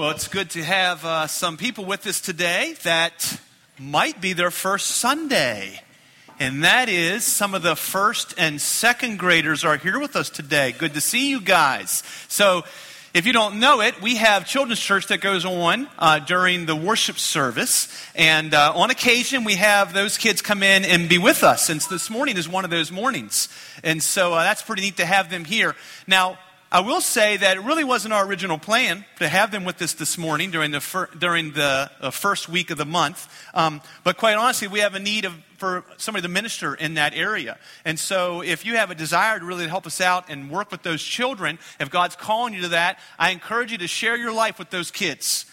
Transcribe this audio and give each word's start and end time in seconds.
Well, 0.00 0.12
it's 0.12 0.28
good 0.28 0.48
to 0.52 0.64
have 0.64 1.04
uh, 1.04 1.26
some 1.26 1.58
people 1.58 1.84
with 1.84 2.06
us 2.06 2.22
today 2.22 2.74
that 2.84 3.38
might 3.78 4.18
be 4.18 4.32
their 4.32 4.50
first 4.50 4.86
Sunday. 4.86 5.82
And 6.38 6.64
that 6.64 6.88
is 6.88 7.22
some 7.22 7.54
of 7.54 7.60
the 7.60 7.76
first 7.76 8.32
and 8.38 8.58
second 8.62 9.18
graders 9.18 9.62
are 9.62 9.76
here 9.76 10.00
with 10.00 10.16
us 10.16 10.30
today. 10.30 10.72
Good 10.72 10.94
to 10.94 11.02
see 11.02 11.28
you 11.28 11.38
guys. 11.38 12.02
So, 12.28 12.62
if 13.12 13.26
you 13.26 13.34
don't 13.34 13.60
know 13.60 13.82
it, 13.82 14.00
we 14.00 14.16
have 14.16 14.46
children's 14.46 14.80
church 14.80 15.08
that 15.08 15.20
goes 15.20 15.44
on 15.44 15.86
uh, 15.98 16.20
during 16.20 16.64
the 16.64 16.76
worship 16.76 17.18
service. 17.18 17.94
And 18.14 18.54
uh, 18.54 18.72
on 18.74 18.88
occasion, 18.88 19.44
we 19.44 19.56
have 19.56 19.92
those 19.92 20.16
kids 20.16 20.40
come 20.40 20.62
in 20.62 20.86
and 20.86 21.10
be 21.10 21.18
with 21.18 21.42
us. 21.42 21.68
And 21.68 21.78
this 21.78 22.08
morning 22.08 22.38
is 22.38 22.48
one 22.48 22.64
of 22.64 22.70
those 22.70 22.90
mornings. 22.90 23.50
And 23.84 24.02
so 24.02 24.32
uh, 24.32 24.44
that's 24.44 24.62
pretty 24.62 24.80
neat 24.80 24.96
to 24.96 25.04
have 25.04 25.28
them 25.28 25.44
here. 25.44 25.76
Now, 26.06 26.38
I 26.72 26.80
will 26.82 27.00
say 27.00 27.36
that 27.36 27.56
it 27.56 27.60
really 27.64 27.82
wasn't 27.82 28.14
our 28.14 28.24
original 28.24 28.56
plan 28.56 29.04
to 29.18 29.28
have 29.28 29.50
them 29.50 29.64
with 29.64 29.82
us 29.82 29.94
this 29.94 30.16
morning 30.16 30.52
during 30.52 30.70
the, 30.70 30.80
fir- 30.80 31.08
during 31.18 31.50
the 31.50 31.90
uh, 32.00 32.12
first 32.12 32.48
week 32.48 32.70
of 32.70 32.78
the 32.78 32.84
month. 32.84 33.28
Um, 33.54 33.80
but 34.04 34.16
quite 34.16 34.36
honestly, 34.36 34.68
we 34.68 34.78
have 34.78 34.94
a 34.94 35.00
need 35.00 35.24
of, 35.24 35.34
for 35.56 35.84
somebody 35.96 36.22
to 36.22 36.28
minister 36.28 36.76
in 36.76 36.94
that 36.94 37.12
area. 37.12 37.58
And 37.84 37.98
so 37.98 38.40
if 38.40 38.64
you 38.64 38.76
have 38.76 38.92
a 38.92 38.94
desire 38.94 39.40
to 39.40 39.44
really 39.44 39.66
help 39.66 39.84
us 39.84 40.00
out 40.00 40.30
and 40.30 40.48
work 40.48 40.70
with 40.70 40.84
those 40.84 41.02
children, 41.02 41.58
if 41.80 41.90
God's 41.90 42.14
calling 42.14 42.54
you 42.54 42.60
to 42.62 42.68
that, 42.68 43.00
I 43.18 43.30
encourage 43.30 43.72
you 43.72 43.78
to 43.78 43.88
share 43.88 44.16
your 44.16 44.32
life 44.32 44.60
with 44.60 44.70
those 44.70 44.92
kids 44.92 45.46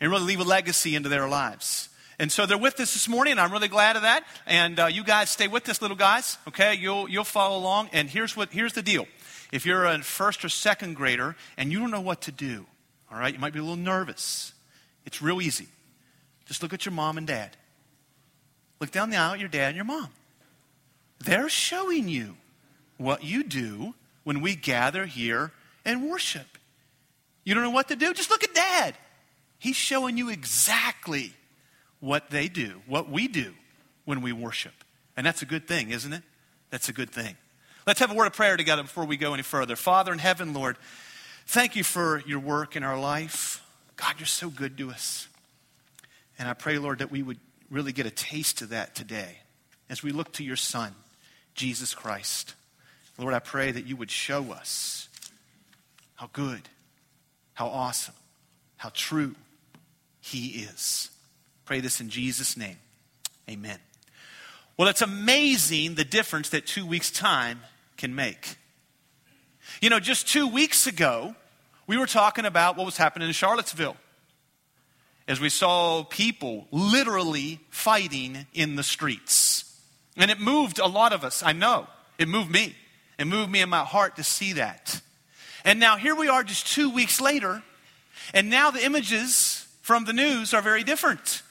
and 0.00 0.08
really 0.08 0.24
leave 0.24 0.40
a 0.40 0.44
legacy 0.44 0.94
into 0.94 1.08
their 1.08 1.28
lives. 1.28 1.88
And 2.20 2.30
so 2.30 2.46
they're 2.46 2.56
with 2.58 2.78
us 2.78 2.92
this 2.92 3.08
morning, 3.08 3.32
and 3.32 3.40
I'm 3.40 3.50
really 3.50 3.66
glad 3.66 3.96
of 3.96 4.02
that. 4.02 4.24
And 4.46 4.78
uh, 4.78 4.86
you 4.86 5.02
guys 5.02 5.30
stay 5.30 5.48
with 5.48 5.68
us, 5.68 5.82
little 5.82 5.96
guys. 5.96 6.38
Okay, 6.46 6.74
you'll 6.74 7.08
you'll 7.08 7.24
follow 7.24 7.58
along. 7.58 7.88
And 7.92 8.08
here's 8.08 8.36
what 8.36 8.50
here's 8.52 8.74
the 8.74 8.82
deal. 8.82 9.06
If 9.52 9.66
you're 9.66 9.84
a 9.84 10.00
first 10.02 10.44
or 10.44 10.48
second 10.48 10.94
grader 10.94 11.36
and 11.56 11.72
you 11.72 11.80
don't 11.80 11.90
know 11.90 12.00
what 12.00 12.22
to 12.22 12.32
do, 12.32 12.66
all 13.10 13.18
right, 13.18 13.34
you 13.34 13.40
might 13.40 13.52
be 13.52 13.58
a 13.58 13.62
little 13.62 13.76
nervous. 13.76 14.52
It's 15.04 15.20
real 15.20 15.42
easy. 15.42 15.66
Just 16.46 16.62
look 16.62 16.72
at 16.72 16.84
your 16.84 16.92
mom 16.92 17.18
and 17.18 17.26
dad. 17.26 17.56
Look 18.80 18.90
down 18.90 19.10
the 19.10 19.16
aisle 19.16 19.34
at 19.34 19.40
your 19.40 19.48
dad 19.48 19.68
and 19.68 19.76
your 19.76 19.84
mom. 19.84 20.08
They're 21.18 21.48
showing 21.48 22.08
you 22.08 22.36
what 22.96 23.24
you 23.24 23.42
do 23.42 23.94
when 24.24 24.40
we 24.40 24.54
gather 24.54 25.06
here 25.06 25.52
and 25.84 26.08
worship. 26.08 26.58
You 27.44 27.54
don't 27.54 27.62
know 27.62 27.70
what 27.70 27.88
to 27.88 27.96
do? 27.96 28.12
Just 28.14 28.30
look 28.30 28.44
at 28.44 28.54
dad. 28.54 28.94
He's 29.58 29.76
showing 29.76 30.16
you 30.16 30.30
exactly 30.30 31.34
what 32.00 32.30
they 32.30 32.48
do, 32.48 32.80
what 32.86 33.10
we 33.10 33.28
do 33.28 33.52
when 34.04 34.22
we 34.22 34.32
worship. 34.32 34.72
And 35.16 35.26
that's 35.26 35.42
a 35.42 35.46
good 35.46 35.68
thing, 35.68 35.90
isn't 35.90 36.12
it? 36.12 36.22
That's 36.70 36.88
a 36.88 36.92
good 36.92 37.10
thing. 37.10 37.36
Let's 37.86 38.00
have 38.00 38.10
a 38.10 38.14
word 38.14 38.26
of 38.26 38.34
prayer 38.34 38.56
together 38.56 38.82
before 38.82 39.04
we 39.04 39.16
go 39.16 39.34
any 39.34 39.42
further. 39.42 39.76
Father 39.76 40.12
in 40.12 40.18
heaven, 40.18 40.52
Lord, 40.52 40.76
thank 41.46 41.76
you 41.76 41.84
for 41.84 42.22
your 42.26 42.38
work 42.38 42.76
in 42.76 42.82
our 42.82 42.98
life. 42.98 43.64
God, 43.96 44.14
you're 44.18 44.26
so 44.26 44.50
good 44.50 44.76
to 44.78 44.90
us. 44.90 45.28
And 46.38 46.48
I 46.48 46.54
pray, 46.54 46.78
Lord, 46.78 46.98
that 46.98 47.10
we 47.10 47.22
would 47.22 47.38
really 47.70 47.92
get 47.92 48.06
a 48.06 48.10
taste 48.10 48.62
of 48.62 48.70
that 48.70 48.94
today 48.94 49.38
as 49.88 50.02
we 50.02 50.10
look 50.12 50.32
to 50.32 50.44
your 50.44 50.56
Son, 50.56 50.94
Jesus 51.54 51.94
Christ. 51.94 52.54
Lord, 53.18 53.34
I 53.34 53.38
pray 53.38 53.70
that 53.70 53.86
you 53.86 53.96
would 53.96 54.10
show 54.10 54.52
us 54.52 55.08
how 56.14 56.28
good, 56.32 56.62
how 57.54 57.68
awesome, 57.68 58.14
how 58.76 58.90
true 58.94 59.34
he 60.20 60.62
is. 60.62 61.10
Pray 61.64 61.80
this 61.80 62.00
in 62.00 62.08
Jesus' 62.08 62.56
name. 62.56 62.76
Amen. 63.48 63.78
Well, 64.80 64.88
it's 64.88 65.02
amazing 65.02 65.96
the 65.96 66.06
difference 66.06 66.48
that 66.48 66.64
two 66.64 66.86
weeks' 66.86 67.10
time 67.10 67.60
can 67.98 68.14
make. 68.14 68.56
You 69.82 69.90
know, 69.90 70.00
just 70.00 70.26
two 70.26 70.48
weeks 70.48 70.86
ago, 70.86 71.34
we 71.86 71.98
were 71.98 72.06
talking 72.06 72.46
about 72.46 72.78
what 72.78 72.86
was 72.86 72.96
happening 72.96 73.28
in 73.28 73.34
Charlottesville 73.34 73.98
as 75.28 75.38
we 75.38 75.50
saw 75.50 76.02
people 76.04 76.66
literally 76.70 77.60
fighting 77.68 78.46
in 78.54 78.76
the 78.76 78.82
streets. 78.82 79.78
And 80.16 80.30
it 80.30 80.40
moved 80.40 80.78
a 80.78 80.86
lot 80.86 81.12
of 81.12 81.24
us, 81.24 81.42
I 81.42 81.52
know. 81.52 81.86
It 82.16 82.26
moved 82.26 82.50
me. 82.50 82.74
It 83.18 83.26
moved 83.26 83.52
me 83.52 83.60
in 83.60 83.68
my 83.68 83.84
heart 83.84 84.16
to 84.16 84.24
see 84.24 84.54
that. 84.54 85.02
And 85.62 85.78
now 85.78 85.98
here 85.98 86.14
we 86.14 86.28
are 86.28 86.42
just 86.42 86.66
two 86.66 86.88
weeks 86.88 87.20
later, 87.20 87.62
and 88.32 88.48
now 88.48 88.70
the 88.70 88.82
images 88.82 89.66
from 89.82 90.06
the 90.06 90.14
news 90.14 90.54
are 90.54 90.62
very 90.62 90.84
different. 90.84 91.42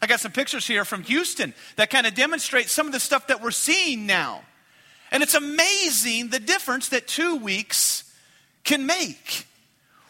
I 0.00 0.06
got 0.06 0.20
some 0.20 0.32
pictures 0.32 0.66
here 0.66 0.84
from 0.84 1.02
Houston 1.04 1.54
that 1.76 1.90
kind 1.90 2.06
of 2.06 2.14
demonstrate 2.14 2.68
some 2.68 2.86
of 2.86 2.92
the 2.92 3.00
stuff 3.00 3.26
that 3.28 3.42
we're 3.42 3.50
seeing 3.50 4.06
now. 4.06 4.42
And 5.10 5.22
it's 5.22 5.34
amazing 5.34 6.28
the 6.28 6.38
difference 6.38 6.90
that 6.90 7.08
two 7.08 7.36
weeks 7.36 8.04
can 8.64 8.86
make. 8.86 9.46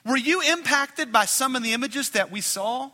Were 0.04 0.16
you 0.16 0.42
impacted 0.42 1.12
by 1.12 1.24
some 1.24 1.56
of 1.56 1.62
the 1.62 1.72
images 1.72 2.10
that 2.10 2.30
we 2.30 2.40
saw? 2.40 2.90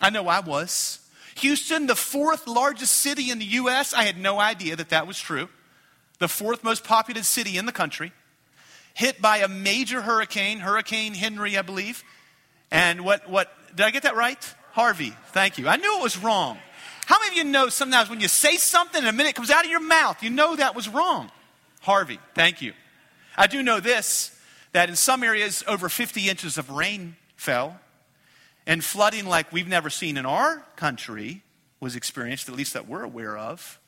I 0.00 0.10
know 0.10 0.28
I 0.28 0.40
was. 0.40 1.00
Houston, 1.36 1.86
the 1.86 1.94
fourth 1.94 2.46
largest 2.46 2.96
city 2.96 3.30
in 3.30 3.38
the 3.38 3.44
U.S., 3.44 3.94
I 3.94 4.02
had 4.02 4.18
no 4.18 4.40
idea 4.40 4.76
that 4.76 4.90
that 4.90 5.06
was 5.06 5.18
true. 5.20 5.48
The 6.18 6.28
fourth 6.28 6.64
most 6.64 6.84
populous 6.84 7.28
city 7.28 7.56
in 7.56 7.66
the 7.66 7.72
country, 7.72 8.12
hit 8.94 9.22
by 9.22 9.38
a 9.38 9.48
major 9.48 10.02
hurricane, 10.02 10.58
Hurricane 10.58 11.14
Henry, 11.14 11.56
I 11.56 11.62
believe. 11.62 12.02
And 12.70 13.04
what, 13.04 13.30
what, 13.30 13.52
did 13.74 13.86
I 13.86 13.90
get 13.90 14.02
that 14.02 14.16
right? 14.16 14.54
Harvey, 14.78 15.12
thank 15.32 15.58
you. 15.58 15.66
I 15.66 15.74
knew 15.74 15.98
it 15.98 16.02
was 16.04 16.16
wrong. 16.16 16.56
How 17.06 17.18
many 17.18 17.32
of 17.40 17.44
you 17.44 17.50
know 17.50 17.68
sometimes 17.68 18.08
when 18.08 18.20
you 18.20 18.28
say 18.28 18.56
something 18.58 19.00
and 19.00 19.08
a 19.08 19.12
minute 19.12 19.34
comes 19.34 19.50
out 19.50 19.64
of 19.64 19.70
your 19.72 19.80
mouth, 19.80 20.22
you 20.22 20.30
know 20.30 20.54
that 20.54 20.76
was 20.76 20.88
wrong? 20.88 21.32
Harvey, 21.80 22.20
thank 22.36 22.62
you. 22.62 22.74
I 23.36 23.48
do 23.48 23.60
know 23.60 23.80
this 23.80 24.30
that 24.70 24.88
in 24.88 24.94
some 24.94 25.24
areas 25.24 25.64
over 25.66 25.88
50 25.88 26.28
inches 26.28 26.58
of 26.58 26.70
rain 26.70 27.16
fell, 27.34 27.80
and 28.68 28.84
flooding 28.84 29.26
like 29.26 29.52
we've 29.52 29.66
never 29.66 29.90
seen 29.90 30.16
in 30.16 30.24
our 30.24 30.62
country 30.76 31.42
was 31.80 31.96
experienced, 31.96 32.48
at 32.48 32.54
least 32.54 32.74
that 32.74 32.86
we're 32.86 33.02
aware 33.02 33.36
of. 33.36 33.80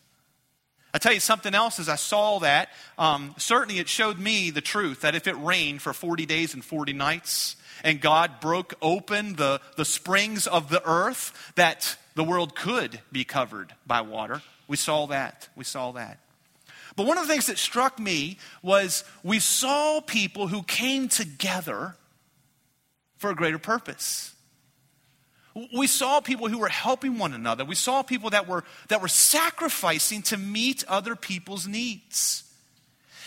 I 0.92 0.98
tell 0.98 1.12
you 1.12 1.20
something 1.20 1.54
else 1.54 1.78
as 1.78 1.88
I 1.88 1.96
saw 1.96 2.40
that, 2.40 2.70
um, 2.98 3.34
certainly 3.38 3.78
it 3.78 3.88
showed 3.88 4.18
me 4.18 4.50
the 4.50 4.60
truth 4.60 5.02
that 5.02 5.14
if 5.14 5.26
it 5.26 5.36
rained 5.38 5.82
for 5.82 5.92
40 5.92 6.26
days 6.26 6.54
and 6.54 6.64
40 6.64 6.92
nights, 6.92 7.56
and 7.84 8.00
God 8.00 8.40
broke 8.40 8.74
open 8.82 9.36
the, 9.36 9.60
the 9.76 9.84
springs 9.84 10.46
of 10.46 10.68
the 10.68 10.82
earth, 10.84 11.52
that 11.54 11.96
the 12.14 12.24
world 12.24 12.54
could 12.54 13.00
be 13.10 13.24
covered 13.24 13.74
by 13.86 14.00
water. 14.00 14.42
We 14.68 14.76
saw 14.76 15.06
that. 15.06 15.48
We 15.56 15.64
saw 15.64 15.92
that. 15.92 16.18
But 16.96 17.06
one 17.06 17.18
of 17.18 17.26
the 17.26 17.32
things 17.32 17.46
that 17.46 17.58
struck 17.58 17.98
me 17.98 18.38
was 18.62 19.04
we 19.22 19.38
saw 19.38 20.00
people 20.00 20.48
who 20.48 20.62
came 20.62 21.08
together 21.08 21.94
for 23.16 23.30
a 23.30 23.34
greater 23.34 23.58
purpose. 23.58 24.34
We 25.74 25.86
saw 25.86 26.20
people 26.20 26.48
who 26.48 26.58
were 26.58 26.68
helping 26.68 27.18
one 27.18 27.32
another. 27.32 27.64
We 27.64 27.74
saw 27.74 28.02
people 28.02 28.30
that 28.30 28.46
were, 28.46 28.64
that 28.88 29.02
were 29.02 29.08
sacrificing 29.08 30.22
to 30.22 30.36
meet 30.36 30.84
other 30.86 31.16
people's 31.16 31.66
needs. 31.66 32.44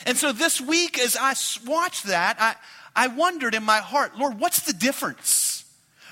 And 0.05 0.17
so 0.17 0.31
this 0.31 0.61
week, 0.61 0.99
as 0.99 1.17
I 1.19 1.33
watched 1.65 2.05
that, 2.05 2.37
I, 2.39 2.55
I 2.95 3.07
wondered 3.07 3.55
in 3.55 3.63
my 3.63 3.79
heart, 3.79 4.17
Lord, 4.17 4.39
what's 4.39 4.61
the 4.61 4.73
difference? 4.73 5.65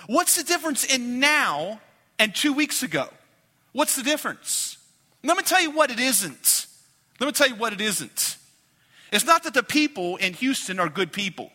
What's 0.07 0.35
the 0.35 0.43
difference 0.43 0.83
in 0.83 1.19
now 1.19 1.79
and 2.19 2.35
two 2.35 2.53
weeks 2.53 2.83
ago? 2.83 3.07
What's 3.71 3.95
the 3.95 4.03
difference? 4.03 4.77
Let 5.23 5.37
me 5.37 5.43
tell 5.43 5.61
you 5.61 5.71
what 5.71 5.91
it 5.91 5.99
isn't. 5.99 6.65
Let 7.19 7.27
me 7.27 7.31
tell 7.31 7.47
you 7.47 7.55
what 7.55 7.71
it 7.71 7.81
isn't. 7.81 8.37
It's 9.11 9.25
not 9.25 9.43
that 9.43 9.53
the 9.53 9.63
people 9.63 10.17
in 10.17 10.33
Houston 10.33 10.79
are 10.79 10.89
good 10.89 11.13
people. 11.13 11.51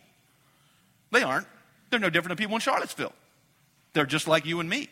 They 1.11 1.23
aren't. 1.23 1.47
They're 1.89 1.99
no 1.99 2.09
different 2.09 2.37
than 2.37 2.43
people 2.43 2.55
in 2.55 2.61
Charlottesville. 2.61 3.13
They're 3.93 4.05
just 4.05 4.27
like 4.27 4.45
you 4.45 4.59
and 4.59 4.69
me. 4.69 4.89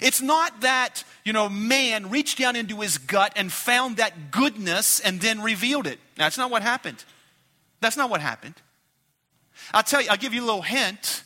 It's 0.00 0.22
not 0.22 0.62
that, 0.62 1.04
you 1.24 1.32
know, 1.32 1.48
man 1.48 2.10
reached 2.10 2.38
down 2.38 2.56
into 2.56 2.80
his 2.80 2.98
gut 2.98 3.32
and 3.36 3.52
found 3.52 3.98
that 3.98 4.30
goodness 4.30 5.00
and 5.00 5.20
then 5.20 5.42
revealed 5.42 5.86
it. 5.86 5.98
That's 6.16 6.38
not 6.38 6.50
what 6.50 6.62
happened. 6.62 7.04
That's 7.80 7.96
not 7.96 8.08
what 8.08 8.20
happened. 8.20 8.54
I'll 9.72 9.82
tell 9.82 10.00
you, 10.00 10.08
I'll 10.10 10.16
give 10.16 10.32
you 10.32 10.42
a 10.42 10.46
little 10.46 10.62
hint. 10.62 11.22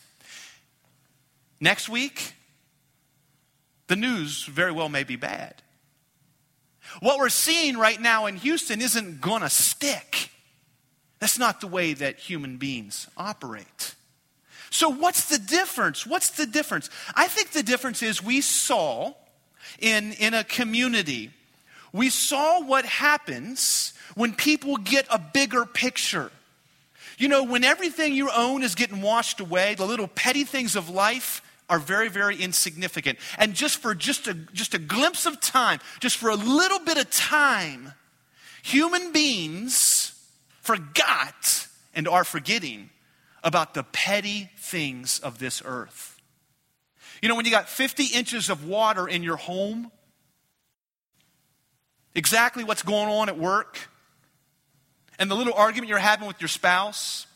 Next 1.60 1.88
week, 1.88 2.34
the 3.86 3.96
news 3.96 4.44
very 4.44 4.72
well 4.72 4.88
may 4.88 5.04
be 5.04 5.16
bad. 5.16 5.62
What 7.00 7.18
we're 7.18 7.28
seeing 7.28 7.76
right 7.76 8.00
now 8.00 8.26
in 8.26 8.36
Houston 8.36 8.80
isn't 8.80 9.20
going 9.20 9.42
to 9.42 9.50
stick. 9.50 10.30
That's 11.20 11.38
not 11.38 11.60
the 11.60 11.66
way 11.66 11.94
that 11.94 12.18
human 12.18 12.56
beings 12.56 13.08
operate. 13.16 13.94
So, 14.70 14.88
what's 14.88 15.26
the 15.26 15.38
difference? 15.38 16.06
What's 16.06 16.30
the 16.30 16.46
difference? 16.46 16.90
I 17.14 17.26
think 17.26 17.50
the 17.50 17.62
difference 17.62 18.02
is 18.02 18.22
we 18.22 18.40
saw 18.40 19.14
in, 19.78 20.12
in 20.12 20.34
a 20.34 20.44
community, 20.44 21.30
we 21.92 22.10
saw 22.10 22.62
what 22.62 22.84
happens 22.84 23.94
when 24.14 24.34
people 24.34 24.76
get 24.76 25.06
a 25.10 25.18
bigger 25.18 25.64
picture. 25.64 26.30
You 27.16 27.28
know, 27.28 27.42
when 27.42 27.64
everything 27.64 28.14
you 28.14 28.30
own 28.30 28.62
is 28.62 28.74
getting 28.74 29.02
washed 29.02 29.40
away, 29.40 29.74
the 29.74 29.86
little 29.86 30.06
petty 30.06 30.44
things 30.44 30.76
of 30.76 30.88
life 30.88 31.42
are 31.68 31.78
very, 31.78 32.08
very 32.08 32.36
insignificant. 32.36 33.18
And 33.38 33.54
just 33.54 33.78
for 33.78 33.94
just 33.94 34.28
a, 34.28 34.34
just 34.34 34.74
a 34.74 34.78
glimpse 34.78 35.26
of 35.26 35.40
time, 35.40 35.80
just 36.00 36.16
for 36.16 36.30
a 36.30 36.34
little 36.34 36.78
bit 36.78 36.96
of 36.96 37.10
time, 37.10 37.92
human 38.62 39.12
beings 39.12 40.12
forgot 40.60 41.66
and 41.94 42.06
are 42.06 42.24
forgetting 42.24 42.90
about 43.42 43.74
the 43.74 43.82
petty 43.82 44.50
things 44.56 45.20
of 45.20 45.38
this 45.38 45.62
earth. 45.64 46.20
You 47.22 47.28
know, 47.28 47.34
when 47.34 47.44
you 47.44 47.50
got 47.50 47.68
50 47.68 48.06
inches 48.06 48.48
of 48.50 48.64
water 48.64 49.06
in 49.08 49.22
your 49.22 49.36
home, 49.36 49.90
exactly 52.14 52.64
what's 52.64 52.82
going 52.82 53.08
on 53.08 53.28
at 53.28 53.38
work, 53.38 53.78
and 55.18 55.30
the 55.30 55.34
little 55.34 55.54
argument 55.54 55.88
you're 55.88 55.98
having 55.98 56.28
with 56.28 56.40
your 56.40 56.48
spouse, 56.48 57.26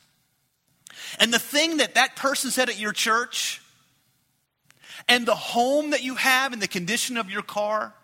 and 1.19 1.32
the 1.32 1.38
thing 1.38 1.78
that 1.78 1.94
that 1.94 2.16
person 2.16 2.50
said 2.50 2.69
at 2.69 2.78
your 2.78 2.93
church, 2.93 3.60
and 5.08 5.26
the 5.26 5.34
home 5.34 5.90
that 5.90 6.02
you 6.02 6.14
have 6.14 6.52
and 6.52 6.62
the 6.62 6.69
condition 6.69 7.16
of 7.16 7.31
your 7.31 7.43
car, 7.43 7.94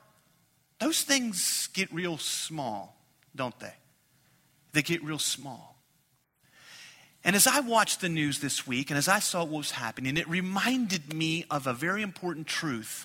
those 0.81 1.03
things 1.03 1.69
get 1.73 1.93
real 1.93 2.19
small, 2.19 2.97
don't 3.35 3.59
they? 3.61 3.75
They 4.73 4.83
get 4.83 5.03
real 5.03 5.19
small. 5.19 5.78
And 7.25 7.35
as 7.35 7.47
I 7.47 7.61
watched 7.61 8.01
the 8.01 8.09
news 8.09 8.39
this 8.39 8.67
week 8.67 8.91
and 8.91 8.99
as 8.99 9.09
I 9.09 9.19
saw 9.19 9.43
what 9.45 9.59
was 9.59 9.71
happening, 9.73 10.17
it 10.17 10.29
reminded 10.29 11.13
me 11.13 11.45
of 11.51 11.67
a 11.67 11.73
very 11.73 12.03
important 12.03 12.47
truth 12.47 13.05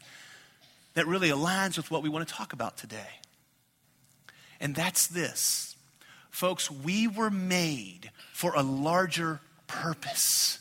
that 0.94 1.08
really 1.08 1.30
aligns 1.30 1.78
with 1.78 1.90
what 1.90 2.04
we 2.04 2.10
want 2.10 2.28
to 2.28 2.34
talk 2.34 2.54
about 2.54 2.78
today. 2.78 3.20
And 4.60 4.76
that's 4.76 5.08
this 5.08 5.76
folks, 6.30 6.70
we 6.72 7.08
were 7.08 7.30
made 7.30 8.10
for 8.32 8.54
a 8.56 8.64
larger 8.64 9.40
purpose. 9.68 10.60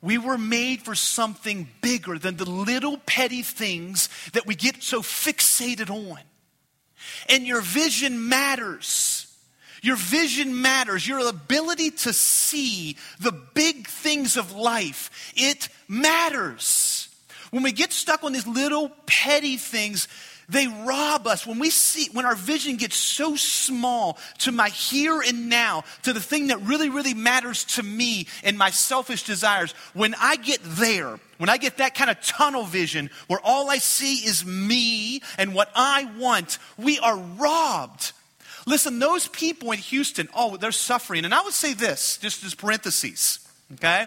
We 0.00 0.18
were 0.18 0.36
made 0.36 0.82
for 0.82 0.94
something 0.94 1.66
bigger 1.80 2.18
than 2.18 2.36
the 2.36 2.48
little 2.48 2.98
petty 2.98 3.42
things 3.42 4.08
that 4.34 4.46
we 4.46 4.54
get 4.54 4.82
so 4.82 5.00
fixated 5.00 5.90
on. 5.90 6.20
And 7.28 7.46
your 7.46 7.62
vision 7.62 8.28
matters. 8.28 9.33
Your 9.84 9.96
vision 9.96 10.62
matters. 10.62 11.06
Your 11.06 11.28
ability 11.28 11.90
to 11.90 12.14
see 12.14 12.96
the 13.20 13.32
big 13.32 13.86
things 13.86 14.38
of 14.38 14.50
life, 14.52 15.32
it 15.36 15.68
matters. 15.88 17.10
When 17.50 17.62
we 17.62 17.70
get 17.70 17.92
stuck 17.92 18.24
on 18.24 18.32
these 18.32 18.46
little 18.46 18.90
petty 19.04 19.58
things, 19.58 20.08
they 20.48 20.68
rob 20.68 21.26
us. 21.26 21.46
When 21.46 21.58
we 21.58 21.68
see, 21.68 22.08
when 22.14 22.24
our 22.24 22.34
vision 22.34 22.78
gets 22.78 22.96
so 22.96 23.36
small 23.36 24.16
to 24.38 24.52
my 24.52 24.70
here 24.70 25.20
and 25.20 25.50
now, 25.50 25.84
to 26.04 26.14
the 26.14 26.20
thing 26.20 26.46
that 26.46 26.62
really, 26.62 26.88
really 26.88 27.12
matters 27.12 27.64
to 27.76 27.82
me 27.82 28.26
and 28.42 28.56
my 28.56 28.70
selfish 28.70 29.24
desires, 29.24 29.72
when 29.92 30.14
I 30.18 30.36
get 30.36 30.60
there, 30.62 31.20
when 31.36 31.50
I 31.50 31.58
get 31.58 31.76
that 31.76 31.94
kind 31.94 32.08
of 32.08 32.22
tunnel 32.22 32.64
vision 32.64 33.10
where 33.26 33.40
all 33.44 33.68
I 33.68 33.76
see 33.76 34.26
is 34.26 34.46
me 34.46 35.20
and 35.36 35.54
what 35.54 35.70
I 35.74 36.10
want, 36.18 36.58
we 36.78 36.98
are 37.00 37.18
robbed 37.18 38.12
Listen, 38.66 38.98
those 38.98 39.28
people 39.28 39.72
in 39.72 39.78
Houston, 39.78 40.28
oh, 40.34 40.56
they're 40.56 40.72
suffering. 40.72 41.24
And 41.24 41.34
I 41.34 41.42
would 41.42 41.52
say 41.52 41.74
this, 41.74 42.16
just 42.18 42.44
as 42.44 42.54
parentheses, 42.54 43.40
okay? 43.74 44.06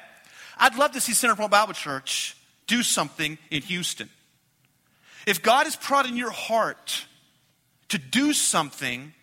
I'd 0.57 0.75
love 0.75 0.93
to 0.93 1.01
see 1.01 1.13
Center 1.13 1.35
Point 1.35 1.51
Bible 1.51 1.73
Church 1.73 2.35
do 2.65 2.81
something 2.81 3.37
in 3.51 3.61
Houston. 3.63 4.09
If 5.27 5.41
God 5.43 5.65
has 5.65 5.75
put 5.75 6.05
in 6.05 6.15
your 6.15 6.31
heart 6.31 7.05
to 7.89 7.97
do 7.97 8.33
something 8.33 9.13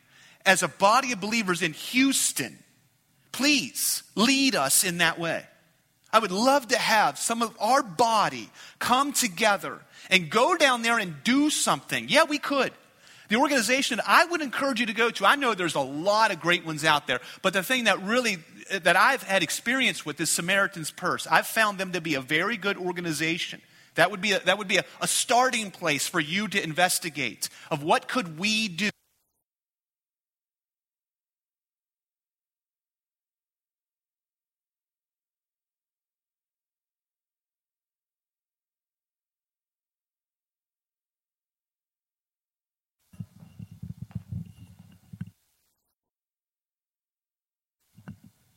as 0.46 0.62
a 0.62 0.68
body 0.68 1.12
of 1.12 1.20
believers 1.20 1.62
in 1.62 1.72
Houston, 1.72 2.58
please 3.32 4.02
lead 4.14 4.54
us 4.54 4.84
in 4.84 4.98
that 4.98 5.18
way. 5.18 5.44
I 6.12 6.20
would 6.20 6.30
love 6.30 6.68
to 6.68 6.78
have 6.78 7.18
some 7.18 7.42
of 7.42 7.56
our 7.58 7.82
body 7.82 8.48
come 8.78 9.12
together 9.12 9.80
and 10.10 10.30
go 10.30 10.56
down 10.56 10.82
there 10.82 10.98
and 10.98 11.16
do 11.24 11.50
something. 11.50 12.08
Yeah, 12.08 12.24
we 12.24 12.38
could. 12.38 12.72
The 13.34 13.40
organization 13.40 14.00
I 14.06 14.26
would 14.26 14.42
encourage 14.42 14.78
you 14.78 14.86
to 14.86 14.92
go 14.92 15.10
to, 15.10 15.26
I 15.26 15.34
know 15.34 15.54
there's 15.54 15.74
a 15.74 15.80
lot 15.80 16.30
of 16.30 16.38
great 16.38 16.64
ones 16.64 16.84
out 16.84 17.08
there, 17.08 17.18
but 17.42 17.52
the 17.52 17.64
thing 17.64 17.84
that 17.84 18.00
really 18.00 18.38
that 18.70 18.94
I've 18.94 19.24
had 19.24 19.42
experience 19.42 20.06
with 20.06 20.20
is 20.20 20.30
Samaritan's 20.30 20.92
Purse. 20.92 21.26
I've 21.28 21.48
found 21.48 21.78
them 21.78 21.90
to 21.94 22.00
be 22.00 22.14
a 22.14 22.20
very 22.20 22.56
good 22.56 22.76
organization. 22.76 23.60
That 23.96 24.12
would 24.12 24.20
be 24.20 24.30
a, 24.34 24.38
that 24.38 24.56
would 24.56 24.68
be 24.68 24.76
a, 24.76 24.84
a 25.00 25.08
starting 25.08 25.72
place 25.72 26.06
for 26.06 26.20
you 26.20 26.46
to 26.46 26.62
investigate 26.62 27.48
of 27.72 27.82
what 27.82 28.06
could 28.06 28.38
we 28.38 28.68
do 28.68 28.90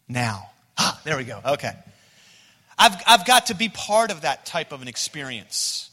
now. 0.07 0.49
Ah, 0.77 0.99
there 1.03 1.17
we 1.17 1.23
go. 1.23 1.41
Okay. 1.43 1.73
I've, 2.77 2.95
I've 3.07 3.25
got 3.25 3.47
to 3.47 3.55
be 3.55 3.69
part 3.69 4.11
of 4.11 4.21
that 4.21 4.45
type 4.45 4.71
of 4.71 4.81
an 4.81 4.87
experience. 4.87 5.89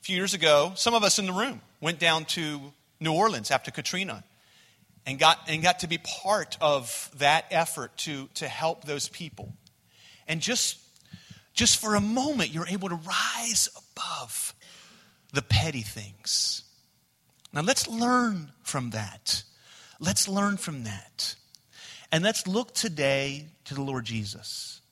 A 0.00 0.04
few 0.04 0.16
years 0.16 0.34
ago, 0.34 0.72
some 0.74 0.94
of 0.94 1.02
us 1.02 1.18
in 1.18 1.26
the 1.26 1.32
room 1.32 1.60
went 1.80 1.98
down 1.98 2.24
to 2.26 2.60
New 3.00 3.12
Orleans 3.12 3.50
after 3.50 3.70
Katrina 3.70 4.22
and 5.06 5.18
got, 5.18 5.38
and 5.48 5.62
got 5.62 5.80
to 5.80 5.86
be 5.86 5.98
part 5.98 6.56
of 6.60 7.10
that 7.16 7.46
effort 7.50 7.96
to, 7.98 8.28
to 8.34 8.46
help 8.46 8.84
those 8.84 9.08
people. 9.08 9.54
And 10.28 10.40
just, 10.40 10.78
just 11.54 11.80
for 11.80 11.94
a 11.94 12.00
moment, 12.00 12.50
you're 12.50 12.68
able 12.68 12.88
to 12.90 12.94
rise 12.96 13.68
above 13.76 14.54
the 15.32 15.42
petty 15.42 15.82
things. 15.82 16.62
Now, 17.52 17.62
let's 17.62 17.88
learn 17.88 18.52
from 18.62 18.90
that. 18.90 19.42
Let's 19.98 20.28
learn 20.28 20.56
from 20.56 20.84
that. 20.84 21.36
And 22.12 22.22
let's 22.22 22.46
look 22.46 22.74
today 22.74 23.46
to 23.64 23.74
the 23.74 23.80
Lord 23.80 24.04
Jesus, 24.04 24.82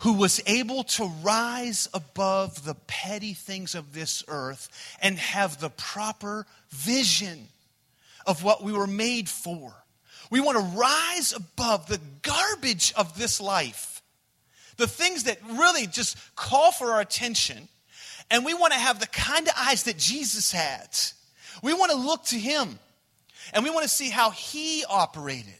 who 0.00 0.12
was 0.12 0.40
able 0.46 0.84
to 0.84 1.10
rise 1.22 1.88
above 1.92 2.64
the 2.64 2.76
petty 2.86 3.34
things 3.34 3.74
of 3.74 3.92
this 3.92 4.22
earth 4.28 4.68
and 5.02 5.18
have 5.18 5.58
the 5.58 5.70
proper 5.70 6.46
vision 6.70 7.48
of 8.26 8.44
what 8.44 8.62
we 8.62 8.72
were 8.72 8.86
made 8.86 9.28
for. 9.28 9.74
We 10.30 10.40
want 10.40 10.56
to 10.56 10.78
rise 10.78 11.32
above 11.32 11.88
the 11.88 12.00
garbage 12.22 12.92
of 12.96 13.18
this 13.18 13.40
life, 13.40 14.00
the 14.76 14.86
things 14.86 15.24
that 15.24 15.38
really 15.44 15.88
just 15.88 16.16
call 16.36 16.70
for 16.70 16.92
our 16.92 17.00
attention. 17.00 17.68
And 18.30 18.44
we 18.44 18.54
want 18.54 18.72
to 18.72 18.78
have 18.78 19.00
the 19.00 19.06
kind 19.08 19.48
of 19.48 19.54
eyes 19.56 19.84
that 19.84 19.98
Jesus 19.98 20.52
had. 20.52 20.88
We 21.60 21.74
want 21.74 21.90
to 21.90 21.96
look 21.96 22.24
to 22.26 22.38
him 22.38 22.78
and 23.52 23.64
we 23.64 23.70
want 23.70 23.82
to 23.82 23.88
see 23.88 24.10
how 24.10 24.30
he 24.30 24.84
operated. 24.88 25.52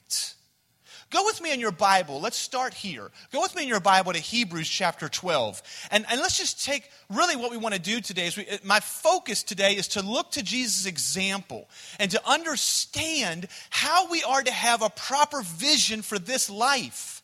Go 1.16 1.24
with 1.24 1.40
me 1.40 1.50
in 1.50 1.60
your 1.60 1.72
Bible. 1.72 2.20
Let's 2.20 2.36
start 2.36 2.74
here. 2.74 3.10
Go 3.32 3.40
with 3.40 3.56
me 3.56 3.62
in 3.62 3.68
your 3.68 3.80
Bible 3.80 4.12
to 4.12 4.18
Hebrews 4.18 4.68
chapter 4.68 5.08
12. 5.08 5.62
And, 5.90 6.04
and 6.10 6.20
let's 6.20 6.36
just 6.36 6.62
take 6.62 6.90
really 7.08 7.36
what 7.36 7.50
we 7.50 7.56
want 7.56 7.74
to 7.74 7.80
do 7.80 8.02
today. 8.02 8.26
Is 8.26 8.36
we, 8.36 8.46
my 8.62 8.80
focus 8.80 9.42
today 9.42 9.72
is 9.76 9.88
to 9.88 10.02
look 10.02 10.32
to 10.32 10.42
Jesus' 10.42 10.84
example 10.84 11.70
and 11.98 12.10
to 12.10 12.20
understand 12.28 13.48
how 13.70 14.10
we 14.10 14.22
are 14.24 14.42
to 14.42 14.52
have 14.52 14.82
a 14.82 14.90
proper 14.90 15.40
vision 15.40 16.02
for 16.02 16.18
this 16.18 16.50
life 16.50 17.22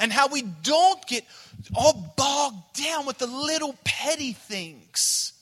and 0.00 0.10
how 0.10 0.28
we 0.28 0.40
don't 0.40 1.06
get 1.06 1.26
all 1.74 2.14
bogged 2.16 2.82
down 2.82 3.04
with 3.04 3.18
the 3.18 3.26
little 3.26 3.76
petty 3.84 4.32
things 4.32 5.34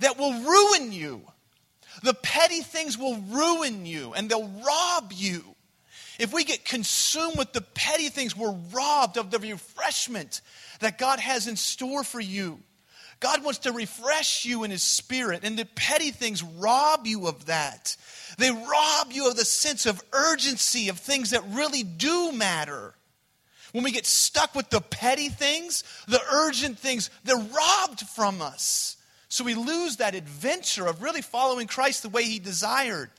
that 0.00 0.18
will 0.18 0.34
ruin 0.34 0.92
you. 0.92 1.22
The 2.02 2.12
petty 2.12 2.60
things 2.60 2.98
will 2.98 3.16
ruin 3.30 3.86
you 3.86 4.12
and 4.12 4.28
they'll 4.28 4.50
rob 4.62 5.14
you 5.14 5.56
if 6.20 6.32
we 6.32 6.44
get 6.44 6.64
consumed 6.64 7.38
with 7.38 7.52
the 7.52 7.60
petty 7.60 8.08
things, 8.08 8.36
we're 8.36 8.56
robbed 8.72 9.16
of 9.16 9.30
the 9.30 9.38
refreshment 9.38 10.40
that 10.80 10.98
God 10.98 11.18
has 11.18 11.46
in 11.46 11.56
store 11.56 12.04
for 12.04 12.20
you. 12.20 12.58
God 13.20 13.44
wants 13.44 13.60
to 13.60 13.72
refresh 13.72 14.44
you 14.44 14.64
in 14.64 14.70
His 14.70 14.82
Spirit, 14.82 15.40
and 15.44 15.58
the 15.58 15.66
petty 15.66 16.10
things 16.10 16.42
rob 16.42 17.06
you 17.06 17.26
of 17.26 17.46
that. 17.46 17.96
They 18.38 18.50
rob 18.50 19.12
you 19.12 19.28
of 19.28 19.36
the 19.36 19.44
sense 19.44 19.84
of 19.84 20.02
urgency 20.12 20.88
of 20.88 20.98
things 20.98 21.30
that 21.30 21.44
really 21.50 21.82
do 21.82 22.32
matter. 22.32 22.94
When 23.72 23.84
we 23.84 23.92
get 23.92 24.06
stuck 24.06 24.54
with 24.54 24.70
the 24.70 24.80
petty 24.80 25.28
things, 25.28 25.84
the 26.08 26.20
urgent 26.32 26.78
things, 26.78 27.10
they're 27.24 27.36
robbed 27.36 28.00
from 28.00 28.42
us. 28.42 28.96
So 29.28 29.44
we 29.44 29.54
lose 29.54 29.98
that 29.98 30.14
adventure 30.14 30.86
of 30.86 31.02
really 31.02 31.22
following 31.22 31.66
Christ 31.66 32.02
the 32.02 32.08
way 32.08 32.24
He 32.24 32.38
desired. 32.38 33.10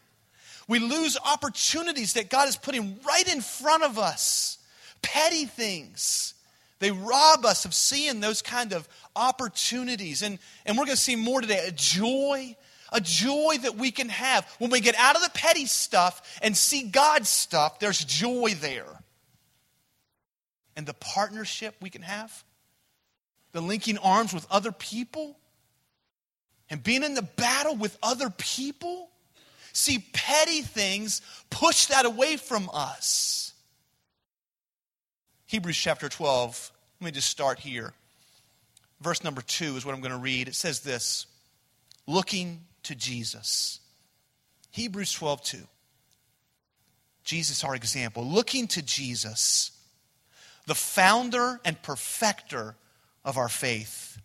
We 0.71 0.79
lose 0.79 1.17
opportunities 1.25 2.13
that 2.13 2.29
God 2.29 2.47
is 2.47 2.55
putting 2.55 2.97
right 3.05 3.27
in 3.27 3.41
front 3.41 3.83
of 3.83 3.99
us. 3.99 4.57
Petty 5.01 5.43
things. 5.43 6.33
They 6.79 6.91
rob 6.91 7.43
us 7.45 7.65
of 7.65 7.73
seeing 7.73 8.21
those 8.21 8.41
kind 8.41 8.71
of 8.71 8.87
opportunities. 9.13 10.21
And, 10.21 10.39
and 10.65 10.77
we're 10.77 10.85
going 10.85 10.95
to 10.95 11.01
see 11.01 11.17
more 11.17 11.41
today 11.41 11.67
a 11.67 11.73
joy, 11.73 12.55
a 12.93 13.01
joy 13.01 13.57
that 13.63 13.75
we 13.75 13.91
can 13.91 14.07
have. 14.07 14.45
When 14.59 14.71
we 14.71 14.79
get 14.79 14.95
out 14.95 15.17
of 15.17 15.23
the 15.23 15.31
petty 15.31 15.65
stuff 15.65 16.39
and 16.41 16.55
see 16.55 16.83
God's 16.83 17.27
stuff, 17.27 17.81
there's 17.81 18.05
joy 18.05 18.53
there. 18.61 19.03
And 20.77 20.85
the 20.85 20.93
partnership 20.93 21.75
we 21.81 21.89
can 21.89 22.03
have, 22.03 22.45
the 23.51 23.59
linking 23.59 23.97
arms 23.97 24.33
with 24.33 24.47
other 24.49 24.71
people, 24.71 25.37
and 26.69 26.81
being 26.81 27.03
in 27.03 27.13
the 27.13 27.23
battle 27.23 27.75
with 27.75 27.97
other 28.01 28.29
people 28.29 29.10
See, 29.73 30.05
petty 30.13 30.61
things 30.61 31.21
push 31.49 31.87
that 31.87 32.05
away 32.05 32.37
from 32.37 32.69
us. 32.73 33.53
Hebrews 35.47 35.77
chapter 35.77 36.09
12, 36.09 36.71
let 36.99 37.05
me 37.05 37.11
just 37.11 37.29
start 37.29 37.59
here. 37.59 37.93
verse 39.01 39.23
number 39.23 39.41
two 39.41 39.75
is 39.75 39.85
what 39.85 39.93
I'm 39.93 40.01
going 40.01 40.11
to 40.11 40.17
read. 40.17 40.47
It 40.47 40.55
says 40.55 40.81
this 40.81 41.25
looking 42.07 42.61
to 42.83 42.95
Jesus. 42.95 43.79
Hebrews 44.71 45.11
12, 45.13 45.43
2. 45.43 45.57
Jesus, 47.23 47.63
our 47.63 47.75
example. 47.75 48.25
Looking 48.25 48.67
to 48.69 48.81
Jesus, 48.81 49.71
the 50.65 50.75
founder 50.75 51.59
and 51.65 51.81
perfecter 51.81 52.75
of 53.23 53.37
our 53.37 53.49
faith, 53.49 54.19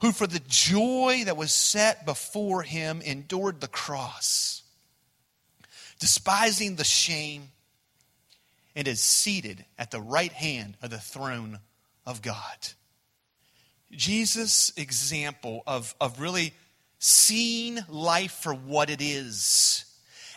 who 0.00 0.12
for 0.12 0.26
the 0.26 0.42
joy 0.46 1.22
that 1.24 1.36
was 1.36 1.52
set 1.52 2.06
before 2.06 2.62
him 2.62 3.02
endured 3.02 3.60
the 3.60 3.68
cross, 3.68 4.59
despising 6.00 6.76
the 6.76 6.84
shame, 6.84 7.50
and 8.74 8.88
is 8.88 9.00
seated 9.00 9.64
at 9.78 9.90
the 9.90 10.00
right 10.00 10.32
hand 10.32 10.76
of 10.82 10.90
the 10.90 10.98
throne 10.98 11.58
of 12.06 12.22
God. 12.22 12.68
Jesus' 13.92 14.72
example 14.76 15.62
of, 15.66 15.94
of 16.00 16.20
really 16.20 16.54
seeing 16.98 17.78
life 17.88 18.32
for 18.32 18.54
what 18.54 18.90
it 18.90 19.00
is 19.00 19.84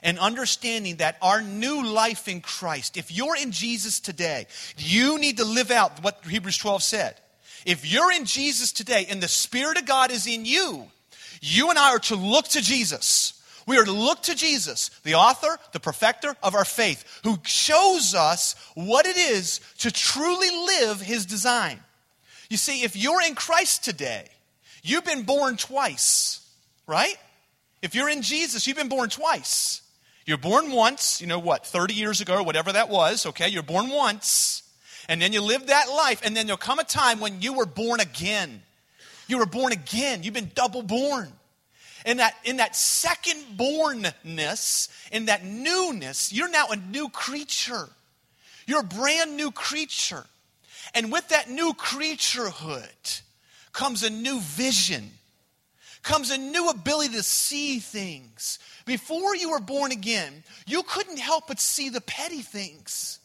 and 0.02 0.20
understanding 0.20 0.98
that 0.98 1.18
our 1.22 1.42
new 1.42 1.86
life 1.86 2.28
in 2.28 2.42
Christ, 2.42 2.98
if 2.98 3.12
you're 3.12 3.38
in 3.38 3.52
Jesus 3.52 4.00
today, 4.00 4.48
you 4.78 5.18
need 5.18 5.38
to 5.38 5.46
live 5.46 5.72
out 5.72 6.04
what 6.04 6.26
Hebrews 6.26 6.58
12 6.58 6.84
said. 6.84 7.16
If 7.66 7.90
you're 7.90 8.12
in 8.12 8.26
Jesus 8.26 8.74
today 8.74 9.06
and 9.10 9.24
the 9.24 9.30
Spirit 9.30 9.78
of 9.78 9.86
God 9.86 10.12
is 10.12 10.28
in 10.28 10.46
you, 10.46 10.88
you 11.42 11.70
and 11.70 11.80
I 11.80 11.92
are 11.92 12.00
to 12.00 12.16
look 12.16 12.48
to 12.50 12.62
Jesus. 12.62 13.33
We 13.66 13.78
are 13.78 13.86
to 13.86 13.92
look 13.92 14.24
to 14.24 14.36
Jesus, 14.36 14.90
the 15.04 15.16
author, 15.16 15.58
the 15.72 15.80
perfecter 15.80 16.36
of 16.44 16.56
our 16.56 16.66
faith, 16.66 17.22
who 17.24 17.38
shows 17.44 18.14
us 18.14 18.56
what 18.76 19.06
it 19.06 19.18
is 19.18 19.62
to 19.80 19.92
truly 19.92 20.50
live 20.50 21.02
his 21.02 21.26
design. 21.26 21.80
You 22.50 22.58
see, 22.58 22.84
if 22.84 22.96
you're 22.96 23.22
in 23.22 23.36
Christ 23.36 23.84
today, 23.84 24.28
you've 24.84 25.06
been 25.06 25.24
born 25.24 25.58
twice 25.58 26.44
right? 26.88 27.16
If 27.82 27.96
you're 27.96 28.10
in 28.10 28.22
Jesus, 28.22 28.68
you've 28.68 28.78
been 28.78 28.90
born 28.90 29.10
twice. 29.10 29.82
You're 30.26 30.38
born 30.38 30.72
once, 30.72 31.20
you 31.20 31.28
know 31.28 31.40
what, 31.40 31.66
30 31.66 31.94
years 31.94 32.22
ago, 32.22 32.42
whatever 32.44 32.72
that 32.72 32.90
was, 32.90 33.26
okay? 33.26 33.50
You're 33.50 33.64
born 33.64 33.90
once, 33.90 34.64
and 35.10 35.22
then 35.22 35.34
you 35.34 35.42
live 35.42 35.68
that 35.68 35.90
life, 35.90 36.22
and 36.24 36.36
then 36.36 36.48
there'll 36.48 36.58
come 36.58 36.80
a 36.80 36.86
time 36.86 37.20
when 37.20 37.42
you 37.42 37.54
were 37.54 37.66
born 37.66 38.00
again. 38.00 38.62
You 39.28 39.38
were 39.40 39.46
born 39.46 39.74
again. 39.74 40.24
You've 40.24 40.34
been 40.34 40.52
double 40.56 40.82
born. 40.82 41.32
In 42.06 42.18
that, 42.18 42.36
in 42.44 42.58
that 42.58 42.76
second 42.76 43.58
bornness, 43.58 44.90
in 45.12 45.26
that 45.26 45.46
newness, 45.46 46.34
you're 46.34 46.50
now 46.50 46.68
a 46.70 46.76
new 46.76 47.10
creature. 47.10 47.90
You're 48.68 48.82
a 48.82 48.84
brand 48.84 49.38
new 49.38 49.52
creature. 49.52 50.26
And 50.94 51.12
with 51.12 51.30
that 51.30 51.50
new 51.50 51.74
creaturehood 51.74 53.22
comes 53.72 54.04
a 54.04 54.10
new 54.10 54.40
vision 54.40 55.12
comes 56.04 56.32
a 56.32 56.38
new 56.38 56.70
ability 56.70 57.16
to 57.16 57.24
see 57.24 57.80
things. 57.80 58.60
Before 58.86 59.36
you 59.36 59.52
were 59.52 59.60
born 59.60 59.92
again, 59.92 60.44
you 60.68 60.84
couldn't 60.84 61.18
help 61.18 61.48
but 61.48 61.60
see 61.60 61.90
the 61.90 62.02
petty 62.02 62.42
things. 62.42 63.20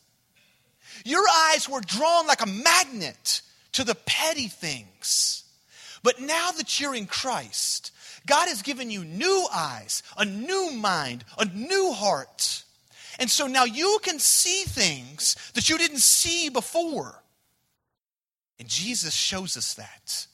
Your 1.04 1.24
eyes 1.50 1.68
were 1.68 1.80
drawn 1.80 2.26
like 2.26 2.40
a 2.40 2.46
magnet 2.46 3.42
to 3.72 3.84
the 3.84 3.96
petty 3.96 4.48
things. 4.48 5.44
But 6.02 6.20
now 6.20 6.52
that 6.52 6.80
you're 6.80 6.94
in 6.94 7.06
Christ, 7.06 7.92
God 8.28 8.48
has 8.48 8.62
given 8.62 8.90
you 8.90 9.04
new 9.04 9.46
eyes, 9.52 10.02
a 10.16 10.24
new 10.24 10.70
mind, 10.72 11.24
a 11.38 11.46
new 11.46 11.92
heart. 11.92 12.62
And 13.18 13.28
so 13.28 13.48
now 13.48 13.64
you 13.64 13.98
can 14.02 14.20
see 14.20 14.62
things 14.62 15.34
that 15.54 15.68
you 15.68 15.78
didn't 15.78 15.98
see 15.98 16.48
before. 16.48 17.20
And 18.60 18.68
Jesus 18.68 19.14
shows 19.14 19.56
us 19.56 19.74
that. 19.74 20.26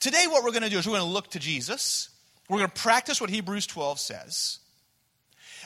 Today, 0.00 0.24
what 0.28 0.42
we're 0.42 0.50
going 0.50 0.62
to 0.62 0.70
do 0.70 0.78
is 0.78 0.86
we're 0.86 0.98
going 0.98 1.06
to 1.06 1.12
look 1.12 1.30
to 1.32 1.38
Jesus. 1.38 2.08
We're 2.48 2.58
going 2.58 2.70
to 2.70 2.80
practice 2.80 3.20
what 3.20 3.30
Hebrews 3.30 3.66
12 3.66 4.00
says. 4.00 4.58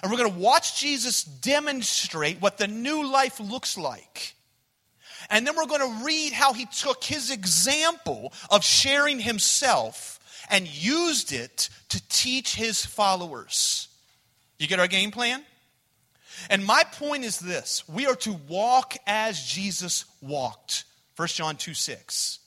And 0.02 0.10
we're 0.10 0.18
going 0.18 0.32
to 0.32 0.38
watch 0.38 0.80
Jesus 0.80 1.24
demonstrate 1.24 2.40
what 2.40 2.58
the 2.58 2.68
new 2.68 3.10
life 3.10 3.40
looks 3.40 3.78
like. 3.78 4.34
And 5.30 5.46
then 5.46 5.56
we're 5.56 5.66
going 5.66 5.80
to 5.80 6.04
read 6.04 6.32
how 6.32 6.52
he 6.52 6.66
took 6.66 7.02
his 7.02 7.30
example 7.30 8.32
of 8.50 8.62
sharing 8.62 9.18
himself 9.18 10.15
and 10.50 10.66
used 10.66 11.32
it 11.32 11.68
to 11.90 12.02
teach 12.08 12.54
his 12.54 12.84
followers. 12.84 13.88
You 14.58 14.66
get 14.66 14.80
our 14.80 14.88
game 14.88 15.10
plan? 15.10 15.42
And 16.50 16.64
my 16.64 16.84
point 16.84 17.24
is 17.24 17.38
this 17.38 17.88
we 17.88 18.06
are 18.06 18.16
to 18.16 18.32
walk 18.48 18.96
as 19.06 19.42
Jesus 19.42 20.04
walked. 20.20 20.84
1 21.16 21.28
John 21.28 21.56
2 21.56 21.74
6 21.74 22.40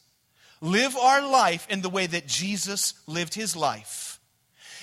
live 0.62 0.96
our 0.98 1.28
life 1.28 1.68
in 1.70 1.82
the 1.82 1.90
way 1.90 2.06
that 2.06 2.28
Jesus 2.28 2.94
lived 3.08 3.34
his 3.34 3.56
life. 3.56 4.20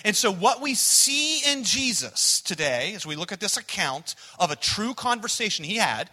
And 0.04 0.14
so, 0.14 0.32
what 0.32 0.60
we 0.60 0.74
see 0.74 1.40
in 1.50 1.64
Jesus 1.64 2.40
today, 2.40 2.92
as 2.94 3.06
we 3.06 3.16
look 3.16 3.32
at 3.32 3.40
this 3.40 3.56
account 3.56 4.14
of 4.38 4.50
a 4.50 4.56
true 4.56 4.94
conversation 4.94 5.64
he 5.64 5.76
had, 5.76 6.10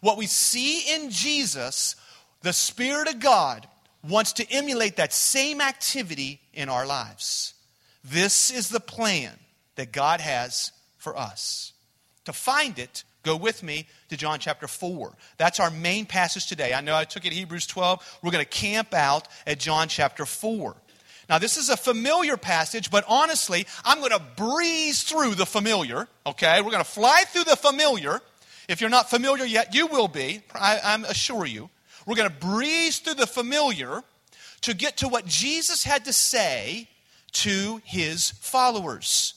what 0.00 0.16
we 0.16 0.26
see 0.26 0.94
in 0.94 1.10
Jesus, 1.10 1.96
the 2.42 2.52
Spirit 2.52 3.08
of 3.08 3.20
God 3.20 3.68
wants 4.08 4.34
to 4.34 4.52
emulate 4.52 4.96
that 4.96 5.12
same 5.12 5.60
activity 5.60 6.40
in 6.52 6.68
our 6.68 6.86
lives. 6.86 7.54
This 8.04 8.50
is 8.50 8.68
the 8.68 8.80
plan 8.80 9.32
that 9.76 9.92
God 9.92 10.20
has 10.20 10.72
for 10.96 11.16
us. 11.16 11.72
To 12.24 12.32
find 12.32 12.78
it, 12.78 13.04
Go 13.26 13.34
with 13.34 13.64
me 13.64 13.88
to 14.08 14.16
John 14.16 14.38
chapter 14.38 14.68
4. 14.68 15.12
That's 15.36 15.58
our 15.58 15.68
main 15.68 16.06
passage 16.06 16.46
today. 16.46 16.72
I 16.72 16.80
know 16.80 16.94
I 16.94 17.02
took 17.02 17.26
it 17.26 17.32
Hebrews 17.32 17.66
12. 17.66 18.20
We're 18.22 18.30
going 18.30 18.44
to 18.44 18.48
camp 18.48 18.94
out 18.94 19.26
at 19.48 19.58
John 19.58 19.88
chapter 19.88 20.24
4. 20.24 20.76
Now, 21.28 21.38
this 21.38 21.56
is 21.56 21.68
a 21.68 21.76
familiar 21.76 22.36
passage, 22.36 22.88
but 22.88 23.04
honestly, 23.08 23.66
I'm 23.84 23.98
going 23.98 24.12
to 24.12 24.22
breeze 24.36 25.02
through 25.02 25.34
the 25.34 25.44
familiar, 25.44 26.06
okay? 26.24 26.62
We're 26.62 26.70
going 26.70 26.84
to 26.84 26.88
fly 26.88 27.24
through 27.26 27.44
the 27.44 27.56
familiar. 27.56 28.20
If 28.68 28.80
you're 28.80 28.90
not 28.90 29.10
familiar 29.10 29.44
yet, 29.44 29.74
you 29.74 29.88
will 29.88 30.06
be, 30.06 30.42
I, 30.54 30.78
I 30.78 30.94
assure 31.08 31.46
you. 31.46 31.68
We're 32.06 32.14
going 32.14 32.30
to 32.30 32.46
breeze 32.46 33.00
through 33.00 33.14
the 33.14 33.26
familiar 33.26 34.02
to 34.62 34.74
get 34.74 34.98
to 34.98 35.08
what 35.08 35.26
Jesus 35.26 35.84
had 35.84 36.04
to 36.04 36.12
say 36.12 36.88
to 37.32 37.80
his 37.84 38.30
followers 38.30 39.34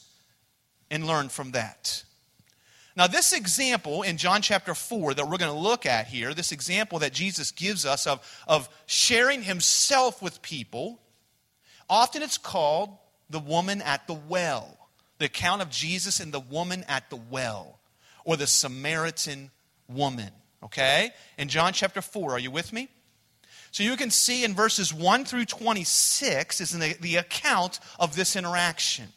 and 0.89 1.05
learn 1.05 1.29
from 1.29 1.51
that. 1.51 2.03
Now, 2.95 3.07
this 3.07 3.33
example 3.33 4.01
in 4.01 4.17
John 4.17 4.41
chapter 4.41 4.73
4 4.75 5.15
that 5.15 5.27
we're 5.27 5.37
going 5.37 5.51
to 5.51 5.57
look 5.57 5.85
at 5.85 6.07
here, 6.07 6.33
this 6.33 6.51
example 6.51 6.99
that 6.99 7.13
Jesus 7.13 7.51
gives 7.51 7.85
us 7.85 8.05
of, 8.05 8.19
of 8.47 8.69
sharing 8.85 9.41
himself 9.41 10.21
with 10.21 10.41
people, 10.41 10.99
often 11.89 12.21
it's 12.21 12.37
called 12.37 12.89
the 13.29 13.39
woman 13.39 13.81
at 13.81 14.05
the 14.07 14.13
well. 14.13 14.77
The 15.17 15.25
account 15.25 15.61
of 15.61 15.69
Jesus 15.69 16.19
and 16.19 16.33
the 16.33 16.39
woman 16.39 16.83
at 16.87 17.09
the 17.09 17.15
well, 17.17 17.79
or 18.25 18.37
the 18.37 18.47
Samaritan 18.47 19.51
woman. 19.87 20.31
Okay? 20.63 21.11
In 21.37 21.47
John 21.47 21.73
chapter 21.73 22.01
4, 22.01 22.33
are 22.33 22.39
you 22.39 22.51
with 22.51 22.73
me? 22.73 22.89
So 23.71 23.83
you 23.83 23.95
can 23.97 24.09
see 24.09 24.43
in 24.43 24.55
verses 24.55 24.93
1 24.93 25.25
through 25.25 25.45
26 25.45 26.59
is 26.61 26.71
the, 26.71 26.95
the 26.99 27.17
account 27.17 27.79
of 27.99 28.15
this 28.15 28.35
interaction. 28.35 29.07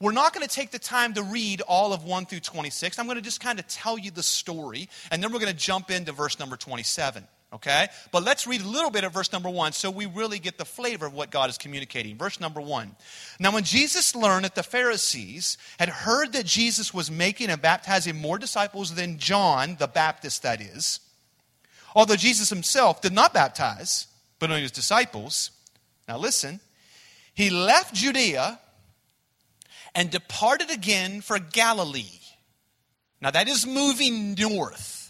We're 0.00 0.12
not 0.12 0.34
going 0.34 0.46
to 0.46 0.52
take 0.52 0.72
the 0.72 0.80
time 0.80 1.14
to 1.14 1.22
read 1.22 1.60
all 1.60 1.92
of 1.92 2.04
1 2.04 2.26
through 2.26 2.40
26. 2.40 2.98
I'm 2.98 3.06
going 3.06 3.16
to 3.16 3.22
just 3.22 3.40
kind 3.40 3.60
of 3.60 3.68
tell 3.68 3.96
you 3.96 4.10
the 4.10 4.22
story, 4.22 4.88
and 5.12 5.22
then 5.22 5.32
we're 5.32 5.38
going 5.38 5.52
to 5.52 5.58
jump 5.58 5.90
into 5.92 6.10
verse 6.10 6.40
number 6.40 6.56
27. 6.56 7.24
Okay? 7.52 7.88
But 8.10 8.24
let's 8.24 8.46
read 8.46 8.62
a 8.62 8.68
little 8.68 8.90
bit 8.90 9.04
of 9.04 9.12
verse 9.12 9.30
number 9.32 9.50
1 9.50 9.72
so 9.72 9.90
we 9.90 10.06
really 10.06 10.38
get 10.38 10.56
the 10.56 10.64
flavor 10.64 11.04
of 11.04 11.12
what 11.12 11.30
God 11.30 11.50
is 11.50 11.58
communicating. 11.58 12.16
Verse 12.16 12.40
number 12.40 12.60
1. 12.60 12.96
Now, 13.38 13.52
when 13.52 13.64
Jesus 13.64 14.14
learned 14.14 14.44
that 14.44 14.54
the 14.54 14.62
Pharisees 14.62 15.58
had 15.78 15.90
heard 15.90 16.32
that 16.32 16.46
Jesus 16.46 16.94
was 16.94 17.10
making 17.10 17.50
and 17.50 17.60
baptizing 17.60 18.16
more 18.16 18.38
disciples 18.38 18.94
than 18.94 19.18
John, 19.18 19.76
the 19.78 19.86
Baptist, 19.86 20.42
that 20.42 20.62
is, 20.62 21.00
although 21.94 22.16
Jesus 22.16 22.48
himself 22.48 23.02
did 23.02 23.12
not 23.12 23.34
baptize, 23.34 24.06
but 24.38 24.48
only 24.50 24.62
his 24.62 24.70
disciples, 24.70 25.50
now 26.08 26.16
listen, 26.16 26.60
he 27.34 27.50
left 27.50 27.94
Judea 27.94 28.58
and 29.94 30.10
departed 30.10 30.70
again 30.70 31.20
for 31.20 31.38
Galilee. 31.38 32.20
Now 33.20 33.30
that 33.30 33.46
is 33.46 33.66
moving 33.66 34.34
north. 34.34 35.01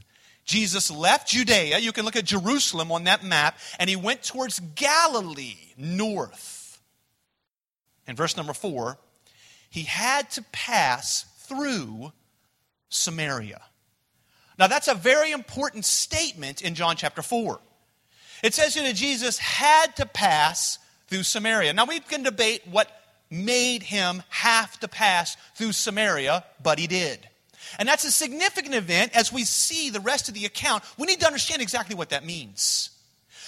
Jesus 0.45 0.91
left 0.91 1.29
Judea. 1.29 1.79
You 1.79 1.93
can 1.93 2.05
look 2.05 2.17
at 2.17 2.25
Jerusalem 2.25 2.91
on 2.91 3.05
that 3.05 3.25
map, 3.25 3.59
and 3.79 3.89
he 3.89 3.97
went 3.97 4.23
towards 4.23 4.61
Galilee, 4.75 5.57
north. 5.77 6.81
In 8.07 8.17
verse 8.17 8.37
number 8.37 8.53
four, 8.53 8.99
he 9.71 9.83
had 9.83 10.31
to 10.33 10.43
pass 10.53 11.25
through 11.39 12.13
Samaria. 12.89 13.61
Now, 14.59 14.67
that's 14.67 14.89
a 14.89 14.95
very 14.95 15.33
important 15.33 15.85
statement 15.85 16.61
in 16.63 16.75
John 16.75 16.97
chapter 16.97 17.23
4. 17.23 17.59
It 18.43 18.55
says 18.55 18.75
here 18.75 18.83
that 18.83 18.97
Jesus 18.97 19.39
had 19.39 19.97
to 19.97 20.07
pass 20.07 20.79
through 21.09 21.23
Samaria. 21.23 21.73
Now, 21.73 21.87
we 21.87 22.01
can 22.01 22.23
debate 22.23 22.63
what 22.71 22.91
made 23.31 23.83
him 23.83 24.23
have 24.29 24.79
to 24.81 24.89
pass 24.89 25.37
through 25.55 25.73
Samaria, 25.73 26.45
but 26.63 26.79
he 26.79 26.87
did. 26.87 27.29
And 27.79 27.89
that's 27.89 28.05
a 28.05 28.11
significant 28.11 28.75
event 28.75 29.17
as 29.17 29.33
we 29.33 29.45
see 29.45 29.91
the 29.91 30.01
rest 30.01 30.29
of 30.29 30.35
the 30.35 30.45
account. 30.45 30.85
We 30.99 31.07
need 31.07 31.21
to 31.21 31.27
understand 31.27 31.63
exactly 31.63 31.95
what 31.95 32.11
that 32.11 32.25
means. 32.25 32.91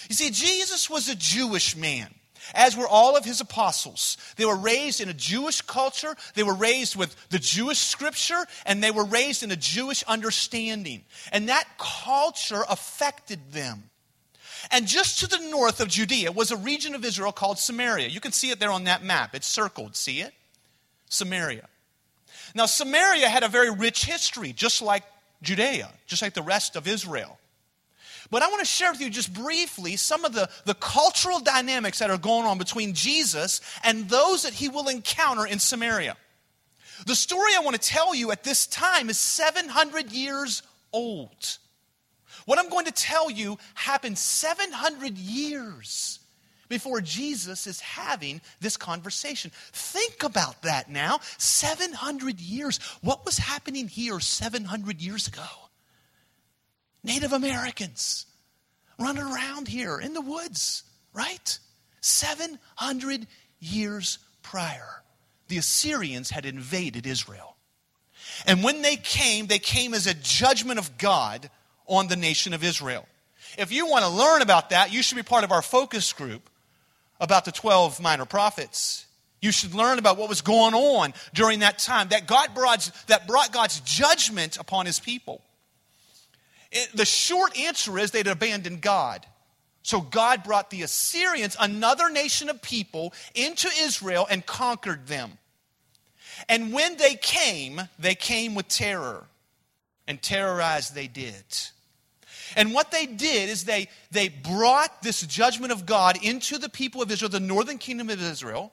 You 0.08 0.14
see, 0.14 0.30
Jesus 0.30 0.88
was 0.90 1.08
a 1.08 1.14
Jewish 1.14 1.76
man 1.76 2.12
as 2.54 2.76
were 2.76 2.88
all 2.88 3.16
of 3.16 3.24
his 3.24 3.40
apostles. 3.40 4.16
They 4.36 4.44
were 4.44 4.56
raised 4.56 5.00
in 5.00 5.08
a 5.08 5.14
Jewish 5.14 5.62
culture, 5.62 6.14
they 6.34 6.42
were 6.42 6.54
raised 6.54 6.96
with 6.96 7.14
the 7.30 7.38
Jewish 7.38 7.78
scripture, 7.78 8.44
and 8.66 8.82
they 8.82 8.90
were 8.90 9.04
raised 9.04 9.42
in 9.42 9.50
a 9.50 9.56
Jewish 9.56 10.02
understanding. 10.04 11.04
And 11.32 11.48
that 11.48 11.64
culture 11.78 12.64
affected 12.68 13.52
them. 13.52 13.84
And 14.70 14.86
just 14.86 15.20
to 15.20 15.26
the 15.26 15.38
north 15.50 15.80
of 15.80 15.88
Judea 15.88 16.32
was 16.32 16.50
a 16.50 16.56
region 16.56 16.94
of 16.94 17.04
Israel 17.04 17.32
called 17.32 17.58
Samaria. 17.58 18.08
You 18.08 18.20
can 18.20 18.32
see 18.32 18.50
it 18.50 18.60
there 18.60 18.70
on 18.70 18.84
that 18.84 19.04
map. 19.04 19.34
It's 19.34 19.46
circled. 19.46 19.94
See 19.94 20.20
it? 20.20 20.32
Samaria. 21.08 21.68
Now, 22.54 22.66
Samaria 22.66 23.28
had 23.28 23.42
a 23.42 23.48
very 23.48 23.70
rich 23.70 24.04
history, 24.04 24.52
just 24.52 24.80
like 24.80 25.02
Judea, 25.42 25.90
just 26.06 26.22
like 26.22 26.34
the 26.34 26.42
rest 26.42 26.76
of 26.76 26.86
Israel. 26.86 27.38
But 28.30 28.42
I 28.42 28.48
want 28.48 28.60
to 28.60 28.66
share 28.66 28.90
with 28.90 29.00
you 29.00 29.10
just 29.10 29.32
briefly 29.34 29.96
some 29.96 30.24
of 30.24 30.32
the, 30.32 30.48
the 30.64 30.74
cultural 30.74 31.40
dynamics 31.40 31.98
that 31.98 32.10
are 32.10 32.18
going 32.18 32.46
on 32.46 32.58
between 32.58 32.94
Jesus 32.94 33.60
and 33.82 34.08
those 34.08 34.44
that 34.44 34.54
he 34.54 34.68
will 34.68 34.88
encounter 34.88 35.46
in 35.46 35.58
Samaria. 35.58 36.16
The 37.06 37.14
story 37.14 37.50
I 37.56 37.60
want 37.60 37.80
to 37.80 37.88
tell 37.88 38.14
you 38.14 38.30
at 38.30 38.44
this 38.44 38.66
time 38.66 39.10
is 39.10 39.18
700 39.18 40.12
years 40.12 40.62
old. 40.92 41.58
What 42.46 42.58
I'm 42.58 42.68
going 42.70 42.86
to 42.86 42.92
tell 42.92 43.30
you 43.30 43.58
happened 43.74 44.16
700 44.16 45.18
years 45.18 46.20
before 46.68 47.00
Jesus 47.00 47.66
is 47.66 47.80
having 47.80 48.40
this 48.60 48.76
conversation. 48.76 49.50
Think 49.72 50.22
about 50.22 50.62
that 50.62 50.90
now. 50.90 51.20
700 51.38 52.40
years. 52.40 52.78
What 53.02 53.24
was 53.24 53.38
happening 53.38 53.88
here 53.88 54.20
700 54.20 55.00
years 55.00 55.28
ago? 55.28 55.46
Native 57.02 57.32
Americans 57.32 58.26
running 58.98 59.22
around 59.22 59.68
here 59.68 59.98
in 59.98 60.14
the 60.14 60.20
woods, 60.20 60.84
right? 61.12 61.58
700 62.00 63.26
years 63.60 64.18
prior, 64.42 65.02
the 65.48 65.58
Assyrians 65.58 66.30
had 66.30 66.46
invaded 66.46 67.06
Israel. 67.06 67.56
And 68.46 68.62
when 68.62 68.82
they 68.82 68.96
came, 68.96 69.46
they 69.46 69.58
came 69.58 69.94
as 69.94 70.06
a 70.06 70.14
judgment 70.14 70.78
of 70.78 70.96
God 70.98 71.50
on 71.86 72.08
the 72.08 72.16
nation 72.16 72.54
of 72.54 72.64
Israel. 72.64 73.06
If 73.58 73.72
you 73.72 73.86
want 73.86 74.04
to 74.04 74.10
learn 74.10 74.42
about 74.42 74.70
that, 74.70 74.92
you 74.92 75.02
should 75.02 75.16
be 75.16 75.22
part 75.22 75.44
of 75.44 75.52
our 75.52 75.62
focus 75.62 76.12
group 76.12 76.48
about 77.20 77.44
the 77.44 77.52
12 77.52 78.00
minor 78.00 78.24
prophets. 78.24 79.06
You 79.40 79.52
should 79.52 79.74
learn 79.74 79.98
about 79.98 80.16
what 80.16 80.28
was 80.28 80.40
going 80.40 80.74
on 80.74 81.12
during 81.34 81.60
that 81.60 81.78
time 81.78 82.08
that 82.08 82.26
God 82.26 82.54
brought, 82.54 82.90
that 83.08 83.26
brought 83.26 83.52
God's 83.52 83.80
judgment 83.80 84.56
upon 84.56 84.86
his 84.86 84.98
people. 84.98 85.42
It, 86.72 86.90
the 86.94 87.04
short 87.04 87.58
answer 87.58 87.98
is 87.98 88.10
they'd 88.10 88.26
abandoned 88.26 88.80
God. 88.80 89.26
So 89.82 90.00
God 90.00 90.44
brought 90.44 90.70
the 90.70 90.82
Assyrians, 90.82 91.58
another 91.60 92.08
nation 92.08 92.48
of 92.48 92.62
people, 92.62 93.12
into 93.34 93.68
Israel 93.82 94.26
and 94.30 94.44
conquered 94.44 95.06
them. 95.06 95.36
And 96.48 96.72
when 96.72 96.96
they 96.96 97.14
came, 97.14 97.82
they 97.98 98.14
came 98.14 98.54
with 98.54 98.68
terror. 98.68 99.26
And 100.06 100.20
terrorized 100.20 100.94
they 100.94 101.06
did. 101.06 101.44
And 102.56 102.72
what 102.72 102.90
they 102.90 103.06
did 103.06 103.48
is 103.48 103.64
they, 103.64 103.88
they 104.10 104.28
brought 104.28 105.02
this 105.02 105.22
judgment 105.22 105.72
of 105.72 105.86
God 105.86 106.18
into 106.22 106.58
the 106.58 106.68
people 106.68 107.02
of 107.02 107.10
Israel, 107.10 107.30
the 107.30 107.40
northern 107.40 107.78
kingdom 107.78 108.10
of 108.10 108.22
Israel, 108.22 108.72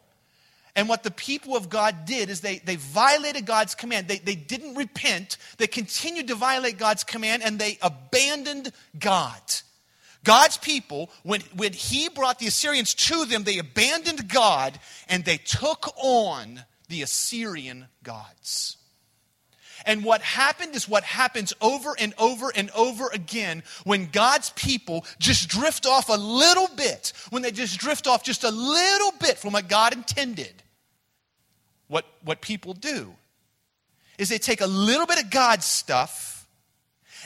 and 0.76 0.88
what 0.88 1.04
the 1.04 1.12
people 1.12 1.56
of 1.56 1.70
God 1.70 2.06
did 2.06 2.30
is 2.30 2.42
they, 2.42 2.60
they 2.60 2.78
violated 2.78 3.46
God's 3.46 3.76
command. 3.76 4.08
They, 4.08 4.20
they 4.20 4.36
didn't 4.36 4.76
repent. 4.76 5.38
They 5.58 5.68
continued 5.68 6.28
to 6.30 6.36
violate 6.36 6.78
God's 6.78 7.04
command 7.04 7.44
and 7.44 7.60
they 7.60 7.78
abandoned 7.82 8.72
God. 8.98 9.42
God's 10.24 10.58
people, 10.58 11.10
when, 11.24 11.42
when 11.56 11.74
He 11.74 12.08
brought 12.08 12.40
the 12.40 12.48
Assyrians 12.48 12.94
to 12.94 13.26
them, 13.26 13.44
they 13.44 13.58
abandoned 13.58 14.30
God 14.30 14.80
and 15.10 15.26
they 15.26 15.38
took 15.38 15.94
on 15.98 16.64
the 16.88 17.02
Assyrian 17.02 17.88
gods. 18.04 18.78
And 19.86 20.04
what 20.04 20.22
happened 20.22 20.76
is 20.76 20.88
what 20.88 21.04
happens 21.04 21.54
over 21.62 21.96
and 21.98 22.14
over 22.18 22.52
and 22.56 22.70
over 22.72 23.10
again 23.14 23.64
when 23.84 24.10
God's 24.12 24.52
people 24.52 25.06
just 25.20 25.50
drift 25.50 25.86
off 25.86 26.10
a 26.10 26.14
little 26.14 26.68
bit, 26.76 27.14
when 27.30 27.42
they 27.42 27.52
just 27.52 27.80
drift 27.80 28.08
off 28.08 28.24
just 28.24 28.44
a 28.44 28.52
little 28.52 29.12
bit 29.20 29.38
from 29.38 29.54
what 29.54 29.68
God 29.68 29.94
intended. 29.94 30.64
What, 31.88 32.06
what 32.24 32.42
people 32.42 32.74
do 32.74 33.14
is 34.18 34.30
they 34.30 34.38
take 34.38 34.62
a 34.62 34.68
little 34.68 35.06
bit 35.06 35.22
of 35.22 35.30
God's 35.30 35.66
stuff 35.66 36.48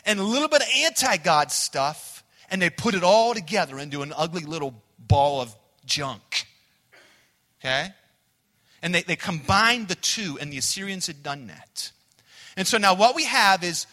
and 0.06 0.20
a 0.20 0.24
little 0.24 0.48
bit 0.48 0.62
of 0.62 0.68
anti 0.84 1.18
God 1.18 1.52
stuff 1.52 2.16
and 2.50 2.62
they 2.62 2.70
put 2.70 2.96
it 2.96 3.04
all 3.04 3.34
together 3.34 3.80
into 3.80 4.02
an 4.02 4.14
ugly 4.16 4.44
little 4.44 4.74
ball 5.00 5.42
of 5.42 5.56
junk. 5.86 6.48
Okay? 7.60 7.90
And 8.82 8.94
they, 8.94 9.02
they 9.02 9.16
combined 9.16 9.88
the 9.88 9.96
two, 9.96 10.38
and 10.40 10.54
the 10.54 10.58
Assyrians 10.58 11.08
had 11.08 11.24
done 11.24 11.48
that. 11.48 11.92
And 12.58 12.68
so 12.68 12.78
now 12.78 12.94
what 12.94 13.16
we 13.16 13.26
have 13.26 13.64
is 13.64 13.88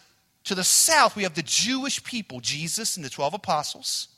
to 0.45 0.55
the 0.55 0.65
south, 0.65 1.17
we 1.17 1.23
have 1.23 1.35
the 1.35 1.43
Jewish 1.43 2.03
people, 2.03 2.41
Jesus 2.41 2.97
and 2.97 3.05
the 3.05 3.11
12 3.11 3.35
apostles, 3.35 4.09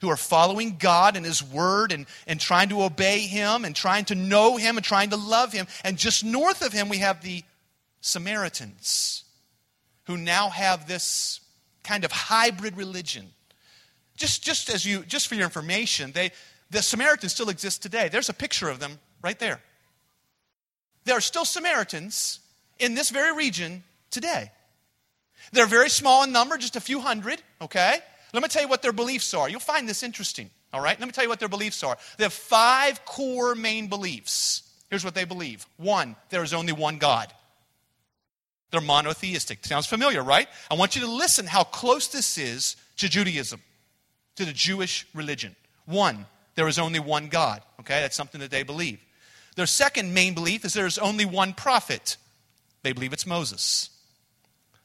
who 0.00 0.08
are 0.08 0.16
following 0.16 0.76
God 0.78 1.16
and 1.16 1.26
His 1.26 1.42
Word 1.42 1.92
and, 1.92 2.06
and 2.26 2.40
trying 2.40 2.70
to 2.70 2.82
obey 2.82 3.20
Him 3.20 3.64
and 3.64 3.76
trying 3.76 4.06
to 4.06 4.14
know 4.14 4.56
Him 4.56 4.76
and 4.76 4.84
trying 4.84 5.10
to 5.10 5.16
love 5.16 5.52
Him. 5.52 5.66
And 5.84 5.98
just 5.98 6.24
north 6.24 6.62
of 6.64 6.72
Him, 6.72 6.88
we 6.88 6.98
have 6.98 7.22
the 7.22 7.42
Samaritans, 8.00 9.24
who 10.04 10.16
now 10.16 10.48
have 10.48 10.88
this 10.88 11.40
kind 11.84 12.04
of 12.04 12.12
hybrid 12.12 12.76
religion. 12.76 13.26
Just, 14.16 14.42
just 14.42 14.70
as 14.70 14.84
you, 14.86 15.02
just 15.04 15.28
for 15.28 15.34
your 15.34 15.44
information, 15.44 16.12
they, 16.12 16.30
the 16.70 16.82
Samaritans 16.82 17.32
still 17.32 17.50
exist 17.50 17.82
today. 17.82 18.08
There's 18.08 18.28
a 18.28 18.34
picture 18.34 18.68
of 18.68 18.80
them 18.80 18.98
right 19.22 19.38
there. 19.38 19.60
There 21.04 21.16
are 21.16 21.22
still 21.22 21.44
Samaritans 21.44 22.40
in 22.80 22.94
this 22.94 23.10
very 23.10 23.36
region 23.36 23.84
today. 24.10 24.50
They're 25.52 25.66
very 25.66 25.90
small 25.90 26.24
in 26.24 26.32
number, 26.32 26.56
just 26.58 26.76
a 26.76 26.80
few 26.80 27.00
hundred, 27.00 27.42
okay? 27.60 27.98
Let 28.32 28.42
me 28.42 28.48
tell 28.48 28.62
you 28.62 28.68
what 28.68 28.82
their 28.82 28.92
beliefs 28.92 29.34
are. 29.34 29.48
You'll 29.48 29.60
find 29.60 29.88
this 29.88 30.02
interesting, 30.02 30.50
all 30.72 30.80
right? 30.80 30.98
Let 30.98 31.06
me 31.06 31.12
tell 31.12 31.24
you 31.24 31.30
what 31.30 31.40
their 31.40 31.48
beliefs 31.48 31.82
are. 31.82 31.96
They 32.16 32.24
have 32.24 32.32
five 32.32 33.04
core 33.04 33.54
main 33.54 33.88
beliefs. 33.88 34.62
Here's 34.88 35.04
what 35.04 35.14
they 35.14 35.24
believe 35.24 35.66
one, 35.76 36.16
there 36.30 36.42
is 36.42 36.52
only 36.52 36.72
one 36.72 36.98
God. 36.98 37.32
They're 38.70 38.80
monotheistic. 38.80 39.64
Sounds 39.64 39.86
familiar, 39.86 40.22
right? 40.22 40.46
I 40.70 40.74
want 40.74 40.94
you 40.94 41.02
to 41.02 41.10
listen 41.10 41.46
how 41.46 41.64
close 41.64 42.06
this 42.06 42.38
is 42.38 42.76
to 42.98 43.08
Judaism, 43.08 43.60
to 44.36 44.44
the 44.44 44.52
Jewish 44.52 45.06
religion. 45.12 45.56
One, 45.86 46.26
there 46.54 46.68
is 46.68 46.78
only 46.78 47.00
one 47.00 47.28
God. 47.28 47.62
Okay, 47.80 48.00
that's 48.00 48.16
something 48.16 48.40
that 48.40 48.52
they 48.52 48.62
believe. 48.62 49.00
Their 49.56 49.66
second 49.66 50.14
main 50.14 50.34
belief 50.34 50.64
is 50.64 50.72
there 50.72 50.86
is 50.86 50.98
only 50.98 51.24
one 51.24 51.52
prophet. 51.52 52.16
They 52.82 52.92
believe 52.92 53.12
it's 53.12 53.26
Moses. 53.26 53.90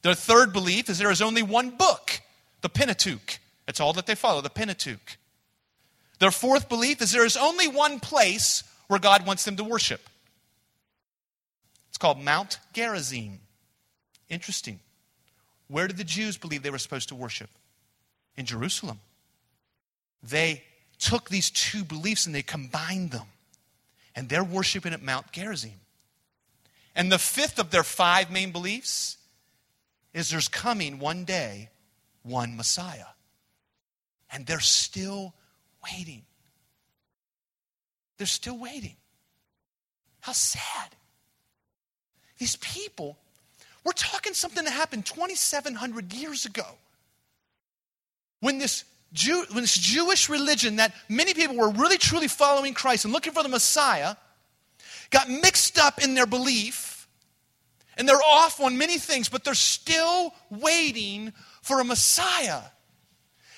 Their 0.02 0.14
third 0.14 0.54
belief 0.54 0.90
is 0.90 1.00
there 1.00 1.12
is 1.12 1.22
only 1.22 1.44
one 1.44 1.72
book, 1.72 2.22
the 2.62 2.70
Pentateuch. 2.70 3.40
That's 3.66 3.80
all 3.80 3.94
that 3.94 4.06
they 4.06 4.16
follow, 4.16 4.42
the 4.42 4.50
Pentateuch. 4.50 5.18
Their 6.20 6.32
fourth 6.32 6.70
belief 6.70 7.02
is 7.02 7.12
there 7.12 7.26
is 7.26 7.38
only 7.38 7.68
one 7.68 8.00
place 8.00 8.64
where 8.88 9.00
God 9.00 9.26
wants 9.26 9.46
them 9.46 9.56
to 9.58 9.64
worship. 9.64 10.02
It's 11.90 11.98
called 11.98 12.22
Mount 12.22 12.60
Gerizim. 12.74 13.40
Interesting. 14.30 14.80
Where 15.68 15.88
did 15.88 15.98
the 15.98 16.04
Jews 16.04 16.38
believe 16.38 16.62
they 16.62 16.70
were 16.70 16.78
supposed 16.78 17.10
to 17.10 17.16
worship? 17.16 17.50
In 18.38 18.46
Jerusalem. 18.46 19.00
They 20.22 20.64
took 21.00 21.30
these 21.30 21.50
two 21.50 21.84
beliefs 21.84 22.26
and 22.26 22.36
they 22.36 22.42
combined 22.42 23.12
them. 23.12 23.28
And 24.16 24.30
they're 24.30 24.44
worshiping 24.44 24.94
at 24.94 25.02
Mount 25.02 25.32
Gerizim. 25.32 25.80
And 26.96 27.12
the 27.12 27.20
fifth 27.20 27.60
of 27.60 27.72
their 27.72 27.84
five 27.84 28.32
main 28.32 28.52
beliefs 28.52 29.18
is 30.14 30.30
there's 30.30 30.48
coming 30.48 31.00
one 31.00 31.26
day 31.26 31.70
one 32.24 32.56
Messiah. 32.56 33.06
And 34.32 34.46
they're 34.46 34.60
still 34.60 35.34
waiting. 35.84 36.24
They're 38.18 38.28
still 38.28 38.58
waiting. 38.58 38.96
How 40.22 40.32
sad. 40.32 40.96
These 42.38 42.56
people, 42.58 43.18
we're 43.84 43.92
talking 43.92 44.34
something 44.34 44.64
that 44.64 44.72
happened 44.72 45.06
2,700 45.06 46.14
years 46.14 46.46
ago. 46.46 46.66
When 48.40 48.58
this, 48.58 48.84
Jew, 49.14 49.46
when 49.52 49.64
this 49.64 49.78
Jewish 49.78 50.30
religion 50.30 50.78
that 50.78 50.94
many 51.08 51.34
people 51.34 51.56
were 51.56 51.70
really 51.70 51.98
truly 51.98 52.28
following 52.28 52.74
Christ 52.74 53.06
and 53.06 53.14
looking 53.14 53.34
for 53.34 53.44
the 53.44 53.50
Messiah 53.50 54.16
got 55.10 55.30
mixed 55.30 55.78
up 55.78 56.04
in 56.04 56.14
their 56.14 56.26
belief, 56.26 57.08
and 57.98 58.08
they're 58.08 58.18
off 58.18 58.60
on 58.60 58.78
many 58.78 58.98
things, 58.98 59.30
but 59.30 59.44
they're 59.44 59.54
still 59.54 60.34
waiting 60.50 61.34
for 61.62 61.80
a 61.80 61.84
Messiah. 61.84 62.62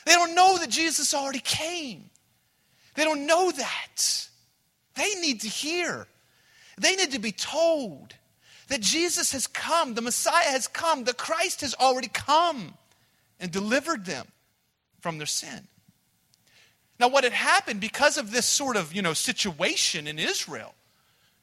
They 0.05 0.13
don't 0.13 0.35
know 0.35 0.57
that 0.59 0.69
Jesus 0.69 1.13
already 1.13 1.39
came. 1.39 2.09
They 2.95 3.03
don't 3.03 3.25
know 3.25 3.51
that. 3.51 4.27
They 4.95 5.15
need 5.15 5.41
to 5.41 5.47
hear. 5.47 6.07
They 6.77 6.95
need 6.95 7.11
to 7.11 7.19
be 7.19 7.31
told 7.31 8.15
that 8.67 8.81
Jesus 8.81 9.31
has 9.31 9.47
come, 9.47 9.93
the 9.93 10.01
Messiah 10.01 10.49
has 10.49 10.67
come, 10.67 11.03
the 11.03 11.13
Christ 11.13 11.61
has 11.61 11.73
already 11.75 12.09
come 12.09 12.73
and 13.39 13.51
delivered 13.51 14.05
them 14.05 14.27
from 15.01 15.17
their 15.17 15.27
sin. 15.27 15.67
Now, 16.99 17.07
what 17.07 17.23
had 17.23 17.33
happened 17.33 17.79
because 17.79 18.17
of 18.17 18.31
this 18.31 18.45
sort 18.45 18.75
of, 18.75 18.93
you 18.93 19.01
know, 19.01 19.13
situation 19.13 20.07
in 20.07 20.17
Israel, 20.19 20.73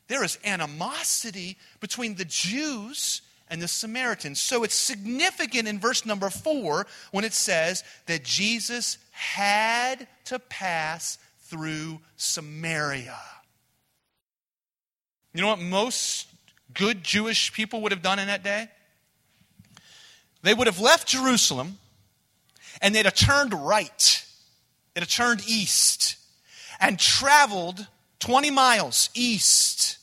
there 0.09 0.25
is 0.25 0.38
animosity 0.45 1.57
between 1.81 2.14
the 2.17 2.25
Jews 2.25 3.23
and 3.49 3.61
the 3.61 3.69
Samaritans. 3.69 4.40
So 4.40 4.64
it's 4.64 4.75
significant 4.75 5.69
in 5.69 5.79
verse 5.79 6.05
number 6.05 6.31
four 6.31 6.87
when 7.11 7.25
it 7.25 7.33
says 7.33 7.85
that 8.07 8.25
Jesus 8.25 8.99
had 9.11 10.07
to 10.27 10.38
pass 10.38 11.19
through 11.43 12.01
Samaria. 12.17 13.19
You 15.33 15.43
know 15.43 15.49
what 15.49 15.61
most 15.61 16.29
good 16.73 17.03
Jewish 17.03 17.53
people 17.53 17.81
would 17.83 17.93
have 17.93 18.03
done 18.03 18.19
in 18.19 18.29
that 18.29 18.43
day? 18.43 18.69
They 20.43 20.55
would 20.55 20.67
have 20.67 20.81
left 20.81 21.09
Jerusalem 21.09 21.79
and 22.83 22.95
they'd 22.95 23.05
have 23.05 23.14
turned 23.14 23.55
right, 23.55 24.27
they'd 24.93 25.01
have 25.01 25.09
turned 25.09 25.43
east 25.47 26.17
and 26.81 26.99
traveled 26.99 27.87
20 28.21 28.51
miles 28.51 29.11
east 29.14 29.94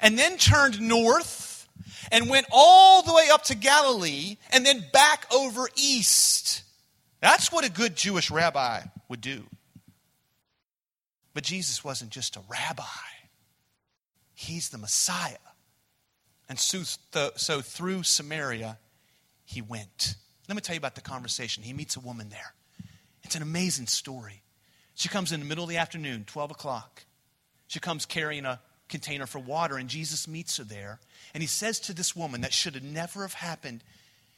and 0.00 0.18
then 0.18 0.36
turned 0.36 0.80
north 0.80 1.68
and 2.12 2.28
went 2.28 2.46
all 2.50 3.02
the 3.02 3.12
way 3.12 3.28
up 3.30 3.44
to 3.44 3.54
Galilee 3.54 4.36
and 4.52 4.64
then 4.64 4.84
back 4.92 5.26
over 5.32 5.68
east. 5.76 6.62
That's 7.20 7.52
what 7.52 7.64
a 7.64 7.70
good 7.70 7.96
Jewish 7.96 8.30
rabbi 8.30 8.82
would 9.08 9.20
do. 9.20 9.44
But 11.34 11.44
Jesus 11.44 11.84
wasn't 11.84 12.10
just 12.10 12.36
a 12.36 12.40
rabbi, 12.48 12.82
he's 14.34 14.70
the 14.70 14.78
Messiah. 14.78 15.36
And 16.48 16.58
so, 16.58 17.60
through 17.60 18.02
Samaria, 18.02 18.76
he 19.44 19.62
went. 19.62 20.16
Let 20.48 20.56
me 20.56 20.60
tell 20.60 20.74
you 20.74 20.78
about 20.78 20.96
the 20.96 21.00
conversation. 21.00 21.62
He 21.62 21.72
meets 21.72 21.94
a 21.94 22.00
woman 22.00 22.28
there. 22.28 22.54
It's 23.22 23.36
an 23.36 23.42
amazing 23.42 23.86
story. 23.86 24.42
She 24.94 25.08
comes 25.08 25.30
in 25.30 25.38
the 25.38 25.46
middle 25.46 25.62
of 25.62 25.70
the 25.70 25.76
afternoon, 25.76 26.24
12 26.26 26.50
o'clock. 26.50 27.04
She 27.68 27.78
comes 27.78 28.04
carrying 28.04 28.46
a 28.46 28.60
container 28.90 29.26
for 29.26 29.38
water, 29.38 29.76
and 29.76 29.88
Jesus 29.88 30.28
meets 30.28 30.58
her 30.58 30.64
there. 30.64 30.98
And 31.32 31.42
he 31.42 31.46
says 31.46 31.80
to 31.80 31.94
this 31.94 32.14
woman 32.14 32.42
that 32.42 32.52
should 32.52 32.74
have 32.74 32.84
never 32.84 33.22
have 33.22 33.34
happened. 33.34 33.82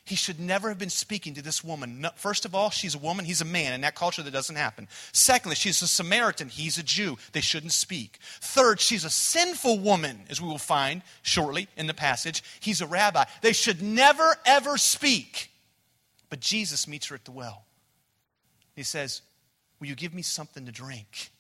He 0.05 0.17
should 0.17 0.41
never 0.41 0.69
have 0.69 0.79
been 0.79 0.91
speaking 0.91 1.35
to 1.35 1.43
this 1.43 1.62
woman. 1.62 2.07
First 2.17 2.45
of 2.45 2.55
all, 2.55 2.71
she's 2.71 2.95
a 2.95 2.99
woman, 2.99 3.25
he's 3.25 3.41
a 3.41 3.45
man. 3.45 3.73
In 3.73 3.81
that 3.83 3.95
culture, 3.95 4.23
that 4.23 4.33
doesn't 4.33 4.57
happen. 4.57 4.88
Secondly, 5.12 5.55
she's 5.55 5.81
a 5.81 5.87
Samaritan, 5.88 6.49
he's 6.49 6.77
a 6.77 6.83
Jew. 6.83 7.17
They 7.33 7.41
shouldn't 7.41 7.73
speak. 7.73 8.19
Third, 8.41 8.81
she's 8.81 9.05
a 9.05 9.11
sinful 9.11 9.79
woman, 9.79 10.21
as 10.29 10.41
we 10.41 10.49
will 10.49 10.59
find 10.59 11.03
shortly 11.23 11.69
in 11.77 11.87
the 11.87 11.95
passage. 11.95 12.43
He's 12.61 12.81
a 12.81 12.87
rabbi. 12.87 13.25
They 13.43 13.53
should 13.53 13.81
never, 13.81 14.37
ever 14.45 14.77
speak. 14.77 15.51
But 16.31 16.41
Jesus 16.41 16.88
meets 16.88 17.07
her 17.07 17.15
at 17.15 17.25
the 17.25 17.31
well. 17.31 17.65
He 18.75 18.83
says, 18.83 19.23
Will 19.79 19.88
you 19.88 19.95
give 19.95 20.15
me 20.15 20.23
something 20.23 20.65
to 20.67 20.73
drink? 20.73 21.31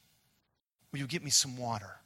Will 0.92 0.98
you 0.98 1.06
get 1.06 1.24
me 1.24 1.30
some 1.30 1.56
water? 1.56 1.96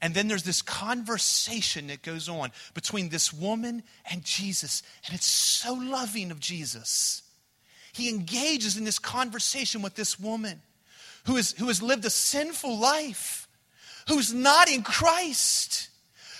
And 0.00 0.14
then 0.14 0.28
there's 0.28 0.44
this 0.44 0.62
conversation 0.62 1.88
that 1.88 2.02
goes 2.02 2.28
on 2.28 2.52
between 2.74 3.08
this 3.08 3.32
woman 3.32 3.82
and 4.10 4.22
Jesus. 4.24 4.82
And 5.06 5.14
it's 5.14 5.26
so 5.26 5.74
loving 5.74 6.30
of 6.30 6.38
Jesus. 6.38 7.22
He 7.92 8.08
engages 8.08 8.76
in 8.76 8.84
this 8.84 9.00
conversation 9.00 9.82
with 9.82 9.96
this 9.96 10.20
woman 10.20 10.62
who, 11.26 11.36
is, 11.36 11.52
who 11.52 11.66
has 11.66 11.82
lived 11.82 12.04
a 12.04 12.10
sinful 12.10 12.78
life, 12.78 13.48
who's 14.06 14.32
not 14.32 14.70
in 14.70 14.82
Christ, 14.82 15.88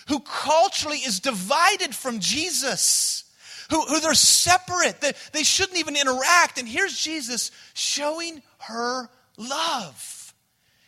who 0.06 0.20
culturally 0.20 0.98
is 0.98 1.20
divided 1.20 1.94
from 1.94 2.20
Jesus. 2.20 3.24
Who, 3.70 3.82
who 3.82 4.00
they're 4.00 4.14
separate, 4.14 5.02
that 5.02 5.14
they 5.34 5.42
shouldn't 5.42 5.76
even 5.76 5.94
interact. 5.94 6.58
And 6.58 6.66
here's 6.66 6.98
Jesus 6.98 7.50
showing 7.74 8.40
her 8.60 9.10
love. 9.36 10.32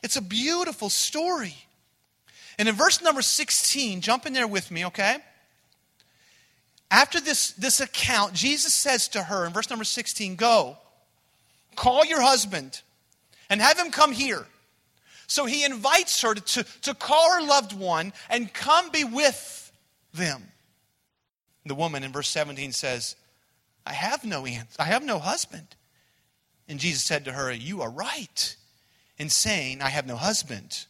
It's 0.03 0.17
a 0.17 0.23
beautiful 0.23 0.89
story. 0.89 1.55
And 2.61 2.69
in 2.69 2.75
verse 2.75 3.01
number 3.01 3.23
16, 3.23 4.03
jump 4.03 4.27
in 4.27 4.35
there 4.35 4.47
with 4.47 4.71
me, 4.71 4.85
okay? 4.85 5.17
After 6.91 7.19
this, 7.19 7.53
this 7.53 7.81
account, 7.81 8.35
Jesus 8.35 8.75
says 8.75 9.09
to 9.09 9.23
her 9.23 9.47
in 9.47 9.55
verse 9.55 9.71
number 9.71 9.83
16, 9.83 10.37
Go, 10.37 10.77
call 11.75 12.05
your 12.05 12.21
husband 12.21 12.83
and 13.49 13.63
have 13.63 13.79
him 13.79 13.91
come 13.91 14.13
here. 14.13 14.47
So 15.27 15.47
he 15.47 15.65
invites 15.65 16.21
her 16.21 16.35
to, 16.35 16.63
to, 16.83 16.93
call 16.93 17.33
her 17.33 17.47
loved 17.47 17.73
one 17.73 18.13
and 18.29 18.53
come 18.53 18.91
be 18.91 19.05
with 19.05 19.73
them. 20.13 20.43
The 21.65 21.75
woman 21.75 22.05
in 22.05 22.13
verse 22.13 22.29
17 22.29 22.73
says, 22.73 23.17
I 23.87 23.95
have 23.95 24.23
no 24.23 24.45
aunt, 24.45 24.69
I 24.79 24.85
have 24.85 25.03
no 25.03 25.19
husband. 25.19 25.77
And 26.69 26.79
Jesus 26.79 27.05
said 27.05 27.25
to 27.25 27.33
her, 27.33 27.51
You 27.51 27.81
are 27.81 27.91
right 27.91 28.55
in 29.17 29.31
saying, 29.31 29.81
I 29.81 29.89
have 29.89 30.07
no 30.07 30.17
husband. 30.17 30.85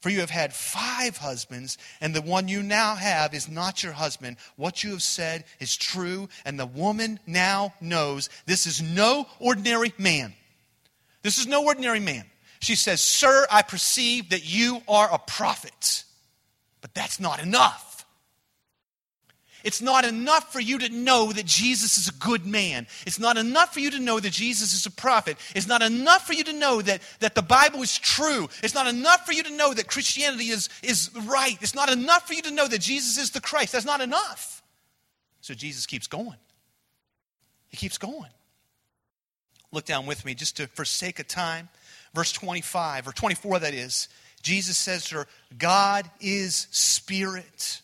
For 0.00 0.10
you 0.10 0.20
have 0.20 0.30
had 0.30 0.54
five 0.54 1.16
husbands, 1.16 1.76
and 2.00 2.14
the 2.14 2.22
one 2.22 2.46
you 2.46 2.62
now 2.62 2.94
have 2.94 3.34
is 3.34 3.48
not 3.48 3.82
your 3.82 3.92
husband. 3.92 4.36
What 4.56 4.84
you 4.84 4.90
have 4.90 5.02
said 5.02 5.44
is 5.58 5.76
true, 5.76 6.28
and 6.44 6.58
the 6.58 6.66
woman 6.66 7.18
now 7.26 7.74
knows 7.80 8.28
this 8.46 8.66
is 8.66 8.80
no 8.80 9.26
ordinary 9.40 9.92
man. 9.98 10.34
This 11.22 11.38
is 11.38 11.48
no 11.48 11.64
ordinary 11.64 11.98
man. 11.98 12.24
She 12.60 12.76
says, 12.76 13.00
Sir, 13.00 13.46
I 13.50 13.62
perceive 13.62 14.30
that 14.30 14.48
you 14.48 14.82
are 14.86 15.12
a 15.12 15.18
prophet. 15.18 16.04
But 16.80 16.94
that's 16.94 17.18
not 17.18 17.42
enough. 17.42 17.87
It's 19.68 19.82
not 19.82 20.06
enough 20.06 20.50
for 20.50 20.60
you 20.60 20.78
to 20.78 20.88
know 20.88 21.30
that 21.30 21.44
Jesus 21.44 21.98
is 21.98 22.08
a 22.08 22.14
good 22.14 22.46
man. 22.46 22.86
It's 23.06 23.18
not 23.18 23.36
enough 23.36 23.74
for 23.74 23.80
you 23.80 23.90
to 23.90 23.98
know 23.98 24.18
that 24.18 24.32
Jesus 24.32 24.72
is 24.72 24.86
a 24.86 24.90
prophet. 24.90 25.36
It's 25.54 25.66
not 25.66 25.82
enough 25.82 26.26
for 26.26 26.32
you 26.32 26.42
to 26.44 26.54
know 26.54 26.80
that, 26.80 27.02
that 27.20 27.34
the 27.34 27.42
Bible 27.42 27.82
is 27.82 27.98
true. 27.98 28.48
It's 28.62 28.74
not 28.74 28.86
enough 28.86 29.26
for 29.26 29.34
you 29.34 29.42
to 29.42 29.54
know 29.54 29.74
that 29.74 29.86
Christianity 29.86 30.48
is, 30.48 30.70
is 30.82 31.10
right. 31.26 31.58
It's 31.60 31.74
not 31.74 31.90
enough 31.90 32.26
for 32.26 32.32
you 32.32 32.40
to 32.40 32.50
know 32.50 32.66
that 32.66 32.80
Jesus 32.80 33.18
is 33.18 33.32
the 33.32 33.42
Christ. 33.42 33.74
That's 33.74 33.84
not 33.84 34.00
enough. 34.00 34.62
So 35.42 35.52
Jesus 35.52 35.84
keeps 35.84 36.06
going. 36.06 36.38
He 37.68 37.76
keeps 37.76 37.98
going. 37.98 38.30
Look 39.70 39.84
down 39.84 40.06
with 40.06 40.24
me 40.24 40.34
just 40.34 40.56
to, 40.56 40.66
for 40.68 40.86
sake 40.86 41.18
of 41.18 41.28
time. 41.28 41.68
Verse 42.14 42.32
25, 42.32 43.06
or 43.06 43.12
24, 43.12 43.58
that 43.58 43.74
is. 43.74 44.08
Jesus 44.40 44.78
says 44.78 45.04
to 45.08 45.16
her, 45.16 45.26
God 45.58 46.10
is 46.22 46.68
spirit 46.70 47.82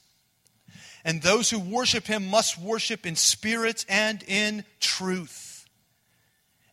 and 1.05 1.21
those 1.21 1.51
who 1.51 1.59
worship 1.59 2.07
him 2.07 2.27
must 2.27 2.59
worship 2.59 3.05
in 3.07 3.15
spirit 3.15 3.85
and 3.89 4.23
in 4.27 4.65
truth. 4.81 5.67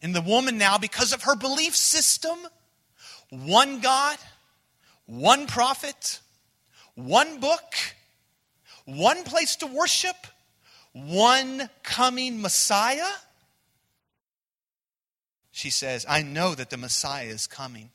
And 0.02 0.16
the 0.16 0.22
woman 0.22 0.58
now, 0.58 0.78
because 0.78 1.14
of 1.14 1.24
her 1.24 1.36
belief 1.36 1.76
system, 1.76 2.38
one 3.30 3.82
God, 3.82 4.18
one 5.06 5.48
prophet, 5.48 6.20
one 6.96 7.40
book, 7.40 7.76
one 8.86 9.24
place 9.24 9.58
to 9.58 9.68
worship, 9.68 10.16
one 10.94 11.70
coming 11.84 12.42
Messiah, 12.42 13.12
she 15.52 15.70
says, 15.70 16.06
I 16.08 16.24
know 16.24 16.56
that 16.56 16.70
the 16.70 16.78
Messiah 16.78 17.28
is 17.28 17.46
coming. 17.46 17.90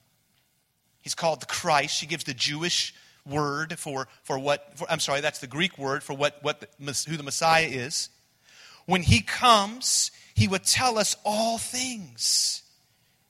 He's 1.01 1.14
called 1.14 1.40
the 1.40 1.46
Christ. 1.46 1.96
She 1.96 2.07
gives 2.07 2.25
the 2.25 2.35
Jewish 2.35 2.94
word 3.26 3.78
for, 3.78 4.08
for 4.22 4.38
what, 4.38 4.78
for, 4.78 4.90
I'm 4.90 5.00
sorry, 5.00 5.20
that's 5.20 5.40
the 5.40 5.46
Greek 5.46 5.78
word 5.78 6.02
for 6.02 6.14
what, 6.14 6.38
what 6.42 6.60
the, 6.60 7.04
who 7.08 7.16
the 7.16 7.22
Messiah 7.22 7.66
is. 7.66 8.08
When 8.86 9.02
he 9.02 9.20
comes, 9.20 10.10
he 10.34 10.48
would 10.48 10.64
tell 10.64 10.98
us 10.98 11.16
all 11.24 11.58
things. 11.58 12.62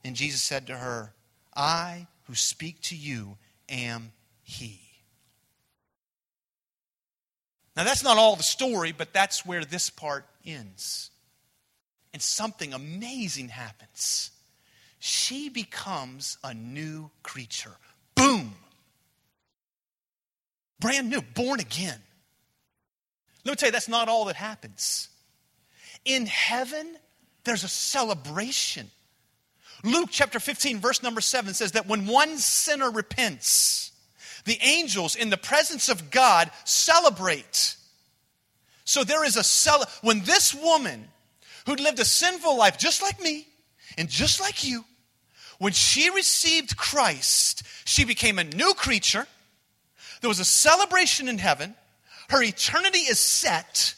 And 0.03 0.15
Jesus 0.15 0.41
said 0.41 0.67
to 0.67 0.77
her, 0.77 1.13
I 1.55 2.07
who 2.23 2.35
speak 2.35 2.81
to 2.83 2.95
you 2.95 3.37
am 3.69 4.11
he. 4.43 4.81
Now, 7.75 7.83
that's 7.83 8.03
not 8.03 8.17
all 8.17 8.35
the 8.35 8.43
story, 8.43 8.91
but 8.91 9.13
that's 9.13 9.45
where 9.45 9.63
this 9.63 9.89
part 9.89 10.25
ends. 10.45 11.11
And 12.11 12.21
something 12.21 12.73
amazing 12.73 13.49
happens. 13.49 14.31
She 14.99 15.49
becomes 15.49 16.39
a 16.43 16.55
new 16.55 17.11
creature. 17.21 17.77
Boom! 18.15 18.55
Brand 20.79 21.09
new, 21.09 21.21
born 21.21 21.59
again. 21.59 21.99
Let 23.43 23.51
me 23.51 23.55
tell 23.55 23.67
you, 23.67 23.71
that's 23.71 23.87
not 23.87 24.09
all 24.09 24.25
that 24.25 24.35
happens. 24.35 25.09
In 26.05 26.25
heaven, 26.25 26.95
there's 27.43 27.63
a 27.63 27.69
celebration. 27.69 28.91
Luke 29.83 30.09
chapter 30.11 30.39
15, 30.39 30.79
verse 30.79 31.01
number 31.01 31.21
7 31.21 31.53
says 31.53 31.73
that 31.73 31.87
when 31.87 32.07
one 32.07 32.37
sinner 32.37 32.91
repents, 32.91 33.91
the 34.45 34.57
angels 34.61 35.15
in 35.15 35.29
the 35.29 35.37
presence 35.37 35.89
of 35.89 36.09
God 36.09 36.51
celebrate. 36.63 37.75
So 38.85 39.03
there 39.03 39.25
is 39.25 39.35
a 39.35 39.43
cel 39.43 39.83
when 40.01 40.21
this 40.21 40.53
woman 40.53 41.07
who'd 41.65 41.79
lived 41.79 41.99
a 41.99 42.05
sinful 42.05 42.57
life 42.57 42.77
just 42.77 43.01
like 43.01 43.21
me 43.21 43.47
and 43.97 44.09
just 44.09 44.39
like 44.39 44.67
you, 44.67 44.85
when 45.59 45.73
she 45.73 46.09
received 46.09 46.77
Christ, 46.77 47.63
she 47.85 48.05
became 48.05 48.39
a 48.39 48.43
new 48.43 48.73
creature. 48.73 49.27
There 50.21 50.29
was 50.29 50.39
a 50.39 50.45
celebration 50.45 51.27
in 51.27 51.37
heaven. 51.37 51.75
Her 52.29 52.41
eternity 52.41 52.99
is 52.99 53.19
set. 53.19 53.95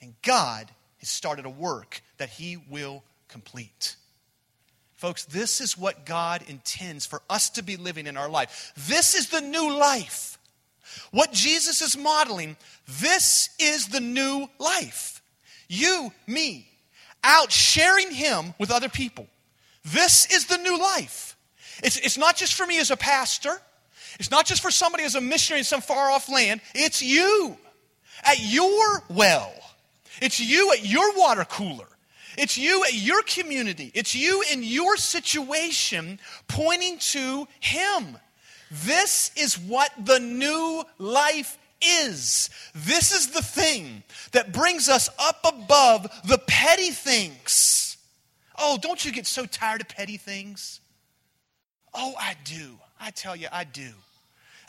And 0.00 0.14
God 0.22 0.70
has 0.98 1.08
started 1.08 1.44
a 1.44 1.50
work 1.50 2.02
that 2.18 2.30
He 2.30 2.56
will 2.56 3.02
complete. 3.28 3.96
Folks, 4.96 5.24
this 5.24 5.60
is 5.60 5.76
what 5.76 6.06
God 6.06 6.44
intends 6.48 7.06
for 7.06 7.22
us 7.28 7.50
to 7.50 7.62
be 7.62 7.76
living 7.76 8.06
in 8.06 8.16
our 8.16 8.28
life. 8.28 8.72
This 8.88 9.14
is 9.14 9.30
the 9.30 9.40
new 9.40 9.76
life. 9.76 10.38
What 11.10 11.32
Jesus 11.32 11.82
is 11.82 11.96
modeling, 11.96 12.56
this 13.00 13.50
is 13.58 13.88
the 13.88 14.00
new 14.00 14.48
life. 14.58 15.22
You, 15.68 16.12
me, 16.26 16.68
out 17.24 17.50
sharing 17.50 18.10
Him 18.10 18.54
with 18.58 18.70
other 18.70 18.88
people. 18.88 19.26
This 19.84 20.32
is 20.32 20.46
the 20.46 20.58
new 20.58 20.78
life. 20.78 21.36
It's, 21.82 21.96
it's 21.96 22.18
not 22.18 22.36
just 22.36 22.54
for 22.54 22.66
me 22.66 22.78
as 22.78 22.90
a 22.90 22.96
pastor, 22.96 23.60
it's 24.18 24.30
not 24.30 24.46
just 24.46 24.62
for 24.62 24.70
somebody 24.70 25.04
as 25.04 25.14
a 25.14 25.20
missionary 25.20 25.60
in 25.60 25.64
some 25.64 25.80
far 25.80 26.10
off 26.10 26.28
land. 26.28 26.60
It's 26.74 27.02
you 27.02 27.56
at 28.24 28.40
your 28.40 29.02
well, 29.08 29.52
it's 30.20 30.40
you 30.40 30.72
at 30.72 30.84
your 30.86 31.16
water 31.16 31.44
cooler. 31.44 31.86
It's 32.38 32.56
you 32.56 32.84
at 32.84 32.94
your 32.94 33.22
community. 33.22 33.90
It's 33.94 34.14
you 34.14 34.42
in 34.50 34.62
your 34.62 34.96
situation 34.96 36.18
pointing 36.48 36.98
to 36.98 37.46
Him. 37.60 38.16
This 38.70 39.30
is 39.36 39.58
what 39.58 39.90
the 40.02 40.18
new 40.18 40.82
life 40.98 41.58
is. 41.82 42.48
This 42.74 43.12
is 43.12 43.28
the 43.28 43.42
thing 43.42 44.02
that 44.32 44.52
brings 44.52 44.88
us 44.88 45.10
up 45.18 45.40
above 45.44 46.10
the 46.24 46.38
petty 46.38 46.90
things. 46.90 47.98
Oh, 48.58 48.78
don't 48.80 49.04
you 49.04 49.12
get 49.12 49.26
so 49.26 49.44
tired 49.44 49.82
of 49.82 49.88
petty 49.88 50.16
things? 50.16 50.80
Oh, 51.92 52.14
I 52.18 52.36
do. 52.44 52.78
I 53.02 53.10
tell 53.10 53.36
you, 53.36 53.48
I 53.52 53.64
do. 53.64 53.88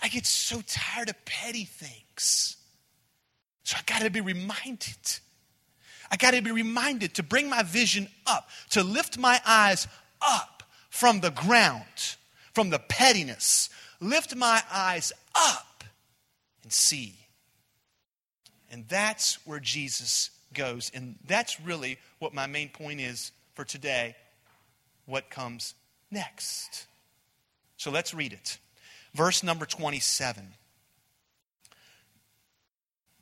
I 0.02 0.10
get 0.10 0.26
so 0.26 0.62
tired 0.68 1.10
of 1.10 1.26
petty 1.26 1.66
things. 1.66 2.58
So 3.64 3.78
I 3.80 3.84
got 3.86 4.02
to 4.02 4.10
be 4.10 4.22
reminded 4.22 4.98
I 6.14 6.16
got 6.16 6.36
to 6.36 6.42
be 6.44 6.52
reminded 6.52 7.16
to 7.16 7.24
bring 7.24 7.50
my 7.50 7.64
vision 7.64 8.08
up, 8.28 8.48
to 8.70 8.84
lift 8.84 9.18
my 9.18 9.42
eyes 9.48 9.88
up 10.22 10.62
from 10.92 11.22
the 11.22 11.32
ground, 11.32 12.18
from 12.54 12.70
the 12.70 12.78
pettiness. 12.78 13.72
Lift 14.00 14.36
my 14.36 14.62
eyes 14.72 15.12
up 15.34 15.84
and 16.62 16.72
see. 16.72 17.16
And 18.72 18.88
that's 18.88 19.44
where 19.48 19.60
Jesus 19.60 20.30
goes. 20.54 20.92
And 20.94 21.16
that's 21.26 21.60
really 21.60 21.98
what 22.20 22.32
my 22.32 22.46
main 22.46 22.70
point 22.70 23.02
is 23.02 23.32
for 23.56 23.66
today. 23.66 24.16
What 25.08 25.32
comes 25.32 25.74
next? 26.12 26.86
So 27.84 27.92
let's 27.92 28.14
read 28.14 28.32
it. 28.32 28.60
Verse 29.14 29.44
number 29.44 29.66
27. 29.66 30.54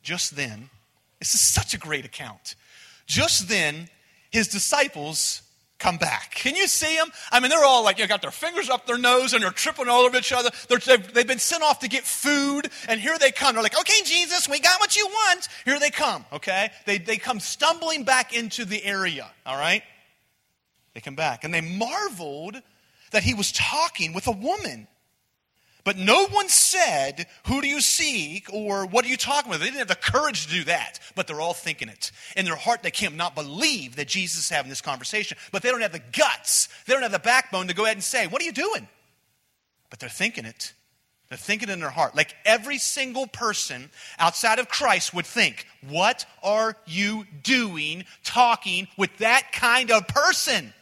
Just 0.04 0.36
then, 0.36 0.69
this 1.17 1.34
is 1.34 1.41
such 1.41 1.74
a 1.74 1.80
great 1.80 2.06
account. 2.06 2.54
Just 3.08 3.50
then, 3.50 3.89
his 4.30 4.47
disciples 4.47 5.41
come 5.80 5.97
back. 5.97 6.36
Can 6.36 6.56
you 6.56 6.67
see 6.67 6.95
them? 6.95 7.10
I 7.32 7.39
mean, 7.39 7.50
they're 7.50 7.65
all 7.65 7.84
like, 7.84 7.97
you 7.97 8.04
know, 8.04 8.10
got 8.10 8.21
their 8.21 8.30
fingers 8.30 8.69
up 8.69 8.86
their 8.86 9.00
nose 9.00 9.34
and 9.34 9.41
they're 9.41 9.50
tripping 9.50 9.88
all 9.88 10.02
over 10.02 10.15
each 10.15 10.32
other. 10.32 10.52
They've, 10.69 11.12
they've 11.12 11.28
been 11.28 11.39
sent 11.39 11.63
off 11.63 11.80
to 11.80 11.88
get 11.88 12.04
food, 12.04 12.69
and 12.88 13.02
here 13.02 13.17
they 13.17 13.32
come. 13.32 13.56
They're 13.56 13.63
like, 13.63 13.80
okay, 13.80 14.04
Jesus, 14.04 14.47
we 14.47 14.60
got 14.60 14.80
what 14.80 14.95
you 14.95 15.08
want. 15.08 15.47
Here 15.65 15.80
they 15.80 15.89
come, 15.89 16.24
okay? 16.34 16.69
They, 16.86 17.00
they 17.00 17.17
come 17.17 17.39
stumbling 17.39 18.04
back 18.04 18.38
into 18.38 18.65
the 18.65 18.84
area, 18.86 19.28
all 19.43 19.58
right? 19.58 19.82
They 20.93 21.02
come 21.02 21.15
back, 21.15 21.43
and 21.43 21.52
they 21.52 21.62
marveled 21.62 22.62
that 23.12 23.24
he 23.24 23.34
was 23.34 23.52
talking 23.52 24.13
with 24.13 24.28
a 24.28 24.32
woman. 24.32 24.88
But 25.84 25.97
no 25.97 26.28
one 26.28 26.47
said, 26.47 27.26
Who 27.47 27.62
do 27.62 27.67
you 27.67 27.82
seek? 27.82 28.47
or 28.54 28.86
What 28.86 29.06
are 29.06 29.08
you 29.08 29.17
talking 29.17 29.50
about? 29.50 29.60
They 29.60 29.65
didn't 29.67 29.80
have 29.80 29.88
the 29.88 29.95
courage 29.95 30.45
to 30.45 30.52
do 30.52 30.63
that, 30.65 31.00
but 31.15 31.28
they're 31.28 31.41
all 31.41 31.54
thinking 31.54 31.89
it. 31.89 32.12
In 32.36 32.45
their 32.45 32.56
heart, 32.56 32.84
they 32.84 32.91
can't 32.91 33.15
not 33.15 33.36
believe 33.36 33.95
that 33.95 34.08
Jesus 34.08 34.41
is 34.41 34.50
having 34.50 34.69
this 34.69 34.82
conversation, 34.82 35.38
but 35.52 35.63
they 35.63 35.69
don't 35.69 35.82
have 35.82 35.91
the 35.91 36.02
guts, 36.12 36.69
they 36.86 36.93
don't 36.93 37.02
have 37.02 37.12
the 37.12 37.19
backbone 37.19 37.67
to 37.67 37.74
go 37.74 37.86
ahead 37.86 37.97
and 37.97 38.04
say, 38.04 38.28
What 38.28 38.41
are 38.41 38.45
you 38.45 38.52
doing? 38.52 38.88
But 39.89 40.00
they're 40.00 40.10
thinking 40.10 40.45
it. 40.45 40.74
They're 41.30 41.38
thinking 41.38 41.69
in 41.69 41.80
their 41.80 41.89
heart. 41.89 42.15
Like 42.15 42.36
every 42.45 42.78
single 42.78 43.26
person 43.26 43.89
outside 44.19 44.60
of 44.60 44.67
Christ 44.67 45.13
would 45.13 45.26
think, 45.26 45.65
What 45.89 46.26
are 46.43 46.76
you 46.86 47.26
doing 47.41 48.04
talking 48.24 48.88
with 48.97 49.17
that 49.17 49.52
kind 49.52 49.89
of 49.89 50.08
person? 50.08 50.74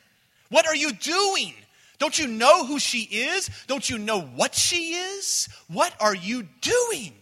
What 0.50 0.68
are 0.68 0.76
you 0.76 0.92
doing? 0.92 1.54
Don't 2.00 2.18
you 2.18 2.28
know 2.28 2.66
who 2.66 2.80
she 2.80 3.02
is? 3.02 3.50
Don't 3.68 3.90
you 3.90 3.98
know 3.98 4.22
what 4.22 4.56
she 4.56 4.94
is? 4.94 5.50
What 5.68 5.94
are 6.00 6.16
you 6.16 6.48
doing? 6.62 7.14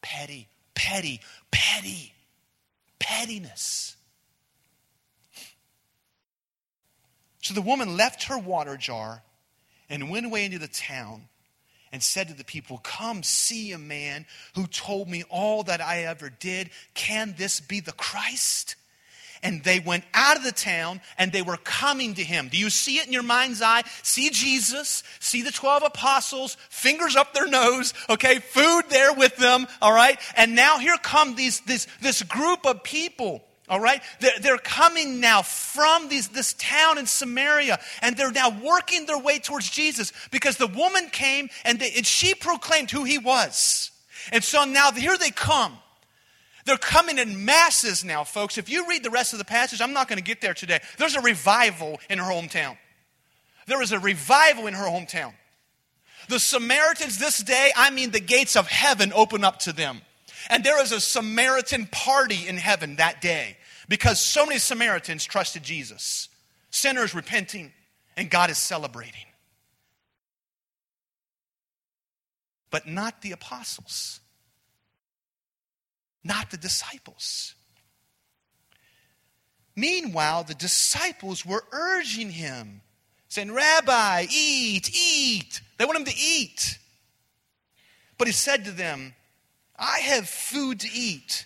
Petty, 0.00 0.48
petty, 0.74 1.20
petty, 1.50 2.14
pettiness. 2.98 3.96
So 7.42 7.54
the 7.54 7.62
woman 7.62 7.96
left 7.96 8.24
her 8.24 8.38
water 8.38 8.76
jar 8.76 9.22
and 9.88 10.10
went 10.10 10.26
away 10.26 10.44
into 10.44 10.58
the 10.58 10.66
town 10.66 11.28
and 11.92 12.02
said 12.02 12.28
to 12.28 12.34
the 12.34 12.44
people, 12.44 12.78
Come 12.78 13.22
see 13.22 13.72
a 13.72 13.78
man 13.78 14.26
who 14.54 14.66
told 14.66 15.08
me 15.08 15.22
all 15.28 15.62
that 15.64 15.80
I 15.80 16.04
ever 16.04 16.30
did. 16.30 16.70
Can 16.94 17.34
this 17.36 17.60
be 17.60 17.80
the 17.80 17.92
Christ? 17.92 18.74
And 19.42 19.62
they 19.62 19.80
went 19.80 20.04
out 20.14 20.36
of 20.36 20.42
the 20.42 20.52
town 20.52 21.00
and 21.18 21.32
they 21.32 21.42
were 21.42 21.56
coming 21.56 22.14
to 22.14 22.24
him. 22.24 22.48
Do 22.48 22.56
you 22.56 22.70
see 22.70 22.98
it 22.98 23.06
in 23.06 23.12
your 23.12 23.22
mind's 23.22 23.62
eye? 23.62 23.82
See 24.02 24.30
Jesus, 24.30 25.02
see 25.20 25.42
the 25.42 25.52
12 25.52 25.84
apostles, 25.84 26.56
fingers 26.68 27.16
up 27.16 27.34
their 27.34 27.48
nose, 27.48 27.94
okay, 28.08 28.38
food 28.38 28.82
there 28.88 29.12
with 29.12 29.36
them, 29.36 29.66
all 29.80 29.92
right? 29.92 30.18
And 30.36 30.54
now 30.54 30.78
here 30.78 30.96
come 31.02 31.34
these, 31.34 31.60
this, 31.60 31.86
this 32.00 32.22
group 32.22 32.66
of 32.66 32.82
people. 32.82 33.42
All 33.68 33.80
right? 33.80 34.00
They're, 34.20 34.38
they're 34.40 34.58
coming 34.58 35.18
now 35.20 35.42
from 35.42 36.08
these, 36.08 36.28
this 36.28 36.52
town 36.54 36.98
in 36.98 37.06
Samaria, 37.06 37.80
and 38.00 38.16
they're 38.16 38.30
now 38.30 38.50
working 38.50 39.06
their 39.06 39.18
way 39.18 39.40
towards 39.40 39.68
Jesus 39.68 40.12
because 40.30 40.56
the 40.56 40.68
woman 40.68 41.08
came 41.10 41.48
and, 41.64 41.80
they, 41.80 41.90
and 41.96 42.06
she 42.06 42.34
proclaimed 42.34 42.92
who 42.92 43.02
he 43.02 43.18
was. 43.18 43.90
And 44.30 44.44
so 44.44 44.64
now 44.64 44.92
here 44.92 45.18
they 45.18 45.30
come. 45.30 45.76
They're 46.66 46.76
coming 46.76 47.18
in 47.18 47.44
masses 47.44 48.04
now, 48.04 48.24
folks. 48.24 48.58
If 48.58 48.68
you 48.68 48.88
read 48.88 49.04
the 49.04 49.10
rest 49.10 49.32
of 49.32 49.38
the 49.38 49.44
passage, 49.44 49.80
I'm 49.80 49.92
not 49.92 50.08
going 50.08 50.18
to 50.18 50.24
get 50.24 50.40
there 50.40 50.52
today. 50.52 50.80
There's 50.98 51.14
a 51.14 51.20
revival 51.20 52.00
in 52.10 52.18
her 52.18 52.24
hometown. 52.24 52.76
There 53.68 53.80
is 53.82 53.92
a 53.92 54.00
revival 54.00 54.66
in 54.66 54.74
her 54.74 54.84
hometown. 54.84 55.32
The 56.28 56.40
Samaritans 56.40 57.18
this 57.18 57.38
day, 57.38 57.70
I 57.76 57.90
mean, 57.90 58.10
the 58.10 58.20
gates 58.20 58.56
of 58.56 58.66
heaven 58.66 59.12
open 59.14 59.44
up 59.44 59.60
to 59.60 59.72
them. 59.72 60.02
And 60.50 60.64
there 60.64 60.82
is 60.82 60.90
a 60.90 61.00
Samaritan 61.00 61.86
party 61.86 62.48
in 62.48 62.56
heaven 62.56 62.96
that 62.96 63.20
day 63.20 63.58
because 63.88 64.20
so 64.20 64.44
many 64.44 64.58
Samaritans 64.58 65.24
trusted 65.24 65.62
Jesus. 65.62 66.28
Sinners 66.70 67.14
repenting, 67.14 67.72
and 68.16 68.28
God 68.28 68.50
is 68.50 68.58
celebrating. 68.58 69.24
But 72.70 72.88
not 72.88 73.22
the 73.22 73.30
apostles 73.30 74.20
not 76.26 76.50
the 76.50 76.56
disciples. 76.56 77.54
Meanwhile, 79.74 80.44
the 80.44 80.54
disciples 80.54 81.44
were 81.44 81.62
urging 81.70 82.30
him, 82.30 82.80
saying, 83.28 83.52
Rabbi, 83.52 84.26
eat, 84.32 84.90
eat. 84.94 85.60
They 85.76 85.84
want 85.84 85.98
him 85.98 86.06
to 86.06 86.16
eat. 86.16 86.78
But 88.18 88.26
he 88.26 88.32
said 88.32 88.64
to 88.64 88.70
them, 88.70 89.14
I 89.78 89.98
have 89.98 90.28
food 90.28 90.80
to 90.80 90.88
eat 90.92 91.44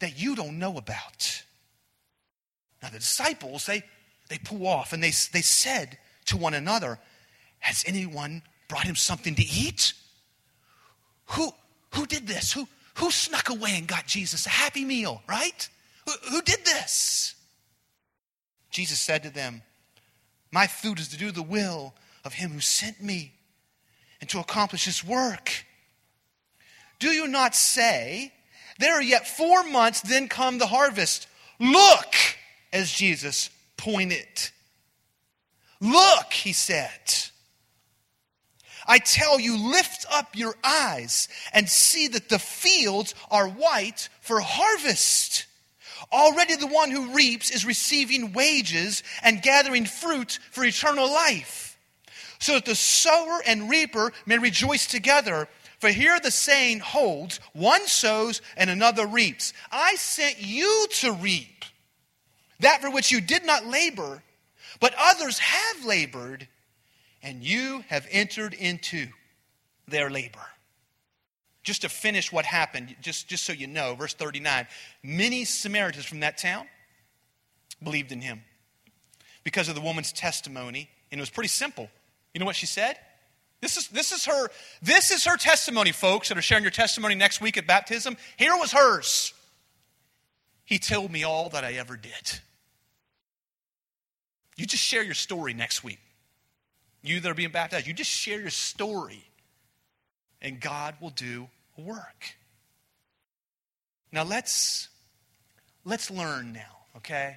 that 0.00 0.20
you 0.20 0.36
don't 0.36 0.58
know 0.58 0.76
about. 0.76 1.42
Now, 2.82 2.90
the 2.90 2.98
disciples, 2.98 3.64
they, 3.64 3.82
they 4.28 4.36
pull 4.36 4.66
off 4.66 4.92
and 4.92 5.02
they, 5.02 5.12
they 5.32 5.40
said 5.40 5.96
to 6.26 6.36
one 6.36 6.52
another, 6.52 6.98
Has 7.60 7.82
anyone 7.86 8.42
brought 8.68 8.84
him 8.84 8.96
something 8.96 9.34
to 9.34 9.42
eat? 9.42 9.94
Who, 11.28 11.50
who 11.94 12.04
did 12.04 12.26
this? 12.26 12.52
Who, 12.52 12.68
who 12.94 13.10
snuck 13.10 13.48
away 13.48 13.74
and 13.76 13.86
got 13.86 14.06
Jesus 14.06 14.46
a 14.46 14.50
happy 14.50 14.84
meal, 14.84 15.22
right? 15.28 15.68
Who, 16.06 16.12
who 16.30 16.42
did 16.42 16.64
this? 16.64 17.34
Jesus 18.70 19.00
said 19.00 19.22
to 19.22 19.30
them, 19.30 19.62
My 20.52 20.66
food 20.66 20.98
is 20.98 21.08
to 21.08 21.16
do 21.16 21.30
the 21.30 21.42
will 21.42 21.94
of 22.24 22.34
him 22.34 22.50
who 22.50 22.60
sent 22.60 23.02
me 23.02 23.32
and 24.20 24.28
to 24.30 24.40
accomplish 24.40 24.84
his 24.84 25.04
work. 25.04 25.50
Do 26.98 27.08
you 27.08 27.26
not 27.28 27.54
say, 27.54 28.32
There 28.78 28.94
are 28.94 29.02
yet 29.02 29.28
four 29.28 29.64
months, 29.64 30.00
then 30.00 30.28
come 30.28 30.58
the 30.58 30.66
harvest? 30.66 31.26
Look, 31.58 32.14
as 32.72 32.92
Jesus 32.92 33.50
pointed. 33.76 34.50
Look, 35.80 36.32
he 36.32 36.52
said. 36.52 37.30
I 38.86 38.98
tell 38.98 39.40
you, 39.40 39.56
lift 39.56 40.06
up 40.10 40.36
your 40.36 40.54
eyes 40.62 41.28
and 41.52 41.68
see 41.68 42.08
that 42.08 42.28
the 42.28 42.38
fields 42.38 43.14
are 43.30 43.48
white 43.48 44.08
for 44.20 44.40
harvest. 44.40 45.46
Already 46.12 46.56
the 46.56 46.66
one 46.66 46.90
who 46.90 47.14
reaps 47.14 47.50
is 47.50 47.64
receiving 47.64 48.32
wages 48.32 49.02
and 49.22 49.42
gathering 49.42 49.86
fruit 49.86 50.38
for 50.50 50.64
eternal 50.64 51.10
life, 51.10 51.78
so 52.38 52.54
that 52.54 52.66
the 52.66 52.74
sower 52.74 53.42
and 53.46 53.70
reaper 53.70 54.12
may 54.26 54.38
rejoice 54.38 54.86
together. 54.86 55.48
For 55.78 55.88
here 55.90 56.18
the 56.20 56.30
saying 56.30 56.80
holds 56.80 57.40
one 57.52 57.86
sows 57.86 58.42
and 58.56 58.70
another 58.70 59.06
reaps. 59.06 59.52
I 59.70 59.96
sent 59.96 60.40
you 60.40 60.86
to 61.00 61.12
reap 61.12 61.64
that 62.60 62.80
for 62.80 62.90
which 62.90 63.10
you 63.10 63.20
did 63.20 63.44
not 63.44 63.66
labor 63.66 64.22
But 64.80 64.94
others 64.98 65.38
have 65.38 65.84
labored, 65.84 66.48
and 67.24 67.42
you 67.42 67.82
have 67.88 68.06
entered 68.10 68.54
into 68.54 69.08
their 69.88 70.10
labor. 70.10 70.46
Just 71.62 71.80
to 71.80 71.88
finish 71.88 72.30
what 72.30 72.44
happened, 72.44 72.94
just, 73.00 73.26
just 73.26 73.44
so 73.44 73.52
you 73.54 73.66
know, 73.66 73.94
verse 73.94 74.12
39 74.12 74.66
many 75.02 75.44
Samaritans 75.44 76.04
from 76.04 76.20
that 76.20 76.36
town 76.36 76.66
believed 77.82 78.12
in 78.12 78.20
him 78.20 78.42
because 79.42 79.68
of 79.68 79.74
the 79.74 79.80
woman's 79.80 80.12
testimony, 80.12 80.90
and 81.10 81.18
it 81.18 81.22
was 81.22 81.30
pretty 81.30 81.48
simple. 81.48 81.88
You 82.34 82.40
know 82.40 82.46
what 82.46 82.56
she 82.56 82.66
said? 82.66 82.98
This 83.62 83.78
is, 83.78 83.88
this 83.88 84.12
is 84.12 84.26
her 84.26 84.48
this 84.82 85.10
is 85.10 85.24
her 85.24 85.38
testimony, 85.38 85.92
folks 85.92 86.28
that 86.28 86.36
are 86.36 86.42
sharing 86.42 86.64
your 86.64 86.70
testimony 86.70 87.14
next 87.14 87.40
week 87.40 87.56
at 87.56 87.66
baptism. 87.66 88.18
Here 88.36 88.54
was 88.56 88.72
hers. 88.72 89.32
He 90.66 90.78
told 90.78 91.10
me 91.10 91.24
all 91.24 91.48
that 91.50 91.64
I 91.64 91.74
ever 91.74 91.96
did. 91.96 92.40
You 94.56 94.66
just 94.66 94.82
share 94.82 95.02
your 95.02 95.14
story 95.14 95.54
next 95.54 95.82
week. 95.82 95.98
You 97.04 97.20
that 97.20 97.30
are 97.30 97.34
being 97.34 97.50
baptized, 97.50 97.86
you 97.86 97.92
just 97.92 98.10
share 98.10 98.40
your 98.40 98.50
story, 98.50 99.22
and 100.40 100.58
God 100.58 100.94
will 101.02 101.10
do 101.10 101.48
work. 101.76 102.34
Now 104.10 104.24
let's 104.24 104.88
let's 105.84 106.10
learn 106.10 106.54
now, 106.54 106.86
okay? 106.96 107.36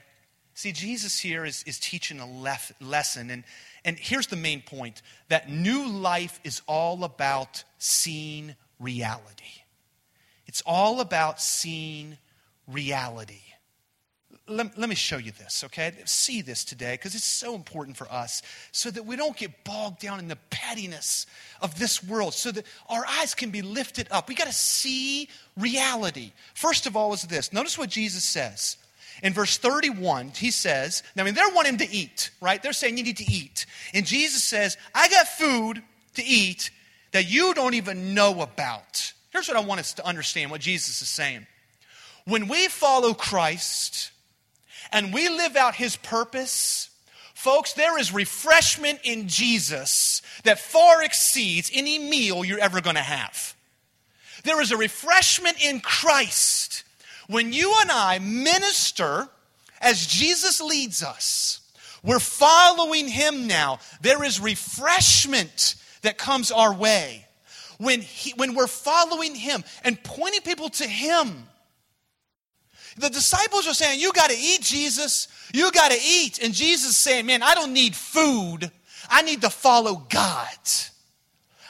See, 0.54 0.72
Jesus 0.72 1.20
here 1.20 1.46
is, 1.46 1.64
is 1.68 1.80
teaching 1.80 2.20
a 2.20 2.26
lef- 2.26 2.72
lesson, 2.82 3.30
and, 3.30 3.44
and 3.86 4.00
here's 4.00 4.26
the 4.28 4.36
main 4.38 4.62
point 4.62 5.02
that 5.28 5.52
new 5.52 5.88
life 5.88 6.40
is 6.44 6.62
all 6.66 7.04
about 7.04 7.64
seeing 7.78 8.56
reality. 8.80 9.62
It's 10.48 10.64
all 10.66 11.02
about 11.02 11.42
seeing 11.42 12.18
reality 12.68 13.47
let, 14.48 14.78
let 14.78 14.90
me 14.90 14.96
show 14.96 15.18
you 15.18 15.32
this, 15.32 15.64
okay? 15.66 15.94
See 16.06 16.42
this 16.42 16.64
today 16.64 16.94
because 16.94 17.16
it's 17.16 17.24
so 17.24 17.56
important 17.56 17.98
for 17.98 18.12
us 18.12 18.42
so 18.72 18.90
that 18.92 19.06
we 19.06 19.16
don't 19.16 19.36
get 19.36 19.64
bogged 19.64 20.00
down 20.00 20.20
in 20.20 20.28
the 20.28 20.38
pettiness 20.50 21.26
of 21.62 21.78
this 21.78 22.04
world, 22.04 22.34
so 22.34 22.52
that 22.52 22.66
our 22.90 23.06
eyes 23.06 23.34
can 23.34 23.50
be 23.50 23.62
lifted 23.62 24.08
up. 24.12 24.28
We 24.28 24.36
got 24.36 24.48
to 24.48 24.54
see 24.54 25.30
reality. 25.58 26.32
First 26.54 26.88
of 26.88 26.96
all, 26.96 27.14
is 27.14 27.24
this 27.24 27.52
notice 27.52 27.78
what 27.78 27.90
Jesus 27.90 28.24
says. 28.24 28.78
In 29.24 29.34
verse 29.34 29.58
31, 29.58 30.34
he 30.36 30.52
says, 30.52 31.02
I 31.18 31.24
mean, 31.24 31.34
they're 31.34 31.50
wanting 31.50 31.78
to 31.78 31.90
eat, 31.90 32.30
right? 32.40 32.62
They're 32.62 32.74
saying 32.74 32.98
you 32.98 33.04
need 33.04 33.18
to 33.18 33.32
eat. 33.32 33.66
And 33.94 34.06
Jesus 34.06 34.44
says, 34.44 34.78
I 34.94 35.10
got 35.10 35.28
food 35.28 35.82
to 36.16 36.24
eat 36.24 36.70
that 37.14 37.28
you 37.30 37.56
don't 37.56 37.74
even 37.74 38.14
know 38.14 38.42
about. 38.42 39.14
Here's 39.32 39.48
what 39.48 39.58
I 39.58 39.62
want 39.62 39.80
us 39.80 39.94
to 39.94 40.06
understand 40.06 40.52
what 40.52 40.62
Jesus 40.62 41.02
is 41.02 41.10
saying. 41.10 41.48
When 42.26 42.48
we 42.48 42.68
follow 42.68 43.14
Christ, 43.14 44.12
and 44.92 45.14
we 45.14 45.30
live 45.30 45.56
out 45.56 45.76
his 45.76 45.96
purpose, 45.98 46.90
folks, 47.34 47.74
there 47.74 48.00
is 48.00 48.14
refreshment 48.14 49.00
in 49.04 49.28
Jesus 49.28 50.22
that 50.44 50.60
far 50.60 51.04
exceeds 51.04 51.72
any 51.74 52.00
meal 52.00 52.44
you're 52.44 52.60
ever 52.60 52.82
going 52.82 52.96
to 52.96 53.02
have. 53.02 53.56
There 54.44 54.62
is 54.62 54.72
a 54.72 54.78
refreshment 54.78 55.64
in 55.64 55.80
Christ 55.80 56.84
when 57.28 57.54
you 57.54 57.74
and 57.82 57.92
I 57.92 58.20
minister 58.20 59.28
as 59.82 60.08
Jesus 60.08 60.62
leads 60.62 61.04
us. 61.04 61.62
We're 62.04 62.20
following 62.20 63.08
him 63.08 63.48
now. 63.48 63.80
There 64.02 64.24
is 64.24 64.40
refreshment 64.40 65.76
that 66.04 66.18
comes 66.18 66.52
our 66.52 66.74
way. 66.74 67.26
When, 67.78 68.02
he, 68.02 68.32
when 68.32 68.56
we're 68.56 68.68
following 68.68 69.36
him 69.36 69.64
and 69.84 70.02
pointing 70.02 70.42
people 70.42 70.70
to 70.70 70.88
him, 70.88 71.48
the 72.98 73.10
disciples 73.10 73.68
are 73.68 73.74
saying, 73.74 74.00
You 74.00 74.12
got 74.14 74.30
to 74.30 74.38
eat, 74.38 74.62
Jesus. 74.62 75.28
You 75.54 75.72
got 75.72 75.92
to 75.92 75.98
eat. 75.98 76.40
And 76.44 76.54
Jesus 76.54 76.92
is 76.92 76.98
saying, 76.98 77.26
Man, 77.26 77.44
I 77.44 77.54
don't 77.54 77.74
need 77.74 77.96
food. 77.96 78.72
I 79.10 79.22
need 79.22 79.42
to 79.42 79.50
follow 79.50 80.06
God. 80.10 80.58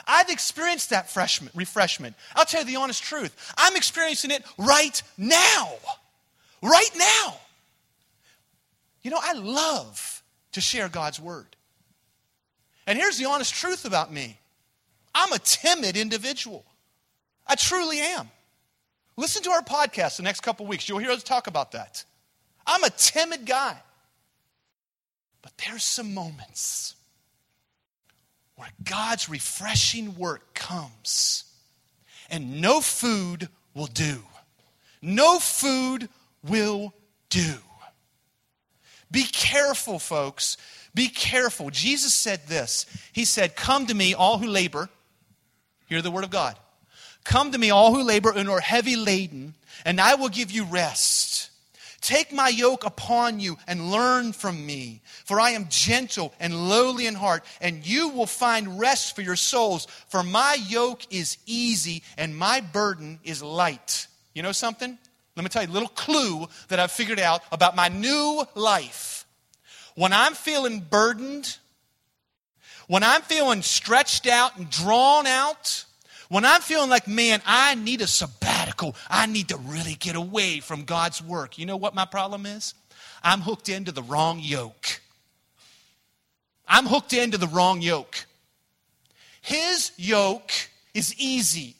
I've 0.07 0.29
experienced 0.29 0.91
that 0.91 1.13
refreshment. 1.53 2.15
I'll 2.35 2.45
tell 2.45 2.61
you 2.61 2.67
the 2.67 2.75
honest 2.77 3.03
truth. 3.03 3.53
I'm 3.57 3.75
experiencing 3.75 4.31
it 4.31 4.43
right 4.57 5.01
now. 5.17 5.73
Right 6.61 6.89
now. 6.97 7.37
You 9.01 9.11
know, 9.11 9.19
I 9.21 9.33
love 9.33 10.23
to 10.53 10.61
share 10.61 10.87
God's 10.87 11.19
word. 11.19 11.55
And 12.87 12.97
here's 12.97 13.17
the 13.17 13.25
honest 13.25 13.53
truth 13.53 13.85
about 13.85 14.11
me 14.11 14.37
I'm 15.13 15.33
a 15.33 15.39
timid 15.39 15.97
individual. 15.97 16.65
I 17.45 17.55
truly 17.55 17.99
am. 17.99 18.29
Listen 19.17 19.41
to 19.43 19.49
our 19.49 19.63
podcast 19.63 20.17
the 20.17 20.23
next 20.23 20.41
couple 20.41 20.65
weeks. 20.67 20.87
You'll 20.87 20.99
hear 20.99 21.09
us 21.11 21.23
talk 21.23 21.47
about 21.47 21.71
that. 21.71 22.05
I'm 22.65 22.83
a 22.83 22.89
timid 22.91 23.45
guy. 23.45 23.75
But 25.41 25.53
there's 25.57 25.83
some 25.83 26.13
moments 26.13 26.95
where 28.55 28.69
God's 28.83 29.29
refreshing 29.29 30.15
work 30.17 30.53
comes 30.53 31.45
and 32.29 32.61
no 32.61 32.81
food 32.81 33.49
will 33.73 33.87
do. 33.87 34.23
No 35.01 35.39
food 35.39 36.09
will 36.43 36.93
do. 37.29 37.53
Be 39.09 39.23
careful, 39.23 39.99
folks. 39.99 40.57
Be 40.93 41.07
careful. 41.07 41.69
Jesus 41.69 42.13
said 42.13 42.41
this 42.47 42.85
He 43.13 43.25
said, 43.25 43.55
Come 43.55 43.87
to 43.87 43.93
me, 43.93 44.13
all 44.13 44.37
who 44.37 44.47
labor. 44.47 44.89
Hear 45.87 46.01
the 46.01 46.11
word 46.11 46.25
of 46.25 46.29
God. 46.29 46.57
Come 47.27 47.51
to 47.51 47.57
me, 47.57 47.71
all 47.71 47.93
who 47.93 48.03
labor 48.03 48.31
and 48.33 48.49
are 48.49 48.61
heavy 48.61 48.95
laden, 48.95 49.53
and 49.83 49.99
I 49.99 50.15
will 50.15 50.29
give 50.29 50.49
you 50.49 50.63
rest. 50.63 51.49
Take 51.99 52.31
my 52.31 52.47
yoke 52.47 52.85
upon 52.85 53.41
you 53.41 53.57
and 53.67 53.91
learn 53.91 54.31
from 54.31 54.65
me, 54.65 55.01
for 55.25 55.37
I 55.37 55.49
am 55.49 55.67
gentle 55.67 56.33
and 56.39 56.69
lowly 56.69 57.05
in 57.05 57.15
heart, 57.15 57.43
and 57.59 57.85
you 57.85 58.07
will 58.07 58.27
find 58.27 58.79
rest 58.79 59.13
for 59.13 59.23
your 59.23 59.35
souls. 59.35 59.87
For 60.07 60.23
my 60.23 60.55
yoke 60.69 61.01
is 61.13 61.37
easy 61.45 62.01
and 62.17 62.33
my 62.33 62.61
burden 62.61 63.19
is 63.25 63.43
light. 63.43 64.07
You 64.33 64.41
know 64.41 64.53
something? 64.53 64.97
Let 65.35 65.43
me 65.43 65.49
tell 65.49 65.63
you 65.63 65.69
a 65.69 65.73
little 65.73 65.89
clue 65.89 66.47
that 66.69 66.79
I've 66.79 66.93
figured 66.93 67.19
out 67.19 67.41
about 67.51 67.75
my 67.75 67.89
new 67.89 68.45
life. 68.55 69.25
When 69.95 70.13
I'm 70.13 70.33
feeling 70.33 70.79
burdened, 70.79 71.57
when 72.87 73.03
I'm 73.03 73.21
feeling 73.21 73.63
stretched 73.63 74.27
out 74.27 74.55
and 74.55 74.69
drawn 74.69 75.27
out, 75.27 75.83
when 76.29 76.45
I'm 76.45 76.61
feeling 76.61 76.89
like, 76.89 77.07
man, 77.07 77.41
I 77.45 77.75
need 77.75 78.01
a 78.01 78.07
sabbatical, 78.07 78.95
I 79.09 79.25
need 79.25 79.49
to 79.49 79.57
really 79.57 79.95
get 79.95 80.15
away 80.15 80.59
from 80.59 80.83
God's 80.83 81.21
work, 81.21 81.57
you 81.57 81.65
know 81.65 81.77
what 81.77 81.95
my 81.95 82.05
problem 82.05 82.45
is? 82.45 82.73
I'm 83.23 83.41
hooked 83.41 83.69
into 83.69 83.91
the 83.91 84.03
wrong 84.03 84.39
yoke. 84.39 85.01
I'm 86.67 86.85
hooked 86.85 87.13
into 87.13 87.37
the 87.37 87.47
wrong 87.47 87.81
yoke. 87.81 88.25
His 89.41 89.91
yoke 89.97 90.51
is 90.93 91.15
easy, 91.17 91.75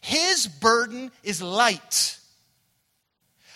His 0.00 0.46
burden 0.46 1.12
is 1.22 1.40
light. 1.40 2.18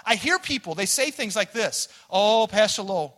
I 0.05 0.15
hear 0.15 0.39
people, 0.39 0.75
they 0.75 0.87
say 0.87 1.11
things 1.11 1.37
like 1.37 1.53
this 1.53 1.89
Oh, 2.09 2.47
Pastor 2.51 2.83
Lowell, 2.83 3.18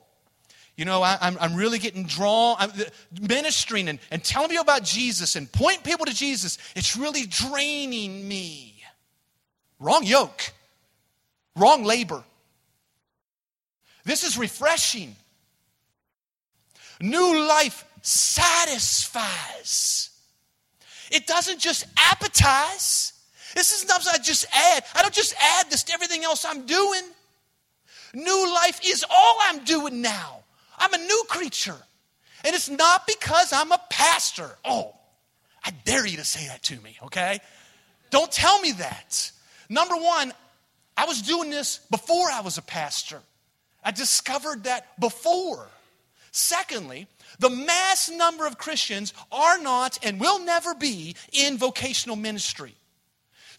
you 0.80 0.86
know, 0.86 1.02
I, 1.02 1.18
am 1.20 1.54
really 1.56 1.78
getting 1.78 2.04
drawn, 2.04 2.56
I'm 2.58 2.72
ministering 3.20 3.88
and, 3.88 3.98
and 4.10 4.24
telling 4.24 4.48
people 4.48 4.62
about 4.62 4.82
Jesus 4.82 5.36
and 5.36 5.52
pointing 5.52 5.82
people 5.82 6.06
to 6.06 6.14
Jesus. 6.14 6.56
It's 6.74 6.96
really 6.96 7.26
draining 7.26 8.26
me. 8.26 8.82
Wrong 9.78 10.02
yoke, 10.04 10.54
wrong 11.54 11.84
labor. 11.84 12.24
This 14.04 14.24
is 14.24 14.38
refreshing. 14.38 15.16
New 17.02 17.46
life 17.46 17.84
satisfies. 18.00 19.18
It 21.10 21.26
doesn't 21.26 21.58
just 21.58 21.94
appetize. 21.94 23.12
This 23.54 23.72
is 23.72 23.86
not 23.86 24.02
I 24.10 24.16
just 24.16 24.46
add. 24.50 24.84
I 24.94 25.02
don't 25.02 25.12
just 25.12 25.34
add 25.38 25.70
this 25.70 25.82
to 25.82 25.92
everything 25.92 26.24
else 26.24 26.46
I'm 26.46 26.64
doing. 26.64 27.02
New 28.14 28.54
life 28.54 28.80
is 28.82 29.04
all 29.10 29.36
I'm 29.42 29.62
doing 29.64 30.00
now. 30.00 30.39
I'm 30.80 30.94
a 30.94 30.98
new 30.98 31.24
creature. 31.28 31.76
And 32.44 32.54
it's 32.54 32.70
not 32.70 33.06
because 33.06 33.52
I'm 33.52 33.70
a 33.70 33.80
pastor. 33.90 34.50
Oh, 34.64 34.94
I 35.64 35.70
dare 35.84 36.06
you 36.06 36.16
to 36.16 36.24
say 36.24 36.48
that 36.48 36.62
to 36.64 36.80
me, 36.80 36.96
okay? 37.04 37.38
Don't 38.08 38.32
tell 38.32 38.60
me 38.60 38.72
that. 38.72 39.30
Number 39.68 39.94
one, 39.94 40.32
I 40.96 41.04
was 41.04 41.22
doing 41.22 41.50
this 41.50 41.80
before 41.90 42.30
I 42.30 42.40
was 42.40 42.58
a 42.58 42.62
pastor. 42.62 43.20
I 43.84 43.90
discovered 43.90 44.64
that 44.64 44.98
before. 44.98 45.68
Secondly, 46.32 47.06
the 47.38 47.50
mass 47.50 48.10
number 48.10 48.46
of 48.46 48.58
Christians 48.58 49.12
are 49.30 49.58
not 49.58 49.98
and 50.02 50.20
will 50.20 50.38
never 50.38 50.74
be 50.74 51.16
in 51.32 51.58
vocational 51.58 52.16
ministry. 52.16 52.74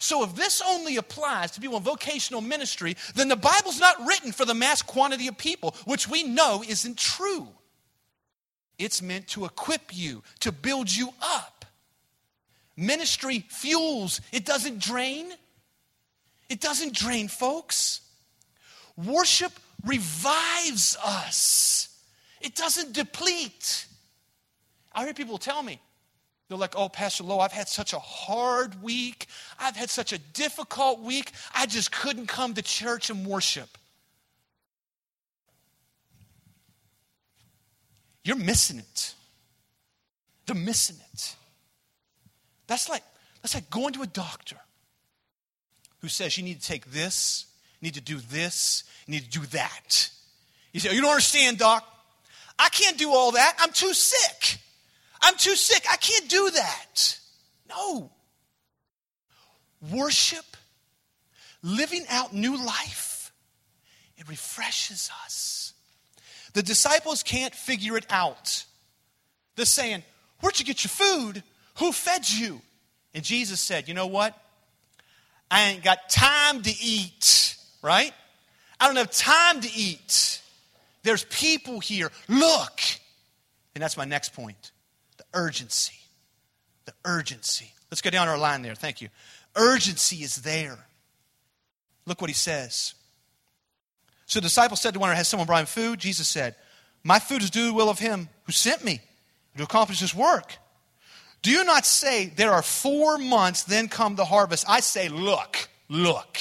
So 0.02 0.24
if 0.24 0.34
this 0.34 0.60
only 0.66 0.96
applies 0.96 1.52
to 1.52 1.60
people 1.60 1.76
in 1.76 1.84
vocational 1.84 2.40
ministry, 2.40 2.96
then 3.14 3.28
the 3.28 3.36
Bible's 3.36 3.78
not 3.78 4.04
written 4.04 4.32
for 4.32 4.44
the 4.44 4.52
mass 4.52 4.82
quantity 4.82 5.28
of 5.28 5.38
people, 5.38 5.76
which 5.84 6.08
we 6.08 6.24
know 6.24 6.64
isn't 6.68 6.98
true. 6.98 7.46
It's 8.80 9.00
meant 9.00 9.28
to 9.28 9.44
equip 9.44 9.96
you, 9.96 10.24
to 10.40 10.50
build 10.50 10.92
you 10.92 11.10
up. 11.22 11.64
Ministry 12.76 13.46
fuels, 13.48 14.20
it 14.32 14.44
doesn't 14.44 14.80
drain. 14.80 15.32
It 16.48 16.60
doesn't 16.60 16.96
drain, 16.96 17.28
folks. 17.28 18.00
Worship 18.96 19.52
revives 19.86 20.96
us. 21.04 21.96
It 22.40 22.56
doesn't 22.56 22.92
deplete. 22.92 23.86
I 24.92 25.04
hear 25.04 25.14
people 25.14 25.38
tell 25.38 25.62
me, 25.62 25.80
they're 26.52 26.58
like, 26.58 26.76
oh, 26.76 26.90
Pastor 26.90 27.24
Lowe, 27.24 27.40
I've 27.40 27.52
had 27.52 27.66
such 27.66 27.94
a 27.94 27.98
hard 27.98 28.82
week. 28.82 29.26
I've 29.58 29.74
had 29.74 29.88
such 29.88 30.12
a 30.12 30.18
difficult 30.18 31.00
week. 31.00 31.32
I 31.54 31.64
just 31.64 31.90
couldn't 31.90 32.26
come 32.26 32.52
to 32.52 32.60
church 32.62 33.08
and 33.08 33.26
worship. 33.26 33.78
You're 38.22 38.36
missing 38.36 38.78
it. 38.78 39.14
They're 40.46 40.54
missing 40.54 40.96
it. 41.14 41.34
That's 42.66 42.90
like, 42.90 43.02
that's 43.40 43.54
like 43.54 43.70
going 43.70 43.94
to 43.94 44.02
a 44.02 44.06
doctor 44.06 44.56
who 46.00 46.08
says 46.08 46.36
you 46.36 46.44
need 46.44 46.60
to 46.60 46.66
take 46.66 46.92
this, 46.92 47.46
you 47.80 47.86
need 47.86 47.94
to 47.94 48.02
do 48.02 48.18
this, 48.18 48.84
you 49.06 49.12
need 49.12 49.24
to 49.24 49.40
do 49.40 49.46
that. 49.46 50.10
You 50.72 50.80
say, 50.80 50.90
oh, 50.90 50.92
You 50.92 51.00
don't 51.00 51.10
understand, 51.12 51.58
doc. 51.58 51.88
I 52.58 52.68
can't 52.68 52.98
do 52.98 53.10
all 53.10 53.32
that. 53.32 53.56
I'm 53.58 53.72
too 53.72 53.94
sick. 53.94 54.58
I'm 55.22 55.36
too 55.36 55.54
sick. 55.54 55.84
I 55.90 55.96
can't 55.96 56.28
do 56.28 56.50
that. 56.50 57.18
No. 57.68 58.10
Worship, 59.90 60.44
living 61.62 62.04
out 62.08 62.32
new 62.32 62.56
life, 62.56 63.32
it 64.16 64.28
refreshes 64.28 65.10
us. 65.24 65.72
The 66.52 66.62
disciples 66.62 67.22
can't 67.22 67.54
figure 67.54 67.96
it 67.96 68.06
out. 68.10 68.64
They're 69.56 69.64
saying, 69.64 70.02
Where'd 70.40 70.58
you 70.58 70.66
get 70.66 70.84
your 70.84 70.90
food? 70.90 71.42
Who 71.78 71.92
fed 71.92 72.28
you? 72.28 72.60
And 73.14 73.24
Jesus 73.24 73.60
said, 73.60 73.88
You 73.88 73.94
know 73.94 74.08
what? 74.08 74.36
I 75.50 75.70
ain't 75.70 75.84
got 75.84 76.08
time 76.08 76.62
to 76.62 76.70
eat, 76.70 77.56
right? 77.82 78.12
I 78.80 78.86
don't 78.86 78.96
have 78.96 79.10
time 79.10 79.60
to 79.60 79.72
eat. 79.72 80.40
There's 81.02 81.24
people 81.24 81.80
here. 81.80 82.10
Look. 82.28 82.80
And 83.74 83.82
that's 83.82 83.96
my 83.96 84.04
next 84.04 84.34
point 84.34 84.71
urgency. 85.34 85.94
The 86.84 86.94
urgency. 87.04 87.72
Let's 87.90 88.02
go 88.02 88.10
down 88.10 88.28
our 88.28 88.38
line 88.38 88.62
there. 88.62 88.74
Thank 88.74 89.00
you. 89.00 89.08
Urgency 89.54 90.16
is 90.16 90.36
there. 90.36 90.78
Look 92.06 92.20
what 92.20 92.30
he 92.30 92.34
says. 92.34 92.94
So 94.26 94.40
the 94.40 94.44
disciples 94.44 94.80
said 94.80 94.94
to 94.94 95.00
one 95.00 95.14
Has 95.14 95.28
someone 95.28 95.46
brought 95.46 95.60
him 95.60 95.66
food? 95.66 95.98
Jesus 95.98 96.26
said, 96.26 96.54
My 97.04 97.18
food 97.18 97.42
is 97.42 97.50
to 97.50 97.58
do 97.58 97.66
the 97.66 97.74
will 97.74 97.90
of 97.90 97.98
him 97.98 98.28
who 98.44 98.52
sent 98.52 98.84
me 98.84 99.00
to 99.56 99.62
accomplish 99.62 100.00
his 100.00 100.14
work. 100.14 100.56
Do 101.42 101.50
you 101.50 101.64
not 101.64 101.84
say, 101.84 102.32
There 102.34 102.52
are 102.52 102.62
four 102.62 103.18
months, 103.18 103.64
then 103.64 103.88
come 103.88 104.16
the 104.16 104.24
harvest? 104.24 104.64
I 104.68 104.80
say, 104.80 105.08
Look, 105.08 105.68
look. 105.88 106.38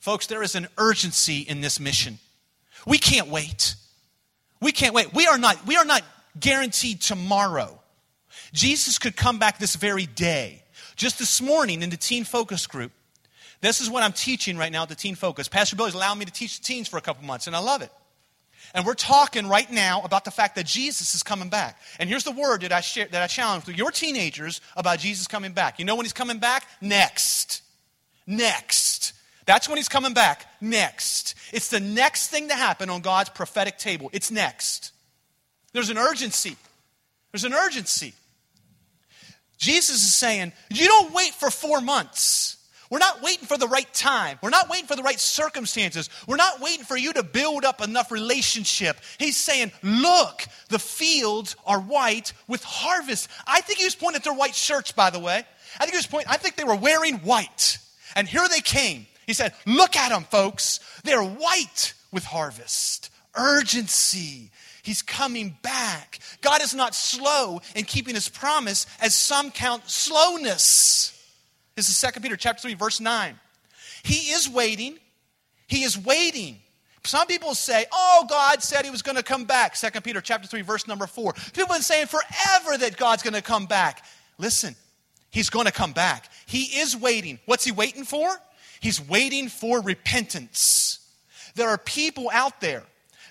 Folks, 0.00 0.26
there 0.26 0.42
is 0.42 0.54
an 0.54 0.68
urgency 0.76 1.40
in 1.40 1.60
this 1.60 1.80
mission. 1.80 2.18
We 2.86 2.98
can't 2.98 3.28
wait. 3.28 3.74
We 4.60 4.72
can't 4.72 4.94
wait. 4.94 5.12
We 5.14 5.26
are 5.26 5.38
not, 5.38 5.66
we 5.66 5.76
are 5.76 5.84
not 5.84 6.02
guaranteed 6.38 7.00
tomorrow. 7.00 7.80
Jesus 8.54 8.98
could 8.98 9.16
come 9.16 9.38
back 9.38 9.58
this 9.58 9.74
very 9.74 10.06
day. 10.06 10.62
Just 10.96 11.18
this 11.18 11.42
morning 11.42 11.82
in 11.82 11.90
the 11.90 11.96
teen 11.96 12.24
focus 12.24 12.66
group, 12.66 12.92
this 13.60 13.80
is 13.80 13.90
what 13.90 14.02
I'm 14.02 14.12
teaching 14.12 14.56
right 14.56 14.70
now 14.70 14.84
at 14.84 14.88
the 14.88 14.94
teen 14.94 15.16
focus. 15.16 15.48
Pastor 15.48 15.74
Billy's 15.74 15.94
allowed 15.94 16.14
me 16.18 16.24
to 16.24 16.32
teach 16.32 16.58
the 16.58 16.64
teens 16.64 16.86
for 16.86 16.96
a 16.96 17.00
couple 17.00 17.26
months, 17.26 17.48
and 17.48 17.56
I 17.56 17.58
love 17.58 17.82
it. 17.82 17.90
And 18.72 18.86
we're 18.86 18.94
talking 18.94 19.48
right 19.48 19.70
now 19.70 20.02
about 20.02 20.24
the 20.24 20.30
fact 20.30 20.54
that 20.54 20.66
Jesus 20.66 21.14
is 21.14 21.22
coming 21.22 21.48
back. 21.48 21.78
And 21.98 22.08
here's 22.08 22.24
the 22.24 22.30
word 22.30 22.62
that 22.62 22.72
I 22.72 22.80
share, 22.80 23.06
that 23.08 23.22
I 23.22 23.26
challenge 23.26 23.68
your 23.68 23.90
teenagers 23.90 24.60
about 24.76 25.00
Jesus 25.00 25.26
coming 25.26 25.52
back. 25.52 25.78
You 25.78 25.84
know 25.84 25.96
when 25.96 26.04
he's 26.04 26.12
coming 26.12 26.38
back? 26.38 26.66
Next. 26.80 27.62
Next. 28.26 29.12
That's 29.46 29.68
when 29.68 29.76
he's 29.76 29.88
coming 29.88 30.14
back. 30.14 30.46
Next. 30.60 31.34
It's 31.52 31.68
the 31.68 31.80
next 31.80 32.28
thing 32.28 32.48
to 32.48 32.54
happen 32.54 32.88
on 32.88 33.00
God's 33.00 33.30
prophetic 33.30 33.78
table. 33.78 34.10
It's 34.12 34.30
next. 34.30 34.92
There's 35.72 35.90
an 35.90 35.98
urgency. 35.98 36.56
There's 37.32 37.44
an 37.44 37.52
urgency. 37.52 38.14
Jesus 39.64 39.96
is 39.96 40.14
saying, 40.14 40.52
you 40.68 40.86
don't 40.86 41.14
wait 41.14 41.32
for 41.32 41.50
four 41.50 41.80
months. 41.80 42.58
We're 42.90 42.98
not 42.98 43.22
waiting 43.22 43.46
for 43.46 43.56
the 43.56 43.66
right 43.66 43.92
time. 43.94 44.38
We're 44.42 44.50
not 44.50 44.68
waiting 44.68 44.86
for 44.86 44.94
the 44.94 45.02
right 45.02 45.18
circumstances. 45.18 46.10
We're 46.28 46.36
not 46.36 46.60
waiting 46.60 46.84
for 46.84 46.98
you 46.98 47.14
to 47.14 47.22
build 47.22 47.64
up 47.64 47.80
enough 47.80 48.12
relationship. 48.12 48.98
He's 49.18 49.38
saying, 49.38 49.72
Look, 49.82 50.44
the 50.68 50.78
fields 50.78 51.56
are 51.66 51.80
white 51.80 52.34
with 52.46 52.62
harvest. 52.62 53.28
I 53.46 53.62
think 53.62 53.78
he 53.78 53.86
was 53.86 53.94
pointing 53.94 54.18
at 54.18 54.24
their 54.24 54.34
white 54.34 54.54
shirts, 54.54 54.92
by 54.92 55.08
the 55.08 55.18
way. 55.18 55.44
I 55.76 55.84
think 55.84 55.92
he 55.92 55.96
was 55.96 56.06
pointing, 56.06 56.30
I 56.30 56.36
think 56.36 56.56
they 56.56 56.64
were 56.64 56.76
wearing 56.76 57.16
white. 57.20 57.78
And 58.14 58.28
here 58.28 58.46
they 58.48 58.60
came. 58.60 59.06
He 59.26 59.32
said, 59.32 59.54
Look 59.66 59.96
at 59.96 60.10
them, 60.10 60.24
folks. 60.24 60.80
They're 61.04 61.24
white 61.24 61.94
with 62.12 62.24
harvest. 62.24 63.10
Urgency. 63.34 64.50
He's 64.84 65.00
coming 65.00 65.56
back. 65.62 66.18
God 66.42 66.62
is 66.62 66.74
not 66.74 66.94
slow 66.94 67.62
in 67.74 67.84
keeping 67.84 68.14
his 68.14 68.28
promise, 68.28 68.86
as 69.00 69.14
some 69.14 69.50
count 69.50 69.88
slowness. 69.88 71.10
This 71.74 71.88
is 71.88 71.98
2 71.98 72.20
Peter 72.20 72.36
chapter 72.36 72.60
3, 72.60 72.74
verse 72.74 73.00
9. 73.00 73.40
He 74.02 74.30
is 74.32 74.46
waiting. 74.46 74.98
He 75.66 75.84
is 75.84 75.98
waiting. 75.98 76.58
Some 77.02 77.26
people 77.26 77.54
say, 77.54 77.86
oh, 77.92 78.26
God 78.28 78.62
said 78.62 78.84
he 78.84 78.90
was 78.90 79.00
going 79.00 79.16
to 79.16 79.22
come 79.22 79.44
back. 79.44 79.74
2 79.74 79.88
Peter 80.02 80.20
chapter 80.20 80.46
3, 80.46 80.60
verse 80.60 80.86
number 80.86 81.06
4. 81.06 81.32
People 81.32 81.60
have 81.60 81.68
been 81.68 81.80
saying 81.80 82.06
forever 82.06 82.76
that 82.76 82.98
God's 82.98 83.22
going 83.22 83.34
to 83.34 83.42
come 83.42 83.64
back. 83.64 84.04
Listen, 84.36 84.76
he's 85.30 85.48
going 85.48 85.66
to 85.66 85.72
come 85.72 85.92
back. 85.92 86.30
He 86.44 86.80
is 86.80 86.94
waiting. 86.94 87.38
What's 87.46 87.64
he 87.64 87.72
waiting 87.72 88.04
for? 88.04 88.28
He's 88.80 89.00
waiting 89.00 89.48
for 89.48 89.80
repentance. 89.80 90.98
There 91.54 91.70
are 91.70 91.78
people 91.78 92.28
out 92.30 92.60
there. 92.60 92.82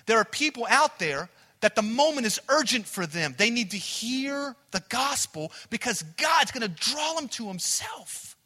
There 0.06 0.18
are 0.18 0.24
people 0.24 0.66
out 0.68 0.98
there 0.98 1.30
that 1.64 1.76
the 1.76 1.82
moment 1.82 2.26
is 2.26 2.38
urgent 2.50 2.86
for 2.86 3.06
them. 3.06 3.34
They 3.38 3.48
need 3.48 3.70
to 3.70 3.78
hear 3.78 4.54
the 4.70 4.82
gospel 4.90 5.50
because 5.70 6.02
God's 6.02 6.52
going 6.52 6.60
to 6.60 6.68
draw 6.68 7.14
them 7.14 7.26
to 7.28 7.48
himself. 7.48 8.36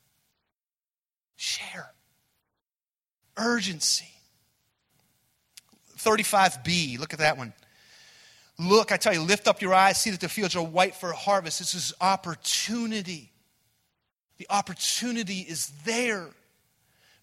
Share. 1.35 1.91
Urgency. 3.37 4.07
35b, 5.99 7.01
look 7.01 7.13
at 7.13 7.19
that 7.19 7.37
one. 7.37 7.53
Look, 8.57 8.93
I 8.93 8.97
tell 8.97 9.13
you, 9.13 9.23
lift 9.23 9.49
up 9.49 9.61
your 9.61 9.75
eyes, 9.75 10.01
see 10.01 10.11
that 10.11 10.21
the 10.21 10.29
fields 10.29 10.55
are 10.55 10.65
white 10.65 10.95
for 10.95 11.11
harvest. 11.13 11.59
This 11.59 11.75
is 11.75 11.93
opportunity. 12.01 13.33
The 14.37 14.47
opportunity 14.49 15.41
is 15.41 15.73
there. 15.85 16.29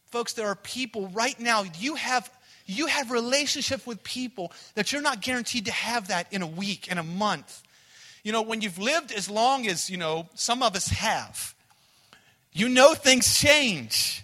Folks, 0.08 0.34
there 0.34 0.48
are 0.48 0.56
people 0.56 1.08
right 1.14 1.40
now, 1.40 1.64
you 1.80 1.96
have 1.96 2.30
you 2.66 2.88
have 2.88 3.12
relationship 3.12 3.86
with 3.86 4.04
people 4.04 4.52
that 4.74 4.92
you're 4.92 5.02
not 5.02 5.22
guaranteed 5.22 5.66
to 5.66 5.72
have 5.72 6.08
that 6.08 6.32
in 6.32 6.42
a 6.42 6.48
week, 6.48 6.88
in 6.88 6.98
a 6.98 7.04
month. 7.04 7.62
You 8.24 8.32
know, 8.32 8.42
when 8.42 8.62
you've 8.62 8.80
lived 8.80 9.12
as 9.12 9.30
long 9.30 9.68
as, 9.68 9.90
you 9.90 9.98
know, 9.98 10.28
some 10.34 10.64
of 10.64 10.76
us 10.76 10.88
have, 10.88 11.54
you 12.52 12.70
know 12.70 12.94
things 12.94 13.38
change. 13.40 14.24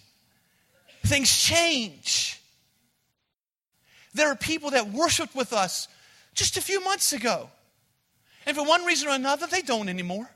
Things 1.03 1.29
change. 1.29 2.41
There 4.13 4.29
are 4.29 4.35
people 4.35 4.71
that 4.71 4.89
worshiped 4.89 5.35
with 5.35 5.53
us 5.53 5.87
just 6.33 6.57
a 6.57 6.61
few 6.61 6.83
months 6.83 7.13
ago. 7.13 7.49
And 8.45 8.57
for 8.57 8.65
one 8.65 8.83
reason 8.85 9.09
or 9.09 9.11
another, 9.11 9.47
they 9.47 9.61
don't 9.61 9.89
anymore. 9.89 10.29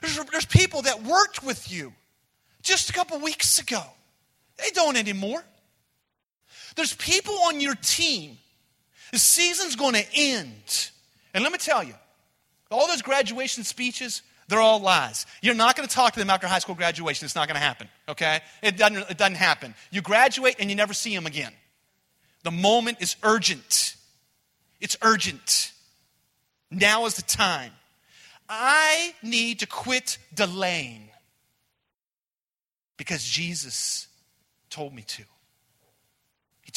There's, 0.00 0.18
there's 0.30 0.44
people 0.44 0.82
that 0.82 1.02
worked 1.02 1.42
with 1.42 1.72
you 1.72 1.92
just 2.62 2.90
a 2.90 2.92
couple 2.92 3.18
weeks 3.20 3.58
ago. 3.58 3.82
They 4.58 4.70
don't 4.70 4.96
anymore. 4.96 5.42
There's 6.78 6.94
people 6.94 7.34
on 7.46 7.60
your 7.60 7.74
team. 7.74 8.38
The 9.10 9.18
season's 9.18 9.74
going 9.74 9.94
to 9.94 10.04
end. 10.14 10.90
And 11.34 11.42
let 11.42 11.50
me 11.50 11.58
tell 11.58 11.82
you, 11.82 11.94
all 12.70 12.86
those 12.86 13.02
graduation 13.02 13.64
speeches, 13.64 14.22
they're 14.46 14.60
all 14.60 14.78
lies. 14.78 15.26
You're 15.42 15.56
not 15.56 15.74
going 15.74 15.88
to 15.88 15.92
talk 15.92 16.12
to 16.12 16.20
them 16.20 16.30
after 16.30 16.46
high 16.46 16.60
school 16.60 16.76
graduation. 16.76 17.24
It's 17.24 17.34
not 17.34 17.48
going 17.48 17.56
to 17.56 17.66
happen, 17.66 17.88
okay? 18.08 18.42
It 18.62 18.76
doesn't, 18.76 19.10
it 19.10 19.18
doesn't 19.18 19.34
happen. 19.34 19.74
You 19.90 20.02
graduate 20.02 20.54
and 20.60 20.70
you 20.70 20.76
never 20.76 20.94
see 20.94 21.12
them 21.12 21.26
again. 21.26 21.50
The 22.44 22.52
moment 22.52 22.98
is 23.00 23.16
urgent. 23.24 23.96
It's 24.80 24.96
urgent. 25.02 25.72
Now 26.70 27.06
is 27.06 27.16
the 27.16 27.22
time. 27.22 27.72
I 28.48 29.14
need 29.20 29.58
to 29.58 29.66
quit 29.66 30.18
delaying 30.32 31.08
because 32.96 33.24
Jesus 33.24 34.06
told 34.70 34.94
me 34.94 35.02
to. 35.02 35.24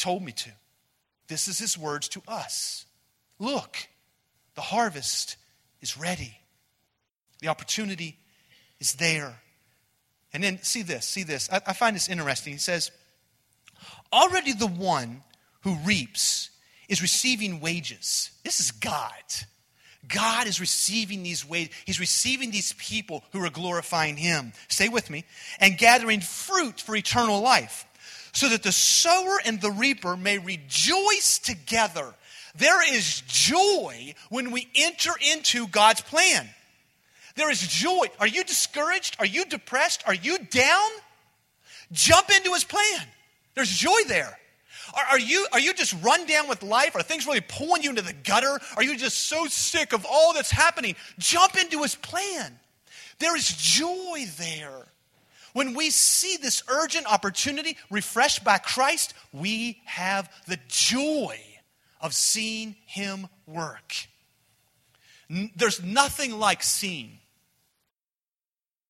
Told 0.02 0.24
me 0.24 0.32
to. 0.32 0.50
This 1.28 1.46
is 1.46 1.60
his 1.60 1.78
words 1.78 2.08
to 2.08 2.22
us. 2.26 2.86
Look, 3.38 3.76
the 4.56 4.60
harvest 4.60 5.36
is 5.80 5.96
ready. 5.96 6.36
The 7.38 7.46
opportunity 7.46 8.18
is 8.80 8.94
there. 8.94 9.40
And 10.32 10.42
then 10.42 10.60
see 10.60 10.82
this, 10.82 11.06
see 11.06 11.22
this. 11.22 11.48
I, 11.52 11.60
I 11.68 11.72
find 11.72 11.94
this 11.94 12.08
interesting. 12.08 12.54
He 12.54 12.58
says, 12.58 12.90
Already 14.12 14.54
the 14.54 14.66
one 14.66 15.22
who 15.60 15.76
reaps 15.84 16.50
is 16.88 17.00
receiving 17.00 17.60
wages. 17.60 18.32
This 18.42 18.58
is 18.58 18.72
God. 18.72 19.12
God 20.08 20.48
is 20.48 20.58
receiving 20.58 21.22
these 21.22 21.48
wages. 21.48 21.72
He's 21.84 22.00
receiving 22.00 22.50
these 22.50 22.72
people 22.72 23.22
who 23.30 23.44
are 23.44 23.50
glorifying 23.50 24.16
Him. 24.16 24.52
Stay 24.66 24.88
with 24.88 25.10
me. 25.10 25.24
And 25.60 25.78
gathering 25.78 26.22
fruit 26.22 26.80
for 26.80 26.96
eternal 26.96 27.40
life, 27.40 27.86
so 28.32 28.48
that 28.48 28.62
the 28.62 28.72
sower 28.72 29.38
and 29.44 29.60
the 29.60 29.70
reaper 29.70 30.16
may 30.16 30.38
rejoice 30.38 31.38
together. 31.38 32.14
There 32.54 32.94
is 32.94 33.22
joy 33.26 34.14
when 34.30 34.50
we 34.50 34.68
enter 34.74 35.12
into 35.32 35.66
God's 35.68 36.00
plan. 36.00 36.48
There 37.34 37.50
is 37.50 37.66
joy. 37.66 38.06
Are 38.18 38.26
you 38.26 38.44
discouraged? 38.44 39.16
Are 39.18 39.26
you 39.26 39.44
depressed? 39.44 40.02
Are 40.06 40.14
you 40.14 40.38
down? 40.38 40.90
Jump 41.92 42.30
into 42.30 42.52
his 42.52 42.64
plan. 42.64 43.06
There's 43.54 43.70
joy 43.70 44.02
there. 44.06 44.38
Are, 44.94 45.04
are, 45.12 45.18
you, 45.18 45.46
are 45.52 45.60
you 45.60 45.72
just 45.72 45.94
run 46.02 46.26
down 46.26 46.48
with 46.48 46.62
life? 46.62 46.94
Are 46.94 47.02
things 47.02 47.26
really 47.26 47.40
pulling 47.40 47.82
you 47.82 47.90
into 47.90 48.02
the 48.02 48.12
gutter? 48.12 48.58
Are 48.76 48.82
you 48.82 48.96
just 48.96 49.26
so 49.26 49.46
sick 49.46 49.92
of 49.92 50.06
all 50.08 50.34
that's 50.34 50.50
happening? 50.50 50.96
Jump 51.18 51.56
into 51.58 51.82
his 51.82 51.94
plan. 51.94 52.58
There 53.18 53.36
is 53.36 53.48
joy 53.48 54.26
there. 54.36 54.86
When 55.52 55.74
we 55.74 55.90
see 55.90 56.36
this 56.36 56.62
urgent 56.68 57.06
opportunity 57.06 57.76
refreshed 57.90 58.42
by 58.44 58.58
Christ, 58.58 59.14
we 59.32 59.80
have 59.84 60.30
the 60.46 60.58
joy 60.68 61.38
of 62.00 62.14
seeing 62.14 62.76
him 62.86 63.28
work. 63.46 63.94
There's 65.28 65.82
nothing 65.82 66.38
like 66.38 66.62
seeing 66.62 67.18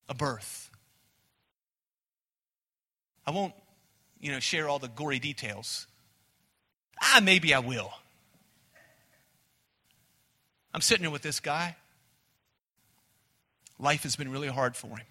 a 0.09 0.15
birth. 0.15 0.71
I 3.27 3.31
won't, 3.31 3.55
you 4.21 4.33
know, 4.33 4.41
share 4.41 4.69
all 4.69 4.79
the 4.79 4.89
gory 4.89 5.19
details. 5.19 5.87
Ah, 7.01 7.21
maybe 7.23 7.55
I 7.55 7.61
will. 7.61 7.93
I'm 10.75 10.81
sitting 10.81 11.05
here 11.05 11.11
with 11.11 11.23
this 11.23 11.41
guy. 11.41 11.77
Life 13.79 14.05
has 14.05 14.17
been 14.17 14.31
really 14.31 14.49
hard 14.49 14.77
for 14.77 14.97
him. 14.97 15.07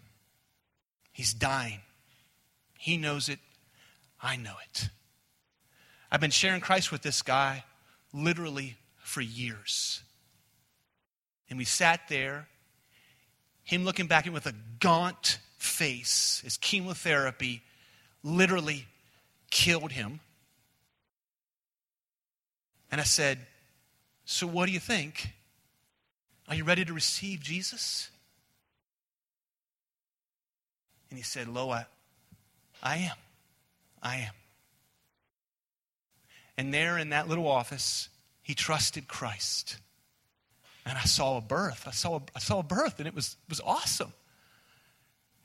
He's 1.11 1.33
dying. 1.33 1.79
He 2.77 2.97
knows 2.97 3.29
it. 3.29 3.39
I 4.21 4.35
know 4.35 4.55
it. 4.69 4.89
I've 6.11 6.21
been 6.21 6.31
sharing 6.31 6.61
Christ 6.61 6.91
with 6.91 7.01
this 7.01 7.21
guy 7.21 7.63
literally 8.13 8.75
for 9.01 9.21
years. 9.21 10.03
And 11.49 11.57
we 11.57 11.65
sat 11.65 12.01
there, 12.09 12.47
him 13.63 13.83
looking 13.83 14.07
back 14.07 14.27
at 14.27 14.33
with 14.33 14.45
a 14.45 14.53
gaunt 14.79 15.39
face, 15.57 16.41
his 16.43 16.57
chemotherapy 16.57 17.61
literally 18.23 18.85
killed 19.49 19.91
him. 19.91 20.19
And 22.91 22.99
I 22.99 23.05
said, 23.05 23.39
So 24.25 24.47
what 24.47 24.65
do 24.65 24.71
you 24.71 24.79
think? 24.79 25.29
Are 26.47 26.55
you 26.55 26.63
ready 26.63 26.83
to 26.83 26.93
receive 26.93 27.39
Jesus? 27.41 28.09
And 31.11 31.17
he 31.17 31.23
said, 31.23 31.47
Lo, 31.47 31.69
I, 31.69 31.85
I 32.81 32.97
am. 32.97 33.17
I 34.01 34.15
am. 34.15 34.33
And 36.57 36.73
there 36.73 36.97
in 36.97 37.09
that 37.09 37.27
little 37.27 37.47
office, 37.47 38.09
he 38.41 38.55
trusted 38.55 39.07
Christ. 39.07 39.77
And 40.85 40.97
I 40.97 41.03
saw 41.03 41.37
a 41.37 41.41
birth. 41.41 41.83
I 41.85 41.91
saw 41.91 42.17
a, 42.17 42.21
I 42.35 42.39
saw 42.39 42.59
a 42.59 42.63
birth, 42.63 42.99
and 42.99 43.07
it 43.07 43.13
was, 43.13 43.35
was 43.49 43.59
awesome. 43.59 44.13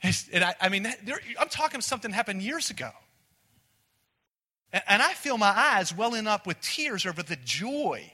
And 0.02 0.44
I, 0.44 0.54
I 0.60 0.68
mean, 0.68 0.84
there, 1.04 1.20
I'm 1.38 1.48
talking 1.48 1.80
something 1.80 2.12
happened 2.12 2.42
years 2.42 2.70
ago. 2.70 2.90
And, 4.72 4.82
and 4.88 5.02
I 5.02 5.14
feel 5.14 5.36
my 5.36 5.48
eyes 5.48 5.94
welling 5.94 6.28
up 6.28 6.46
with 6.46 6.60
tears 6.60 7.06
over 7.06 7.22
the 7.22 7.36
joy 7.36 8.12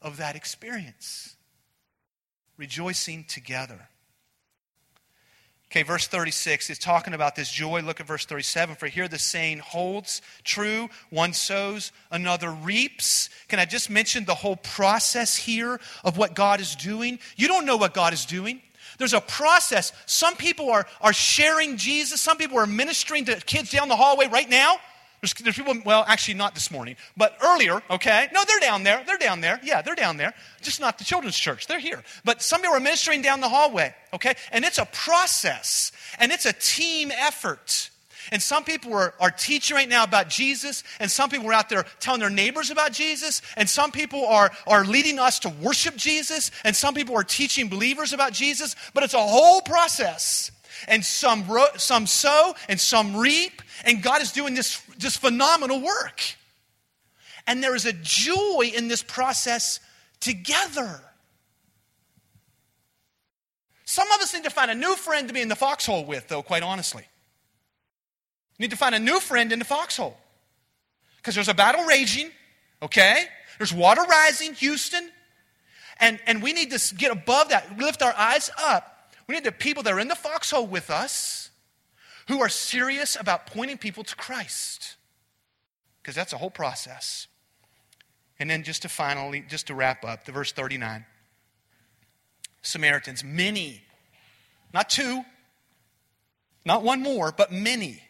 of 0.00 0.16
that 0.16 0.36
experience. 0.36 1.36
Rejoicing 2.56 3.24
together. 3.24 3.88
Okay, 5.76 5.82
verse 5.82 6.06
36 6.06 6.70
is 6.70 6.78
talking 6.78 7.12
about 7.12 7.36
this 7.36 7.50
joy. 7.50 7.82
Look 7.82 8.00
at 8.00 8.06
verse 8.06 8.24
37. 8.24 8.76
For 8.76 8.86
here 8.86 9.08
the 9.08 9.18
saying 9.18 9.58
holds 9.58 10.22
true 10.42 10.88
one 11.10 11.34
sows, 11.34 11.92
another 12.10 12.50
reaps. 12.50 13.28
Can 13.48 13.58
I 13.58 13.66
just 13.66 13.90
mention 13.90 14.24
the 14.24 14.34
whole 14.34 14.56
process 14.56 15.36
here 15.36 15.78
of 16.02 16.16
what 16.16 16.34
God 16.34 16.62
is 16.62 16.76
doing? 16.76 17.18
You 17.36 17.46
don't 17.46 17.66
know 17.66 17.76
what 17.76 17.92
God 17.92 18.14
is 18.14 18.24
doing. 18.24 18.62
There's 18.96 19.12
a 19.12 19.20
process. 19.20 19.92
Some 20.06 20.34
people 20.36 20.70
are, 20.70 20.86
are 21.02 21.12
sharing 21.12 21.76
Jesus, 21.76 22.22
some 22.22 22.38
people 22.38 22.56
are 22.56 22.66
ministering 22.66 23.26
to 23.26 23.36
kids 23.42 23.70
down 23.70 23.88
the 23.88 23.96
hallway 23.96 24.28
right 24.28 24.48
now. 24.48 24.76
There's, 25.20 25.34
there's 25.34 25.56
people, 25.56 25.74
well, 25.84 26.04
actually 26.06 26.34
not 26.34 26.54
this 26.54 26.70
morning, 26.70 26.96
but 27.16 27.36
earlier, 27.42 27.82
okay? 27.90 28.28
No, 28.32 28.44
they're 28.46 28.60
down 28.60 28.82
there. 28.82 29.02
They're 29.06 29.18
down 29.18 29.40
there. 29.40 29.60
Yeah, 29.62 29.82
they're 29.82 29.94
down 29.94 30.16
there. 30.16 30.34
Just 30.60 30.80
not 30.80 30.98
the 30.98 31.04
children's 31.04 31.38
church. 31.38 31.66
They're 31.66 31.78
here. 31.78 32.02
But 32.24 32.42
some 32.42 32.60
people 32.60 32.76
are 32.76 32.80
ministering 32.80 33.22
down 33.22 33.40
the 33.40 33.48
hallway, 33.48 33.94
okay? 34.12 34.34
And 34.52 34.64
it's 34.64 34.78
a 34.78 34.86
process, 34.86 35.92
and 36.18 36.32
it's 36.32 36.46
a 36.46 36.52
team 36.52 37.10
effort. 37.10 37.90
And 38.32 38.42
some 38.42 38.64
people 38.64 38.92
are, 38.94 39.14
are 39.20 39.30
teaching 39.30 39.76
right 39.76 39.88
now 39.88 40.04
about 40.04 40.28
Jesus, 40.28 40.82
and 40.98 41.10
some 41.10 41.30
people 41.30 41.48
are 41.48 41.52
out 41.52 41.68
there 41.68 41.84
telling 42.00 42.20
their 42.20 42.30
neighbors 42.30 42.70
about 42.70 42.92
Jesus, 42.92 43.40
and 43.56 43.68
some 43.68 43.92
people 43.92 44.26
are, 44.26 44.50
are 44.66 44.84
leading 44.84 45.18
us 45.18 45.38
to 45.40 45.48
worship 45.48 45.96
Jesus, 45.96 46.50
and 46.64 46.74
some 46.74 46.94
people 46.94 47.16
are 47.16 47.24
teaching 47.24 47.68
believers 47.68 48.12
about 48.12 48.32
Jesus, 48.32 48.74
but 48.94 49.04
it's 49.04 49.14
a 49.14 49.18
whole 49.18 49.60
process. 49.60 50.50
And 50.88 51.04
some, 51.04 51.46
ro- 51.46 51.74
some 51.76 52.06
sow 52.06 52.54
and 52.68 52.78
some 52.78 53.16
reap, 53.16 53.62
and 53.86 54.02
God 54.02 54.20
is 54.20 54.32
doing 54.32 54.54
this 54.54 54.82
just 54.98 55.20
phenomenal 55.20 55.80
work. 55.80 56.20
And 57.46 57.62
there 57.62 57.76
is 57.76 57.86
a 57.86 57.92
joy 57.92 58.72
in 58.74 58.88
this 58.88 59.02
process 59.02 59.78
together. 60.18 61.00
Some 63.84 64.10
of 64.10 64.20
us 64.20 64.34
need 64.34 64.42
to 64.42 64.50
find 64.50 64.72
a 64.72 64.74
new 64.74 64.96
friend 64.96 65.28
to 65.28 65.34
be 65.34 65.40
in 65.40 65.48
the 65.48 65.54
foxhole 65.54 66.04
with, 66.04 66.26
though, 66.26 66.42
quite 66.42 66.64
honestly. 66.64 67.04
Need 68.58 68.70
to 68.70 68.76
find 68.76 68.94
a 68.96 68.98
new 68.98 69.20
friend 69.20 69.52
in 69.52 69.60
the 69.60 69.64
foxhole. 69.64 70.16
Because 71.18 71.36
there's 71.36 71.48
a 71.48 71.54
battle 71.54 71.84
raging, 71.84 72.30
okay? 72.82 73.24
There's 73.58 73.72
water 73.72 74.02
rising, 74.02 74.54
Houston. 74.54 75.08
And, 76.00 76.18
and 76.26 76.42
we 76.42 76.52
need 76.52 76.72
to 76.72 76.94
get 76.96 77.12
above 77.12 77.50
that, 77.50 77.78
lift 77.78 78.02
our 78.02 78.14
eyes 78.14 78.50
up. 78.58 79.12
We 79.28 79.36
need 79.36 79.44
the 79.44 79.52
people 79.52 79.84
that 79.84 79.92
are 79.92 80.00
in 80.00 80.08
the 80.08 80.16
foxhole 80.16 80.66
with 80.66 80.90
us 80.90 81.45
who 82.28 82.40
are 82.40 82.48
serious 82.48 83.16
about 83.18 83.46
pointing 83.46 83.78
people 83.78 84.04
to 84.04 84.16
Christ. 84.16 84.96
Because 86.02 86.14
that's 86.14 86.32
a 86.32 86.38
whole 86.38 86.50
process. 86.50 87.26
And 88.38 88.50
then 88.50 88.62
just 88.62 88.82
to 88.82 88.88
finally, 88.88 89.44
just 89.48 89.68
to 89.68 89.74
wrap 89.74 90.04
up, 90.04 90.24
the 90.24 90.32
verse 90.32 90.52
39. 90.52 91.04
Samaritans, 92.62 93.22
many, 93.22 93.82
not 94.74 94.90
two, 94.90 95.24
not 96.64 96.82
one 96.82 97.00
more, 97.00 97.32
but 97.32 97.52
many 97.52 98.02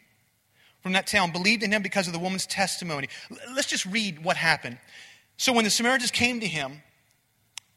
from 0.80 0.92
that 0.92 1.06
town 1.06 1.32
believed 1.32 1.62
in 1.62 1.72
him 1.72 1.82
because 1.82 2.06
of 2.06 2.12
the 2.12 2.18
woman's 2.18 2.46
testimony. 2.46 3.08
Let's 3.54 3.68
just 3.68 3.84
read 3.86 4.24
what 4.24 4.36
happened. 4.36 4.78
So 5.36 5.52
when 5.52 5.64
the 5.64 5.70
Samaritans 5.70 6.10
came 6.10 6.40
to 6.40 6.46
him, 6.46 6.80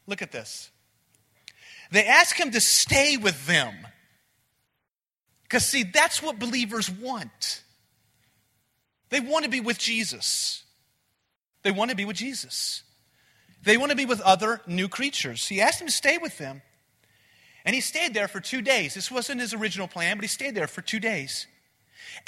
look 0.06 0.22
at 0.22 0.32
this. 0.32 0.70
They 1.90 2.06
asked 2.06 2.38
him 2.38 2.52
to 2.52 2.60
stay 2.60 3.16
with 3.16 3.46
them. 3.46 3.74
Because, 5.50 5.66
see, 5.66 5.82
that's 5.82 6.22
what 6.22 6.38
believers 6.38 6.88
want. 6.88 7.64
They 9.08 9.18
want 9.18 9.44
to 9.44 9.50
be 9.50 9.60
with 9.60 9.78
Jesus. 9.78 10.62
They 11.64 11.72
want 11.72 11.90
to 11.90 11.96
be 11.96 12.04
with 12.04 12.14
Jesus. 12.14 12.84
They 13.64 13.76
want 13.76 13.90
to 13.90 13.96
be 13.96 14.06
with 14.06 14.20
other 14.20 14.60
new 14.68 14.88
creatures. 14.88 15.48
He 15.48 15.60
asked 15.60 15.80
him 15.80 15.88
to 15.88 15.92
stay 15.92 16.18
with 16.18 16.38
them. 16.38 16.62
And 17.64 17.74
he 17.74 17.80
stayed 17.80 18.14
there 18.14 18.28
for 18.28 18.38
two 18.38 18.62
days. 18.62 18.94
This 18.94 19.10
wasn't 19.10 19.40
his 19.40 19.52
original 19.52 19.88
plan, 19.88 20.16
but 20.16 20.22
he 20.22 20.28
stayed 20.28 20.54
there 20.54 20.68
for 20.68 20.82
two 20.82 21.00
days. 21.00 21.48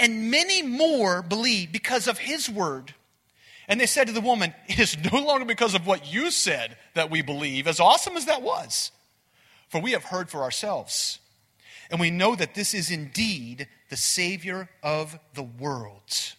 And 0.01 0.33
many 0.33 0.61
more 0.61 1.23
believed 1.23 1.71
because 1.71 2.09
of 2.09 2.19
his 2.19 2.51
word. 2.51 2.93
And 3.69 3.81
they 3.81 3.87
said 3.87 4.09
to 4.09 4.13
the 4.13 4.21
woman, 4.21 4.53
It 4.67 4.81
is 4.81 4.97
no 5.13 5.23
longer 5.23 5.45
because 5.45 5.77
of 5.77 5.87
what 5.87 6.13
you 6.13 6.33
said 6.33 6.77
that 6.95 7.09
we 7.09 7.23
believe, 7.23 7.69
as 7.69 7.79
awesome 7.79 8.17
as 8.17 8.27
that 8.27 8.43
was. 8.43 8.91
For 9.69 9.81
we 9.81 9.93
have 9.93 10.05
heard 10.05 10.29
for 10.29 10.43
ourselves. 10.43 11.21
And 11.93 12.01
we 12.01 12.11
know 12.11 12.35
that 12.35 12.55
this 12.55 12.73
is 12.73 12.91
indeed 12.91 13.69
the 13.91 13.97
Savior 13.97 14.71
of 14.83 15.19
the 15.35 15.43
world. 15.43 16.33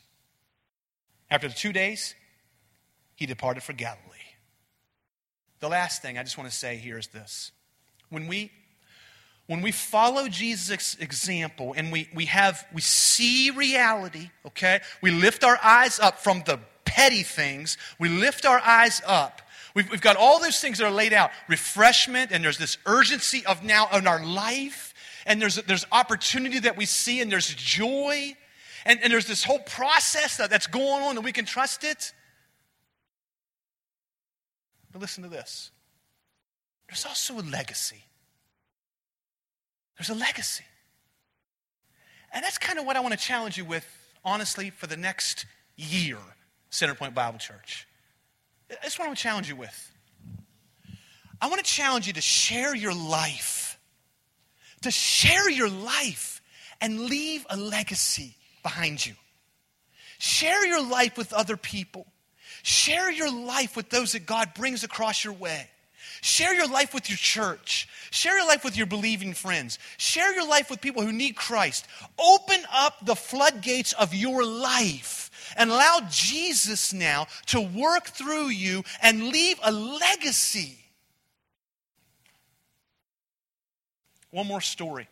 After 1.29 1.47
the 1.47 1.53
two 1.53 1.71
days, 1.71 2.15
he 3.15 3.27
departed 3.27 3.61
for 3.61 3.73
Galilee. 3.73 3.99
The 5.59 5.69
last 5.69 6.01
thing 6.01 6.17
I 6.17 6.23
just 6.23 6.39
want 6.39 6.49
to 6.49 6.55
say 6.55 6.77
here 6.77 6.97
is 6.97 7.07
this. 7.07 7.51
When 8.09 8.27
we 8.27 8.51
when 9.45 9.61
we 9.61 9.71
follow 9.71 10.27
Jesus' 10.27 10.95
example 10.99 11.73
and 11.77 11.91
we, 11.91 12.09
we 12.15 12.25
have 12.25 12.65
we 12.73 12.81
see 12.81 13.51
reality, 13.51 14.31
okay? 14.47 14.81
We 15.01 15.11
lift 15.11 15.43
our 15.43 15.59
eyes 15.63 15.99
up 15.99 16.17
from 16.19 16.41
the 16.45 16.59
petty 16.85 17.23
things. 17.23 17.77
We 17.99 18.09
lift 18.09 18.45
our 18.45 18.59
eyes 18.59 19.01
up. 19.05 19.41
We've, 19.75 19.89
we've 19.91 20.01
got 20.01 20.15
all 20.15 20.39
those 20.39 20.59
things 20.59 20.77
that 20.77 20.85
are 20.85 20.91
laid 20.91 21.13
out. 21.13 21.31
Refreshment, 21.47 22.31
and 22.31 22.43
there's 22.43 22.57
this 22.57 22.77
urgency 22.85 23.45
of 23.45 23.63
now 23.63 23.87
in 23.93 24.07
our 24.07 24.23
life, 24.25 24.92
and 25.25 25.41
there's, 25.41 25.55
there's 25.55 25.85
opportunity 25.91 26.59
that 26.59 26.77
we 26.77 26.85
see, 26.85 27.21
and 27.21 27.31
there's 27.31 27.53
joy, 27.53 28.33
and, 28.85 28.99
and 29.01 29.11
there's 29.11 29.27
this 29.27 29.43
whole 29.43 29.59
process 29.59 30.37
that, 30.37 30.49
that's 30.49 30.67
going 30.67 31.03
on, 31.03 31.15
and 31.15 31.23
we 31.23 31.31
can 31.31 31.45
trust 31.45 31.83
it. 31.83 32.13
But 34.91 35.01
listen 35.01 35.23
to 35.23 35.29
this. 35.29 35.71
There's 36.87 37.05
also 37.05 37.39
a 37.39 37.41
legacy. 37.41 38.03
There's 39.97 40.09
a 40.09 40.15
legacy. 40.15 40.65
And 42.31 42.43
that's 42.43 42.57
kind 42.57 42.79
of 42.79 42.85
what 42.85 42.95
I 42.95 42.99
want 42.99 43.13
to 43.13 43.19
challenge 43.19 43.57
you 43.57 43.65
with, 43.65 43.85
honestly, 44.25 44.69
for 44.69 44.87
the 44.87 44.97
next 44.97 45.45
year, 45.75 46.17
Centerpoint 46.71 47.13
Bible 47.13 47.39
Church. 47.39 47.87
That's 48.69 48.97
what 48.97 49.05
I 49.05 49.07
want 49.07 49.17
to 49.17 49.23
challenge 49.23 49.49
you 49.49 49.55
with. 49.55 49.91
I 51.39 51.47
want 51.47 51.63
to 51.63 51.69
challenge 51.69 52.07
you 52.07 52.13
to 52.13 52.21
share 52.21 52.75
your 52.75 52.93
life, 52.93 53.62
to 54.83 54.91
share 54.91 55.49
your 55.49 55.69
life 55.69 56.41
and 56.79 57.01
leave 57.01 57.45
a 57.49 57.57
legacy 57.57 58.35
behind 58.61 59.05
you. 59.05 59.13
Share 60.19 60.65
your 60.65 60.85
life 60.85 61.17
with 61.17 61.33
other 61.33 61.57
people. 61.57 62.05
Share 62.61 63.11
your 63.11 63.31
life 63.31 63.75
with 63.75 63.89
those 63.89 64.13
that 64.13 64.25
God 64.25 64.53
brings 64.53 64.83
across 64.83 65.23
your 65.23 65.33
way. 65.33 65.69
Share 66.21 66.53
your 66.53 66.67
life 66.69 66.93
with 66.93 67.09
your 67.09 67.17
church. 67.17 67.87
Share 68.09 68.37
your 68.37 68.47
life 68.47 68.63
with 68.63 68.77
your 68.77 68.85
believing 68.85 69.33
friends. 69.33 69.79
Share 69.97 70.33
your 70.33 70.47
life 70.47 70.69
with 70.69 70.79
people 70.79 71.03
who 71.03 71.11
need 71.11 71.35
Christ. 71.35 71.85
Open 72.17 72.59
up 72.71 73.05
the 73.05 73.15
floodgates 73.15 73.91
of 73.93 74.13
your 74.13 74.45
life 74.45 75.53
and 75.57 75.69
allow 75.69 75.99
Jesus 76.09 76.93
now 76.93 77.27
to 77.47 77.59
work 77.59 78.05
through 78.05 78.47
you 78.47 78.83
and 79.01 79.27
leave 79.27 79.59
a 79.63 79.71
legacy. 79.71 80.77
One 84.33 84.47
more 84.47 84.61
story. 84.61 85.07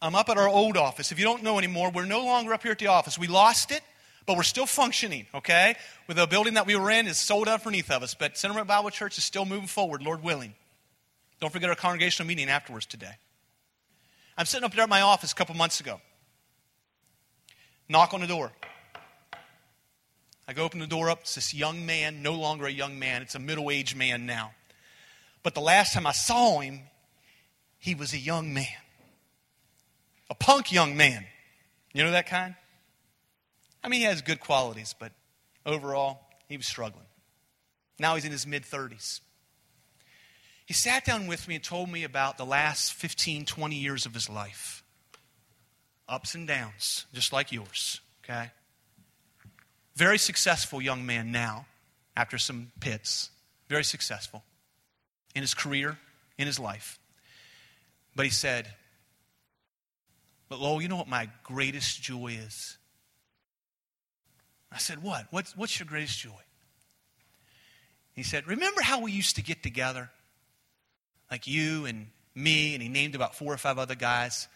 I'm 0.00 0.14
up 0.14 0.28
at 0.28 0.38
our 0.38 0.48
old 0.48 0.76
office. 0.76 1.10
If 1.10 1.18
you 1.18 1.24
don't 1.24 1.42
know 1.42 1.58
anymore, 1.58 1.90
we're 1.90 2.04
no 2.04 2.24
longer 2.24 2.54
up 2.54 2.62
here 2.62 2.70
at 2.70 2.78
the 2.78 2.86
office. 2.86 3.18
We 3.18 3.26
lost 3.26 3.72
it, 3.72 3.82
but 4.24 4.36
we're 4.36 4.44
still 4.44 4.66
functioning, 4.66 5.26
okay? 5.34 5.74
With 6.06 6.16
the 6.16 6.28
building 6.28 6.54
that 6.54 6.68
we 6.68 6.76
were 6.76 6.92
in 6.92 7.08
is 7.08 7.18
sold 7.18 7.48
out 7.48 7.58
underneath 7.66 7.90
of 7.90 8.04
us, 8.04 8.14
but 8.14 8.34
Centerpoint 8.34 8.68
Bible 8.68 8.90
Church 8.90 9.18
is 9.18 9.24
still 9.24 9.44
moving 9.44 9.66
forward, 9.66 10.00
Lord 10.00 10.22
willing. 10.22 10.54
Don't 11.40 11.52
forget 11.52 11.68
our 11.68 11.74
congregational 11.74 12.28
meeting 12.28 12.48
afterwards 12.48 12.86
today. 12.86 13.16
I'm 14.38 14.46
sitting 14.46 14.64
up 14.64 14.72
there 14.72 14.84
at 14.84 14.88
my 14.88 15.00
office 15.00 15.32
a 15.32 15.34
couple 15.34 15.56
months 15.56 15.80
ago. 15.80 16.00
Knock 17.88 18.14
on 18.14 18.20
the 18.20 18.28
door. 18.28 18.52
I 20.46 20.52
go 20.52 20.62
open 20.62 20.78
the 20.78 20.86
door 20.86 21.10
up. 21.10 21.22
It's 21.22 21.34
this 21.34 21.52
young 21.52 21.84
man, 21.84 22.22
no 22.22 22.34
longer 22.34 22.66
a 22.66 22.70
young 22.70 22.96
man. 23.00 23.22
It's 23.22 23.34
a 23.34 23.40
middle 23.40 23.72
aged 23.72 23.96
man 23.96 24.24
now. 24.24 24.52
But 25.42 25.54
the 25.54 25.60
last 25.60 25.94
time 25.94 26.06
I 26.06 26.12
saw 26.12 26.60
him, 26.60 26.82
he 27.78 27.94
was 27.94 28.12
a 28.12 28.18
young 28.18 28.52
man, 28.52 28.66
a 30.30 30.34
punk 30.34 30.72
young 30.72 30.96
man. 30.96 31.24
You 31.92 32.04
know 32.04 32.10
that 32.10 32.26
kind? 32.26 32.54
I 33.82 33.88
mean, 33.88 34.00
he 34.00 34.06
has 34.06 34.22
good 34.22 34.40
qualities, 34.40 34.94
but 34.98 35.12
overall, 35.64 36.20
he 36.48 36.56
was 36.56 36.66
struggling. 36.66 37.06
Now 37.98 38.14
he's 38.14 38.24
in 38.24 38.32
his 38.32 38.46
mid 38.46 38.64
30s. 38.64 39.20
He 40.66 40.74
sat 40.74 41.04
down 41.04 41.28
with 41.28 41.46
me 41.46 41.54
and 41.54 41.64
told 41.64 41.88
me 41.88 42.02
about 42.02 42.38
the 42.38 42.44
last 42.44 42.92
15, 42.94 43.44
20 43.44 43.76
years 43.76 44.04
of 44.04 44.14
his 44.14 44.28
life. 44.28 44.82
Ups 46.08 46.34
and 46.34 46.46
downs, 46.46 47.06
just 47.12 47.32
like 47.32 47.52
yours, 47.52 48.00
okay? 48.24 48.50
Very 49.94 50.18
successful 50.18 50.82
young 50.82 51.06
man 51.06 51.30
now, 51.30 51.66
after 52.16 52.36
some 52.36 52.72
pits. 52.80 53.30
Very 53.68 53.84
successful 53.84 54.42
in 55.34 55.42
his 55.42 55.54
career, 55.54 55.98
in 56.38 56.46
his 56.46 56.58
life. 56.58 56.98
But 58.16 58.24
he 58.24 58.32
said, 58.32 58.66
But 60.48 60.58
Lowell, 60.58 60.80
you 60.80 60.88
know 60.88 60.96
what 60.96 61.06
my 61.06 61.28
greatest 61.44 62.02
joy 62.02 62.38
is? 62.44 62.78
I 64.72 64.78
said, 64.78 65.02
What? 65.02 65.26
What's, 65.30 65.54
what's 65.56 65.78
your 65.78 65.86
greatest 65.86 66.18
joy? 66.18 66.30
He 68.14 68.22
said, 68.22 68.48
Remember 68.48 68.80
how 68.80 69.00
we 69.02 69.12
used 69.12 69.36
to 69.36 69.42
get 69.42 69.62
together? 69.62 70.10
Like 71.30 71.46
you 71.46 71.84
and 71.84 72.06
me, 72.34 72.72
and 72.74 72.82
he 72.82 72.88
named 72.88 73.14
about 73.14 73.34
four 73.34 73.52
or 73.52 73.58
five 73.58 73.78
other 73.78 73.94
guys. 73.94 74.48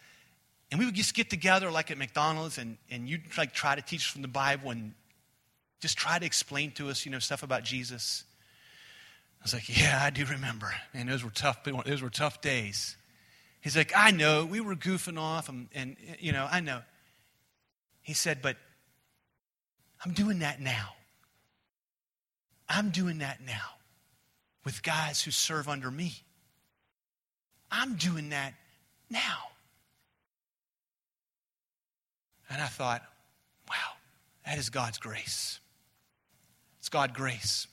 And 0.70 0.78
we 0.78 0.86
would 0.86 0.94
just 0.94 1.14
get 1.14 1.28
together 1.28 1.70
like 1.70 1.90
at 1.90 1.98
McDonald's, 1.98 2.56
and, 2.56 2.78
and 2.90 3.08
you'd 3.08 3.22
like 3.36 3.52
try 3.52 3.74
to 3.74 3.82
teach 3.82 4.10
from 4.10 4.22
the 4.22 4.28
Bible 4.28 4.70
and 4.70 4.94
just 5.80 5.98
try 5.98 6.18
to 6.18 6.24
explain 6.24 6.70
to 6.72 6.88
us, 6.88 7.04
you 7.04 7.12
know, 7.12 7.18
stuff 7.18 7.42
about 7.42 7.64
Jesus. 7.64 8.24
I 9.40 9.44
was 9.44 9.52
like, 9.52 9.68
Yeah, 9.68 10.00
I 10.02 10.08
do 10.08 10.24
remember. 10.24 10.72
Man, 10.94 11.08
those 11.08 11.22
were 11.22 11.30
tough, 11.30 11.62
those 11.64 12.00
were 12.00 12.10
tough 12.10 12.40
days. 12.40 12.96
He's 13.60 13.76
like, 13.76 13.92
I 13.94 14.10
know, 14.10 14.46
we 14.46 14.60
were 14.60 14.74
goofing 14.74 15.18
off, 15.18 15.48
and, 15.48 15.68
and 15.74 15.96
you 16.18 16.32
know, 16.32 16.48
I 16.50 16.60
know. 16.60 16.80
He 18.02 18.14
said, 18.14 18.40
but 18.42 18.56
I'm 20.04 20.12
doing 20.12 20.38
that 20.38 20.60
now. 20.60 20.94
I'm 22.68 22.90
doing 22.90 23.18
that 23.18 23.40
now 23.44 23.76
with 24.64 24.82
guys 24.82 25.22
who 25.22 25.30
serve 25.30 25.68
under 25.68 25.90
me. 25.90 26.14
I'm 27.70 27.96
doing 27.96 28.30
that 28.30 28.54
now. 29.10 29.38
And 32.48 32.60
I 32.60 32.66
thought, 32.66 33.02
wow, 33.68 33.74
that 34.46 34.58
is 34.58 34.70
God's 34.70 34.98
grace. 34.98 35.60
It's 36.78 36.88
God's 36.88 37.12
grace. 37.12 37.66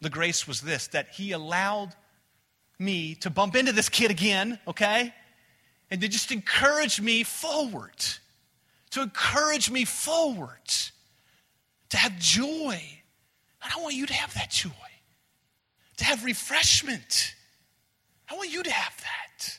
The 0.00 0.10
grace 0.10 0.48
was 0.48 0.60
this 0.60 0.88
that 0.88 1.10
He 1.10 1.32
allowed 1.32 1.94
me 2.80 3.14
to 3.16 3.30
bump 3.30 3.54
into 3.54 3.72
this 3.72 3.88
kid 3.88 4.10
again, 4.10 4.58
okay? 4.66 5.14
And 5.90 6.00
to 6.00 6.08
just 6.08 6.32
encourage 6.32 7.00
me 7.00 7.22
forward. 7.22 8.04
To 8.92 9.02
encourage 9.02 9.70
me 9.70 9.84
forward. 9.84 10.68
To 11.90 11.96
have 11.96 12.18
joy. 12.18 12.80
And 13.62 13.72
I 13.76 13.80
want 13.80 13.94
you 13.94 14.06
to 14.06 14.14
have 14.14 14.34
that 14.34 14.50
joy. 14.50 14.70
To 15.98 16.04
have 16.04 16.24
refreshment. 16.24 17.34
I 18.30 18.36
want 18.36 18.50
you 18.50 18.62
to 18.62 18.70
have 18.70 18.96
that. 18.98 19.58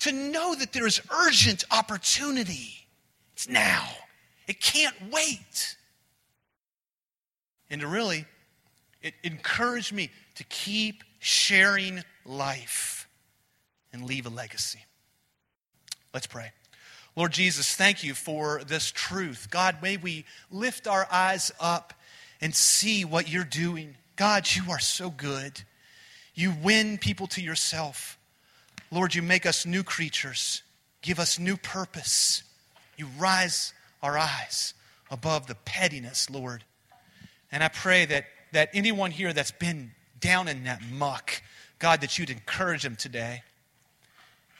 To 0.00 0.12
know 0.12 0.54
that 0.54 0.72
there 0.72 0.86
is 0.86 1.00
urgent 1.10 1.64
opportunity. 1.70 2.86
It's 3.34 3.48
now. 3.48 3.88
It 4.46 4.60
can't 4.60 4.96
wait. 5.10 5.76
And 7.70 7.80
to 7.80 7.86
really, 7.86 8.24
it 9.02 9.14
encouraged 9.22 9.92
me 9.92 10.10
to 10.36 10.44
keep 10.44 11.04
sharing 11.18 12.02
life 12.28 13.08
and 13.92 14.04
leave 14.04 14.26
a 14.26 14.30
legacy. 14.30 14.84
Let's 16.12 16.26
pray. 16.26 16.52
Lord 17.16 17.32
Jesus, 17.32 17.74
thank 17.74 18.04
you 18.04 18.14
for 18.14 18.62
this 18.64 18.92
truth. 18.92 19.48
God, 19.50 19.78
may 19.82 19.96
we 19.96 20.24
lift 20.50 20.86
our 20.86 21.06
eyes 21.10 21.50
up 21.58 21.92
and 22.40 22.54
see 22.54 23.04
what 23.04 23.28
you're 23.28 23.44
doing. 23.44 23.96
God, 24.16 24.46
you 24.54 24.70
are 24.70 24.78
so 24.78 25.10
good. 25.10 25.62
You 26.34 26.54
win 26.62 26.98
people 26.98 27.26
to 27.28 27.42
yourself. 27.42 28.18
Lord, 28.90 29.14
you 29.14 29.22
make 29.22 29.46
us 29.46 29.66
new 29.66 29.82
creatures, 29.82 30.62
give 31.02 31.18
us 31.18 31.38
new 31.38 31.56
purpose. 31.56 32.44
You 32.96 33.08
rise 33.18 33.72
our 34.02 34.16
eyes 34.16 34.74
above 35.10 35.46
the 35.46 35.56
pettiness, 35.56 36.30
Lord. 36.30 36.64
And 37.50 37.62
I 37.62 37.68
pray 37.68 38.04
that, 38.06 38.26
that 38.52 38.70
anyone 38.72 39.10
here 39.10 39.32
that's 39.32 39.50
been 39.50 39.92
down 40.20 40.48
in 40.48 40.64
that 40.64 40.82
muck, 40.82 41.42
God, 41.78 42.00
that 42.00 42.18
you'd 42.18 42.30
encourage 42.30 42.82
them 42.82 42.96
today. 42.96 43.42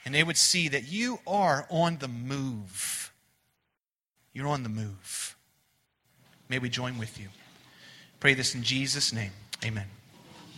And 0.05 0.15
they 0.15 0.23
would 0.23 0.37
see 0.37 0.69
that 0.69 0.87
you 0.87 1.19
are 1.27 1.67
on 1.69 1.97
the 1.97 2.07
move. 2.07 3.11
You're 4.33 4.47
on 4.47 4.63
the 4.63 4.69
move. 4.69 5.35
May 6.47 6.59
we 6.59 6.69
join 6.69 6.97
with 6.97 7.19
you. 7.19 7.27
Pray 8.19 8.33
this 8.33 8.55
in 8.55 8.63
Jesus' 8.63 9.13
name. 9.13 9.31
Amen. 9.63 9.85